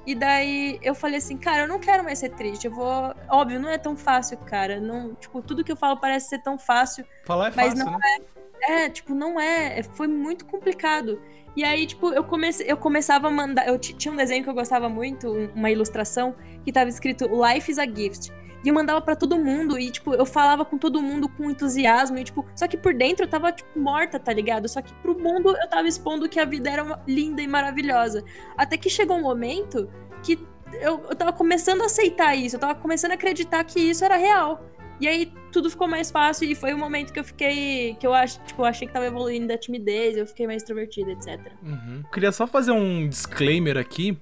E 0.05 0.15
daí 0.15 0.79
eu 0.81 0.95
falei 0.95 1.17
assim, 1.17 1.35
cara, 1.35 1.63
eu 1.63 1.67
não 1.67 1.79
quero 1.79 2.03
mais 2.03 2.19
ser 2.19 2.29
triste. 2.29 2.65
Eu 2.65 2.73
vou. 2.73 3.13
Óbvio, 3.29 3.59
não 3.59 3.69
é 3.69 3.77
tão 3.77 3.97
fácil, 3.97 4.37
cara. 4.37 4.79
Não, 4.79 5.15
tipo, 5.15 5.41
tudo 5.41 5.63
que 5.63 5.71
eu 5.71 5.75
falo 5.75 5.99
parece 5.99 6.29
ser 6.29 6.41
tão 6.41 6.57
fácil. 6.57 7.05
Falar 7.25 7.47
é 7.47 7.53
Mas 7.55 7.73
fácil, 7.73 7.85
não 7.85 7.91
né? 7.91 8.19
É, 8.61 8.89
tipo, 8.89 9.13
não 9.13 9.39
é. 9.39 9.83
Foi 9.83 10.07
muito 10.07 10.45
complicado. 10.45 11.21
E 11.55 11.63
aí, 11.63 11.87
tipo, 11.87 12.13
eu, 12.13 12.23
comecei, 12.23 12.71
eu 12.71 12.77
começava 12.77 13.27
a 13.27 13.31
mandar. 13.31 13.67
Eu 13.67 13.77
tinha 13.79 14.13
um 14.13 14.15
desenho 14.15 14.43
que 14.43 14.49
eu 14.49 14.53
gostava 14.53 14.87
muito, 14.87 15.29
uma 15.55 15.71
ilustração, 15.71 16.35
que 16.63 16.71
tava 16.71 16.89
escrito 16.89 17.27
Life 17.27 17.69
is 17.69 17.79
a 17.79 17.85
Gift. 17.85 18.31
E 18.63 18.69
eu 18.69 18.73
mandava 18.73 18.99
para 19.01 19.15
todo 19.15 19.37
mundo, 19.37 19.79
e, 19.79 19.91
tipo, 19.91 20.13
eu 20.13 20.25
falava 20.25 20.65
com 20.65 20.77
todo 20.77 21.01
mundo 21.01 21.29
com 21.29 21.49
entusiasmo, 21.49 22.17
e, 22.17 22.23
tipo, 22.23 22.45
só 22.55 22.67
que 22.67 22.77
por 22.77 22.93
dentro 22.93 23.25
eu 23.25 23.29
tava, 23.29 23.51
tipo, 23.51 23.79
morta, 23.79 24.19
tá 24.19 24.33
ligado? 24.33 24.67
Só 24.67 24.81
que 24.81 24.93
pro 24.95 25.17
mundo 25.17 25.55
eu 25.55 25.69
tava 25.69 25.87
expondo 25.87 26.27
que 26.27 26.39
a 26.39 26.45
vida 26.45 26.69
era 26.69 27.01
linda 27.07 27.41
e 27.41 27.47
maravilhosa. 27.47 28.23
Até 28.57 28.77
que 28.77 28.89
chegou 28.89 29.17
um 29.17 29.21
momento 29.21 29.89
que 30.23 30.39
eu, 30.73 31.01
eu 31.09 31.15
tava 31.15 31.31
começando 31.31 31.81
a 31.81 31.85
aceitar 31.85 32.35
isso, 32.35 32.55
eu 32.55 32.59
tava 32.59 32.75
começando 32.75 33.11
a 33.11 33.13
acreditar 33.13 33.63
que 33.63 33.79
isso 33.79 34.03
era 34.03 34.17
real. 34.17 34.63
E 34.99 35.07
aí 35.07 35.31
tudo 35.51 35.69
ficou 35.69 35.87
mais 35.87 36.09
fácil 36.09 36.49
e 36.49 36.55
foi 36.55 36.73
o 36.73 36.77
momento 36.77 37.13
que 37.13 37.19
eu 37.19 37.23
fiquei. 37.23 37.95
que 37.99 38.05
eu 38.05 38.13
acho, 38.13 38.39
tipo, 38.43 38.61
eu 38.61 38.65
achei 38.65 38.87
que 38.87 38.93
tava 38.93 39.05
evoluindo 39.05 39.47
da 39.47 39.57
timidez, 39.57 40.17
eu 40.17 40.25
fiquei 40.25 40.47
mais 40.47 40.61
extrovertida, 40.61 41.11
etc. 41.11 41.39
Uhum. 41.63 42.03
Queria 42.11 42.31
só 42.31 42.47
fazer 42.47 42.71
um 42.71 43.07
disclaimer 43.07 43.77
aqui. 43.77 44.17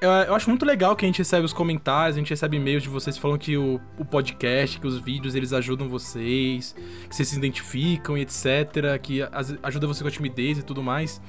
Eu, 0.00 0.10
eu 0.10 0.34
acho 0.34 0.48
muito 0.50 0.66
legal 0.66 0.94
que 0.96 1.04
a 1.04 1.08
gente 1.08 1.18
recebe 1.18 1.44
os 1.44 1.52
comentários, 1.52 2.16
a 2.16 2.18
gente 2.18 2.30
recebe 2.30 2.56
e-mails 2.56 2.82
de 2.82 2.88
vocês 2.88 3.16
falando 3.16 3.38
que 3.38 3.56
o, 3.56 3.80
o 3.98 4.04
podcast, 4.04 4.78
que 4.78 4.86
os 4.86 4.98
vídeos 4.98 5.34
eles 5.34 5.52
ajudam 5.52 5.88
vocês, 5.88 6.74
que 7.08 7.14
vocês 7.14 7.28
se 7.28 7.36
identificam 7.36 8.18
e 8.18 8.22
etc, 8.22 8.98
que 9.00 9.20
ajuda 9.62 9.86
você 9.86 10.02
com 10.02 10.08
a 10.08 10.10
timidez 10.10 10.58
e 10.58 10.62
tudo 10.62 10.82
mais. 10.82 11.20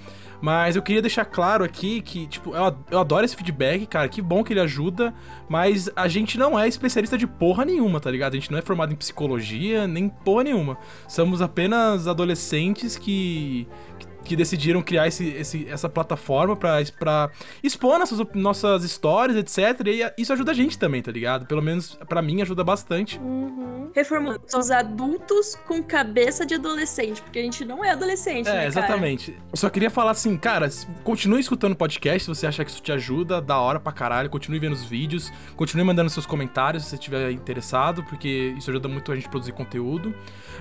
Mas 0.41 0.75
eu 0.75 0.81
queria 0.81 1.01
deixar 1.01 1.25
claro 1.25 1.63
aqui 1.63 2.01
que, 2.01 2.27
tipo, 2.27 2.53
eu 2.91 2.99
adoro 2.99 3.25
esse 3.25 3.35
feedback, 3.35 3.85
cara, 3.85 4.07
que 4.09 4.21
bom 4.21 4.43
que 4.43 4.53
ele 4.53 4.59
ajuda, 4.59 5.13
mas 5.47 5.89
a 5.95 6.07
gente 6.07 6.37
não 6.37 6.59
é 6.59 6.67
especialista 6.67 7.17
de 7.17 7.25
porra 7.25 7.63
nenhuma, 7.63 7.99
tá 7.99 8.11
ligado? 8.11 8.33
A 8.33 8.35
gente 8.35 8.51
não 8.51 8.59
é 8.59 8.61
formado 8.61 8.91
em 8.91 8.95
psicologia, 8.95 9.87
nem 9.87 10.09
porra 10.09 10.43
nenhuma. 10.43 10.77
Somos 11.07 11.41
apenas 11.41 12.07
adolescentes 12.07 12.97
que, 12.97 13.67
que, 13.97 14.07
que 14.25 14.35
decidiram 14.35 14.81
criar 14.81 15.07
esse, 15.07 15.25
esse- 15.29 15.67
essa 15.69 15.87
plataforma 15.87 16.55
pra, 16.55 16.79
pra 16.99 17.29
expor 17.63 17.97
nossas, 17.99 18.19
nossas 18.33 18.83
histórias, 18.83 19.37
etc. 19.37 19.87
E 19.87 20.21
isso 20.21 20.33
ajuda 20.33 20.51
a 20.51 20.55
gente 20.55 20.77
também, 20.77 21.01
tá 21.01 21.11
ligado? 21.11 21.45
Pelo 21.45 21.61
menos 21.61 21.97
pra 22.09 22.21
mim 22.21 22.41
ajuda 22.41 22.63
bastante. 22.63 23.17
Uhum. 23.19 23.91
Reformulando, 23.95 24.41
somos 24.47 24.69
adultos 24.71 25.55
com 25.65 25.81
cabeça 25.81 26.45
de 26.45 26.55
adolescente, 26.55 27.21
porque 27.21 27.39
a 27.39 27.41
gente 27.41 27.63
não 27.63 27.85
é 27.85 27.91
adolescente, 27.91 28.43
né, 28.45 28.51
É, 28.51 28.55
cara? 28.55 28.67
exatamente. 28.67 29.31
Eu 29.51 29.57
só 29.57 29.69
queria 29.69 29.89
falar 29.89 30.11
assim, 30.11 30.35
cara, 30.35 30.67
continue 31.03 31.39
escutando 31.39 31.71
o 31.71 31.75
podcast 31.77 32.23
se 32.23 32.27
você 32.27 32.45
achar 32.45 32.65
que 32.65 32.71
isso 32.71 32.81
te 32.81 32.91
ajuda, 32.91 33.39
da 33.41 33.57
hora 33.57 33.79
pra 33.79 33.93
caralho. 33.93 34.29
Continue 34.29 34.59
vendo 34.59 34.73
os 34.73 34.83
vídeos, 34.83 35.31
continue 35.55 35.85
mandando 35.85 36.09
seus 36.09 36.25
comentários 36.25 36.83
se 36.83 36.89
você 36.89 36.95
estiver 36.95 37.31
interessado, 37.31 38.03
porque 38.03 38.53
isso 38.57 38.69
ajuda 38.69 38.89
muito 38.89 39.11
a 39.11 39.15
gente 39.15 39.27
a 39.27 39.29
produzir 39.29 39.53
conteúdo. 39.53 40.13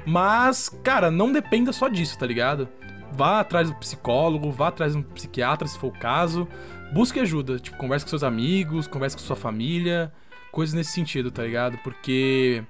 Mas, 0.07 0.69
cara, 0.83 1.11
não 1.11 1.33
dependa 1.33 1.73
só 1.73 1.89
disso, 1.89 2.17
tá 2.19 2.27
ligado? 2.27 2.69
Vá 3.17 3.41
atrás 3.41 3.71
do 3.71 3.77
psicólogo, 3.77 4.51
vá 4.51 4.69
atrás 4.69 4.93
de 4.93 4.99
um 4.99 5.03
psiquiatra 5.03 5.67
se 5.69 5.79
for 5.79 5.89
o 5.89 5.99
caso. 5.99 6.49
Busque 6.93 7.21
ajuda, 7.21 7.59
tipo, 7.59 7.77
converse 7.77 8.05
com 8.05 8.11
seus 8.11 8.23
amigos, 8.23 8.87
converse 8.87 9.17
com 9.17 9.23
sua 9.23 9.37
família, 9.37 10.12
coisas 10.51 10.75
nesse 10.75 10.93
sentido, 10.93 11.31
tá 11.31 11.43
ligado? 11.43 11.79
Porque 11.79 12.62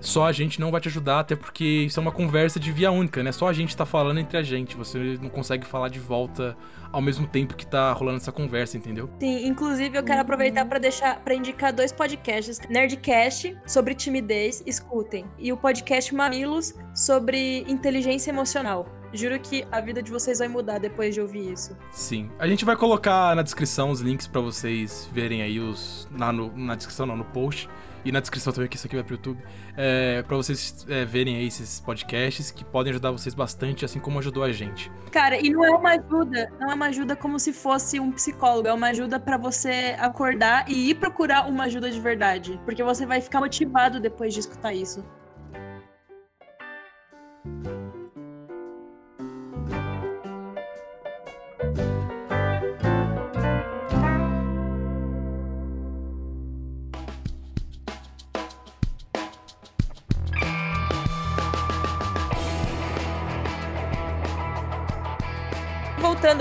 só 0.00 0.26
a 0.26 0.32
gente 0.32 0.60
não 0.60 0.70
vai 0.70 0.80
te 0.80 0.88
ajudar, 0.88 1.20
até 1.20 1.36
porque 1.36 1.64
isso 1.64 1.98
é 1.98 2.02
uma 2.02 2.12
conversa 2.12 2.60
de 2.60 2.70
via 2.72 2.90
única, 2.90 3.22
né? 3.22 3.32
Só 3.32 3.48
a 3.48 3.52
gente 3.52 3.76
tá 3.76 3.86
falando 3.86 4.18
entre 4.18 4.36
a 4.36 4.42
gente. 4.42 4.76
Você 4.76 5.18
não 5.20 5.28
consegue 5.28 5.66
falar 5.66 5.88
de 5.88 5.98
volta 5.98 6.56
ao 6.92 7.00
mesmo 7.00 7.26
tempo 7.26 7.54
que 7.56 7.66
tá 7.66 7.92
rolando 7.92 8.18
essa 8.18 8.32
conversa, 8.32 8.76
entendeu? 8.76 9.08
Sim, 9.20 9.46
inclusive 9.46 9.96
eu 9.98 10.02
quero 10.02 10.20
aproveitar 10.20 10.64
pra 10.64 10.78
deixar 10.78 11.20
para 11.20 11.34
indicar 11.34 11.72
dois 11.72 11.92
podcasts, 11.92 12.60
Nerdcast 12.68 13.56
sobre 13.66 13.94
timidez, 13.94 14.62
escutem, 14.66 15.24
e 15.38 15.52
o 15.52 15.56
podcast 15.56 16.14
Mamilos 16.14 16.74
sobre 16.94 17.64
inteligência 17.68 18.30
emocional. 18.30 18.86
Juro 19.12 19.38
que 19.38 19.64
a 19.70 19.80
vida 19.80 20.02
de 20.02 20.10
vocês 20.10 20.40
vai 20.40 20.48
mudar 20.48 20.78
depois 20.78 21.14
de 21.14 21.20
ouvir 21.20 21.52
isso. 21.52 21.76
Sim. 21.90 22.28
A 22.38 22.46
gente 22.46 22.64
vai 22.64 22.76
colocar 22.76 23.34
na 23.36 23.42
descrição 23.42 23.90
os 23.90 24.00
links 24.00 24.26
pra 24.26 24.40
vocês 24.40 25.08
verem 25.12 25.42
aí 25.42 25.58
os. 25.60 26.06
Na, 26.10 26.32
no- 26.32 26.52
na 26.56 26.74
descrição, 26.74 27.06
não, 27.06 27.16
no 27.16 27.24
post. 27.24 27.68
E 28.06 28.12
na 28.12 28.20
descrição 28.20 28.52
também, 28.52 28.68
que 28.68 28.76
isso 28.76 28.86
aqui 28.86 28.94
vai 28.94 29.04
pro 29.04 29.14
YouTube. 29.14 29.42
É, 29.76 30.22
pra 30.22 30.36
vocês 30.36 30.86
é, 30.88 31.04
verem 31.04 31.38
aí 31.38 31.48
esses 31.48 31.80
podcasts 31.80 32.52
que 32.52 32.64
podem 32.64 32.92
ajudar 32.92 33.10
vocês 33.10 33.34
bastante, 33.34 33.84
assim 33.84 33.98
como 33.98 34.20
ajudou 34.20 34.44
a 34.44 34.52
gente. 34.52 34.92
Cara, 35.10 35.36
e 35.44 35.50
não 35.50 35.64
é 35.64 35.70
uma 35.70 35.90
ajuda, 35.90 36.52
não 36.60 36.70
é 36.70 36.74
uma 36.74 36.86
ajuda 36.86 37.16
como 37.16 37.36
se 37.40 37.52
fosse 37.52 37.98
um 37.98 38.12
psicólogo, 38.12 38.68
é 38.68 38.72
uma 38.72 38.90
ajuda 38.90 39.18
pra 39.18 39.36
você 39.36 39.96
acordar 39.98 40.70
e 40.70 40.90
ir 40.90 40.94
procurar 40.94 41.48
uma 41.48 41.64
ajuda 41.64 41.90
de 41.90 42.00
verdade, 42.00 42.60
porque 42.64 42.80
você 42.80 43.04
vai 43.04 43.20
ficar 43.20 43.40
motivado 43.40 43.98
depois 43.98 44.32
de 44.32 44.38
escutar 44.38 44.72
isso. 44.72 45.04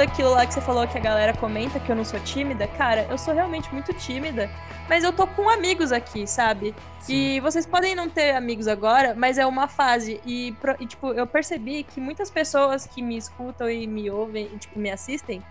Àquilo 0.05 0.29
lá 0.29 0.45
que 0.45 0.53
você 0.53 0.61
falou 0.61 0.87
que 0.87 0.97
a 0.97 1.01
galera 1.01 1.33
comenta 1.35 1.79
que 1.79 1.91
eu 1.91 1.95
não 1.95 2.05
sou 2.05 2.19
tímida, 2.19 2.67
cara, 2.67 3.07
eu 3.09 3.17
sou 3.17 3.33
realmente 3.33 3.73
muito 3.73 3.91
tímida, 3.93 4.49
mas 4.87 5.03
eu 5.03 5.11
tô 5.11 5.25
com 5.25 5.49
amigos 5.49 5.91
aqui, 5.91 6.27
sabe? 6.27 6.75
E 7.09 7.39
vocês 7.39 7.65
podem 7.65 7.95
não 7.95 8.07
ter 8.07 8.35
amigos 8.35 8.67
agora, 8.67 9.15
mas 9.15 9.37
é 9.39 9.45
uma 9.45 9.67
fase. 9.67 10.21
E, 10.25 10.55
e, 10.79 10.85
tipo, 10.85 11.11
eu 11.13 11.25
percebi 11.25 11.83
que 11.83 11.99
muitas 11.99 12.29
pessoas 12.29 12.85
que 12.85 13.01
me 13.01 13.17
escutam 13.17 13.69
e 13.69 13.87
me 13.87 14.09
ouvem, 14.11 14.47
e, 14.53 14.57
tipo, 14.57 14.77
me 14.77 14.91
assistem, 14.91 15.41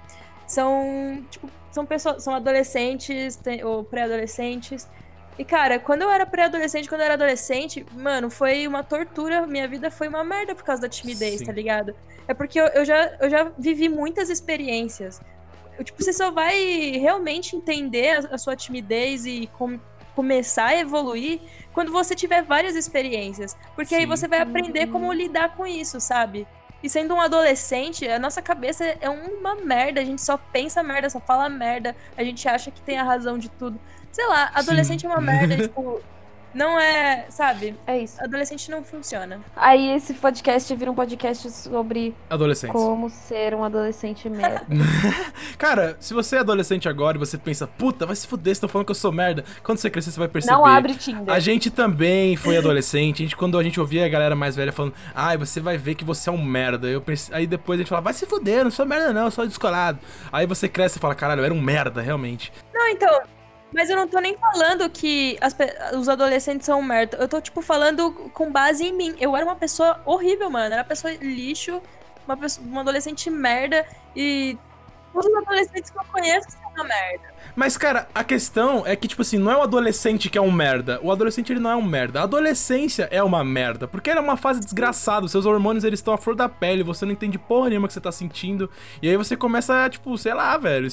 são, 0.46 1.22
tipo, 1.30 1.48
são 1.72 1.84
pessoas, 1.84 2.22
são 2.22 2.32
adolescentes 2.34 3.34
tem- 3.36 3.64
ou 3.64 3.82
pré-adolescentes. 3.82 4.88
E, 5.39 5.45
cara, 5.45 5.78
quando 5.78 6.03
eu 6.03 6.11
era 6.11 6.24
pré-adolescente, 6.24 6.89
quando 6.89 7.01
eu 7.01 7.07
era 7.07 7.14
adolescente, 7.14 7.85
mano, 7.93 8.30
foi 8.30 8.66
uma 8.68 8.85
tortura. 8.85 9.47
Minha 9.47 9.66
vida 9.66 9.91
foi 9.91 10.07
uma 10.07 10.22
merda 10.22 10.55
por 10.55 10.62
causa 10.64 10.82
da 10.82 10.89
timidez, 10.89 11.41
Sim. 11.41 11.47
tá 11.47 11.53
ligado? 11.53 11.95
É 12.28 12.32
porque 12.35 12.61
eu, 12.61 12.66
eu 12.68 12.85
já, 12.85 13.16
eu 13.20 13.28
já 13.28 13.51
vivi 13.59 13.89
muitas 13.89 14.30
experiências. 14.30 15.20
Eu, 15.76 15.85
tipo, 15.85 16.03
você 16.03 16.12
só 16.12 16.30
vai 16.30 16.93
realmente 16.93 17.57
entender 17.57 18.11
a, 18.11 18.35
a 18.35 18.39
sua 18.39 18.55
timidez 18.55 19.26
e 19.26 19.49
com- 19.59 19.80
começar 20.14 20.66
a 20.66 20.78
evoluir 20.78 21.41
quando 21.72 21.91
você 21.91 22.14
tiver 22.14 22.43
várias 22.43 22.76
experiências. 22.76 23.57
Porque 23.74 23.95
aí 23.95 24.03
Sim. 24.03 24.07
você 24.07 24.28
vai 24.28 24.41
aprender 24.41 24.87
como 24.87 25.12
lidar 25.12 25.57
com 25.57 25.66
isso, 25.66 26.01
sabe? 26.01 26.47
E 26.80 26.89
sendo 26.89 27.14
um 27.14 27.20
adolescente, 27.20 28.07
a 28.07 28.18
nossa 28.18 28.41
cabeça 28.43 28.85
é 29.01 29.09
uma 29.09 29.55
merda, 29.57 30.01
a 30.01 30.05
gente 30.05 30.20
só 30.22 30.37
pensa 30.37 30.82
merda, 30.82 31.09
só 31.09 31.18
fala 31.18 31.49
merda, 31.49 31.97
a 32.16 32.22
gente 32.22 32.47
acha 32.47 32.70
que 32.70 32.80
tem 32.82 32.99
a 32.99 33.03
razão 33.03 33.39
de 33.39 33.49
tudo. 33.49 33.80
Sei 34.15 34.27
lá, 34.29 34.49
adolescente 34.55 35.05
é 35.05 35.09
uma 35.09 35.21
merda, 35.21 35.57
tipo, 35.57 36.01
não 36.55 36.79
é, 36.79 37.27
sabe? 37.31 37.75
É 37.85 37.99
isso. 37.99 38.23
Adolescente 38.23 38.71
não 38.71 38.85
funciona. 38.85 39.41
Aí 39.57 39.91
esse 39.91 40.15
podcast 40.15 40.73
vira 40.77 40.89
um 40.89 40.95
podcast 40.95 41.51
sobre 41.51 42.15
Adolescentes. 42.31 42.81
como 42.81 43.11
ser 43.11 43.57
um 43.57 43.65
adolescente 43.65 44.31
merda. 44.31 44.65
Cara, 45.59 45.97
se 45.99 46.15
você 46.15 46.37
é 46.37 46.39
adolescente 46.39 46.89
agora 46.89 47.17
e 47.17 47.19
você 47.19 47.37
pensa, 47.37 47.67
puta, 47.67 48.07
vai 48.07 48.15
se 48.15 48.25
fuder, 48.29 48.53
estão 48.53 48.69
falando 48.69 48.87
que 48.87 48.93
eu 48.93 48.95
sou 48.95 49.11
merda. 49.11 49.45
Quando 49.65 49.79
você 49.79 49.91
crescer, 49.91 50.12
você 50.12 50.19
vai 50.21 50.29
perceber. 50.29 50.55
Não 50.55 50.65
abre 50.65 50.95
Tinder. 50.95 51.35
A 51.35 51.41
gente 51.41 51.73
também 51.73 52.37
foi 52.37 52.57
adolescente. 52.57 53.23
A 53.23 53.27
gente, 53.27 53.37
quando 53.37 53.59
a 53.59 53.62
gente 53.65 53.81
ouvia 53.81 54.07
a 54.07 54.09
galera 54.09 54.37
mais 54.37 54.55
velha 54.55 54.71
falando, 54.71 54.95
ai, 55.12 55.37
você 55.37 55.59
vai 55.59 55.77
ver 55.77 55.97
que 55.97 56.05
você 56.05 56.31
é 56.31 56.33
um 56.33 56.41
merda. 56.41 56.87
Eu 56.87 57.01
pense- 57.01 57.35
Aí 57.35 57.49
depois 57.49 57.81
a 57.81 57.83
gente 57.83 57.89
fala, 57.89 58.01
vai 58.01 58.12
se 58.15 58.27
fuder, 58.27 58.59
eu 58.59 58.65
não 58.65 58.71
sou 58.71 58.87
merda, 58.87 59.12
não, 59.12 59.25
eu 59.25 59.31
sou 59.33 59.45
descolado. 59.45 59.99
Aí 60.33 60.47
você 60.47 60.69
cresce 60.69 60.99
e 60.99 61.01
fala, 61.01 61.17
caralho, 61.17 61.41
eu 61.41 61.45
era 61.47 61.55
um 61.55 61.61
merda, 61.61 62.01
realmente. 62.01 62.53
Não, 62.73 62.87
então. 62.87 63.23
Mas 63.75 63.91
eu 63.91 63.97
não 63.97 64.07
tô 64.07 64.20
nem 64.20 64.37
falando 64.39 64.89
que 64.89 65.37
as 65.41 65.55
os 65.99 66.09
adolescentes 66.09 66.64
são 66.64 66.81
merda. 66.81 67.16
Eu 67.16 67.29
tô, 67.29 67.41
tipo, 67.41 67.61
falando 67.61 68.12
com 68.33 68.51
base 68.53 68.85
em 68.85 68.93
mim. 68.93 69.16
Eu 69.18 69.35
era 69.37 69.45
uma 69.45 69.57
pessoa 69.57 70.01
horrível, 70.07 70.49
mano. 70.49 70.66
Era 70.66 70.83
uma 70.83 70.89
pessoa 70.89 71.12
lixo, 71.14 71.83
uma, 72.25 72.37
pessoa, 72.37 72.64
uma 72.66 72.83
adolescente 72.83 73.29
merda. 73.31 73.85
E 74.14 74.57
todos 75.12 75.29
os 75.29 75.37
adolescentes 75.39 75.91
que 75.91 75.99
eu 75.99 76.05
conheço 76.05 76.49
uma 76.75 76.85
merda. 76.85 77.35
Mas, 77.57 77.77
cara, 77.77 78.09
a 78.12 78.25
questão 78.25 78.85
é 78.85 78.97
que, 78.97 79.07
tipo 79.07 79.22
assim, 79.22 79.39
não 79.39 79.53
é 79.53 79.57
o 79.57 79.62
adolescente 79.62 80.29
que 80.29 80.37
é 80.37 80.41
um 80.41 80.51
merda. 80.51 80.99
O 81.03 81.12
adolescente, 81.12 81.53
ele 81.53 81.61
não 81.61 81.70
é 81.70 81.77
um 81.77 81.83
merda. 81.83 82.20
A 82.20 82.25
adolescência 82.25 83.09
é 83.12 83.22
uma 83.22 83.45
merda. 83.45 83.87
Porque 83.87 84.11
ela 84.11 84.20
é 84.20 84.22
uma 84.22 84.37
fase 84.37 84.61
desgraçada. 84.61 85.29
Seus 85.29 85.47
hormônios, 85.47 85.85
eles 85.85 86.01
estão 86.01 86.12
à 86.12 86.18
flor 86.18 86.35
da 86.35 86.49
pele. 86.49 86.83
Você 86.83 87.05
não 87.05 87.12
entende 87.12 87.39
porra 87.39 87.68
nenhuma 87.68 87.87
que 87.87 87.95
você 87.95 88.01
tá 88.01 88.11
sentindo. 88.11 88.68
E 89.01 89.09
aí 89.09 89.16
você 89.16 89.37
começa, 89.37 89.89
tipo, 89.89 90.18
sei 90.18 90.35
lá, 90.35 90.57
velho. 90.57 90.87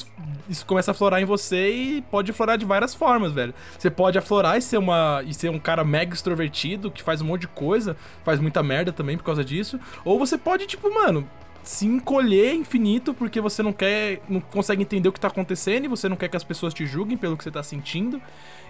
Isso, 0.48 0.66
começa 0.68 0.92
a 0.92 0.94
aflorar 0.94 1.20
em 1.20 1.26
você 1.26 1.72
e 1.72 2.02
pode 2.04 2.30
aflorar 2.30 2.58
de 2.58 2.66
várias 2.66 2.94
formas, 2.94 3.32
velho. 3.32 3.54
Você 3.78 3.90
pode 3.90 4.18
aflorar 4.20 4.58
e 4.58 4.62
ser, 4.62 4.78
uma, 4.78 5.24
e 5.26 5.34
ser 5.34 5.50
um 5.50 5.60
cara 5.60 5.84
mega 5.84 6.14
extrovertido, 6.14 6.92
que 6.92 7.02
faz 7.02 7.22
um 7.22 7.26
monte 7.26 7.42
de 7.42 7.48
coisa. 7.48 7.98
Faz 8.24 8.40
muita 8.40 8.62
merda 8.62 8.94
também 8.94 9.18
por 9.18 9.24
causa 9.24 9.44
disso. 9.44 9.80
Ou 10.06 10.20
você 10.20 10.38
pode, 10.38 10.68
tipo, 10.68 10.94
mano 10.94 11.28
se 11.64 11.86
encolher 11.86 12.53
infinito 12.53 13.14
porque 13.14 13.39
você 13.39 13.62
não 13.62 13.72
quer, 13.72 14.22
não 14.28 14.39
consegue 14.39 14.82
entender 14.82 15.07
o 15.07 15.12
que 15.12 15.20
tá 15.20 15.28
acontecendo 15.28 15.86
e 15.86 15.88
você 15.88 16.09
não 16.09 16.16
quer 16.16 16.28
que 16.28 16.38
as 16.38 16.43
pessoas 16.43 16.74
te 16.74 16.86
julguem 16.86 17.18
pelo 17.18 17.38
que 17.38 17.43
você 17.43 17.51
tá 17.51 17.62
sentindo 17.62 18.22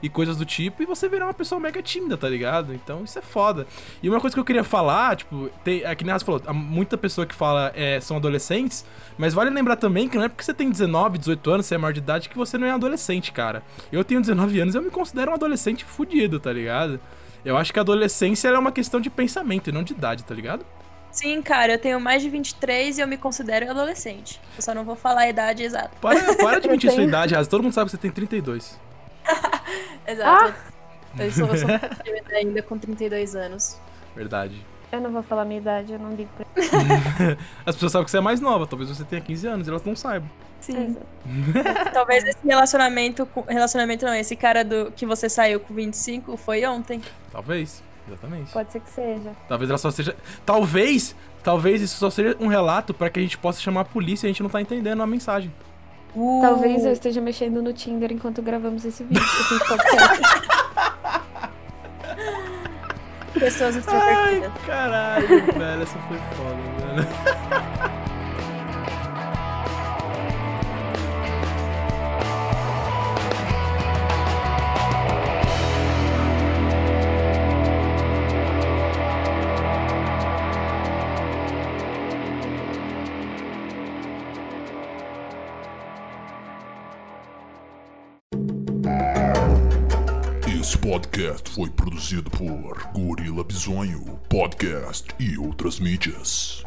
e 0.01 0.09
coisas 0.09 0.35
do 0.35 0.45
tipo, 0.45 0.81
e 0.81 0.85
você 0.85 1.07
virar 1.07 1.27
uma 1.27 1.33
pessoa 1.33 1.59
mega 1.59 1.81
tímida, 1.81 2.17
tá 2.17 2.27
ligado? 2.27 2.73
Então 2.73 3.03
isso 3.03 3.19
é 3.19 3.21
foda. 3.21 3.67
E 4.01 4.09
uma 4.09 4.19
coisa 4.19 4.35
que 4.35 4.39
eu 4.39 4.45
queria 4.45 4.63
falar, 4.63 5.15
tipo, 5.15 5.49
tem, 5.63 5.83
é 5.83 5.93
que 5.93 6.03
nem 6.03 6.17
falou, 6.19 6.41
muita 6.53 6.97
pessoa 6.97 7.25
que 7.25 7.35
fala 7.35 7.71
é, 7.75 7.99
são 8.01 8.17
adolescentes, 8.17 8.83
mas 9.17 9.33
vale 9.33 9.51
lembrar 9.51 9.75
também 9.75 10.09
que 10.09 10.17
não 10.17 10.25
é 10.25 10.29
porque 10.29 10.43
você 10.43 10.53
tem 10.53 10.69
19, 10.69 11.19
18 11.19 11.51
anos, 11.51 11.65
você 11.67 11.75
é 11.75 11.77
maior 11.77 11.93
de 11.93 11.99
idade, 11.99 12.29
que 12.29 12.37
você 12.37 12.57
não 12.57 12.65
é 12.65 12.71
adolescente, 12.71 13.31
cara. 13.31 13.63
Eu 13.91 14.03
tenho 14.03 14.19
19 14.19 14.59
anos 14.59 14.75
eu 14.75 14.81
me 14.81 14.89
considero 14.89 15.31
um 15.31 15.35
adolescente 15.35 15.85
fudido, 15.85 16.39
tá 16.39 16.51
ligado? 16.51 16.99
Eu 17.45 17.57
acho 17.57 17.71
que 17.71 17.79
a 17.79 17.81
adolescência 17.81 18.49
é 18.49 18.57
uma 18.57 18.71
questão 18.71 18.99
de 18.99 19.09
pensamento 19.09 19.69
e 19.69 19.73
não 19.73 19.83
de 19.83 19.93
idade, 19.93 20.23
tá 20.23 20.33
ligado? 20.33 20.65
Sim, 21.11 21.41
cara, 21.41 21.73
eu 21.73 21.77
tenho 21.79 21.99
mais 21.99 22.21
de 22.21 22.29
23 22.29 22.97
e 22.97 23.01
eu 23.01 23.07
me 23.07 23.17
considero 23.17 23.69
adolescente. 23.69 24.39
Eu 24.55 24.61
só 24.61 24.73
não 24.73 24.83
vou 24.85 24.95
falar 24.95 25.21
a 25.21 25.29
idade 25.29 25.63
exata. 25.63 25.91
Para, 26.01 26.35
para 26.35 26.59
de 26.59 26.67
Eu 26.67 26.71
mentir 26.71 26.89
sua 26.89 26.97
tenho- 26.97 27.09
idade, 27.09 27.33
Raza. 27.35 27.49
Todo 27.49 27.63
mundo 27.63 27.73
sabe 27.73 27.85
que 27.85 27.91
você 27.91 27.97
tem 27.97 28.11
32. 28.11 28.79
Exato. 30.07 30.53
Eu 31.19 31.31
sou, 31.31 31.47
eu 31.47 31.57
sou 31.57 31.67
tímida 32.03 32.35
ainda 32.35 32.61
com 32.63 32.77
32 32.77 33.35
anos. 33.35 33.77
Verdade. 34.15 34.65
Eu 34.91 34.99
não 34.99 35.11
vou 35.11 35.23
falar 35.23 35.45
minha 35.45 35.59
idade, 35.59 35.93
eu 35.93 35.99
não 35.99 36.11
ligo 36.15 36.29
pra 36.35 36.45
As 37.65 37.75
pessoas 37.75 37.91
sabem 37.93 38.05
que 38.05 38.11
você 38.11 38.17
é 38.17 38.21
mais 38.21 38.41
nova, 38.41 38.67
talvez 38.67 38.89
você 38.89 39.05
tenha 39.05 39.21
15 39.21 39.47
anos 39.47 39.67
e 39.67 39.69
elas 39.69 39.83
não 39.85 39.95
saibam. 39.95 40.29
Sim. 40.59 40.97
Talvez 41.93 42.23
esse 42.25 42.37
relacionamento. 42.45 43.25
com- 43.25 43.41
Relacionamento 43.41 44.05
não, 44.05 44.13
esse 44.13 44.35
cara 44.35 44.63
do 44.65 44.91
que 44.91 45.05
você 45.05 45.29
saiu 45.29 45.59
com 45.61 45.73
25 45.73 46.35
foi 46.37 46.65
ontem. 46.65 47.01
Talvez, 47.31 47.81
exatamente. 48.07 48.51
Pode 48.51 48.71
ser 48.71 48.79
que 48.79 48.89
seja. 48.89 49.31
Talvez 49.47 49.69
ela 49.69 49.77
só 49.77 49.91
seja. 49.91 50.15
Talvez, 50.45 51.15
talvez 51.43 51.81
isso 51.81 51.97
só 51.97 52.09
seja 52.09 52.35
um 52.39 52.47
relato 52.47 52.93
pra 52.93 53.09
que 53.09 53.19
a 53.19 53.21
gente 53.23 53.37
possa 53.37 53.59
chamar 53.59 53.81
a 53.81 53.85
polícia 53.85 54.25
e 54.25 54.29
a 54.29 54.31
gente 54.31 54.43
não 54.43 54.49
tá 54.49 54.61
entendendo 54.61 55.01
a 55.01 55.07
mensagem. 55.07 55.51
Uh, 56.15 56.41
Talvez 56.41 56.83
eu 56.85 56.91
esteja 56.91 57.21
mexendo 57.21 57.61
no 57.61 57.71
Tinder 57.71 58.11
enquanto 58.11 58.41
gravamos 58.41 58.83
esse 58.83 59.03
vídeo. 59.03 59.23
Esse 59.23 59.59
podcast. 59.67 60.21
Pessoas 63.39 63.75
Ai, 63.75 63.79
extrovertidas. 63.79 64.51
caralho, 64.65 65.27
velho, 65.27 65.81
essa 65.81 65.97
foi 65.99 66.17
foda, 66.17 66.57
velho. 66.95 67.91
podcast 90.81 91.47
foi 91.51 91.69
produzido 91.69 92.29
por 92.31 92.75
Gorila 92.91 93.43
Bisonho 93.43 94.19
Podcast 94.27 95.07
e 95.19 95.37
outras 95.37 95.79
mídias. 95.79 96.63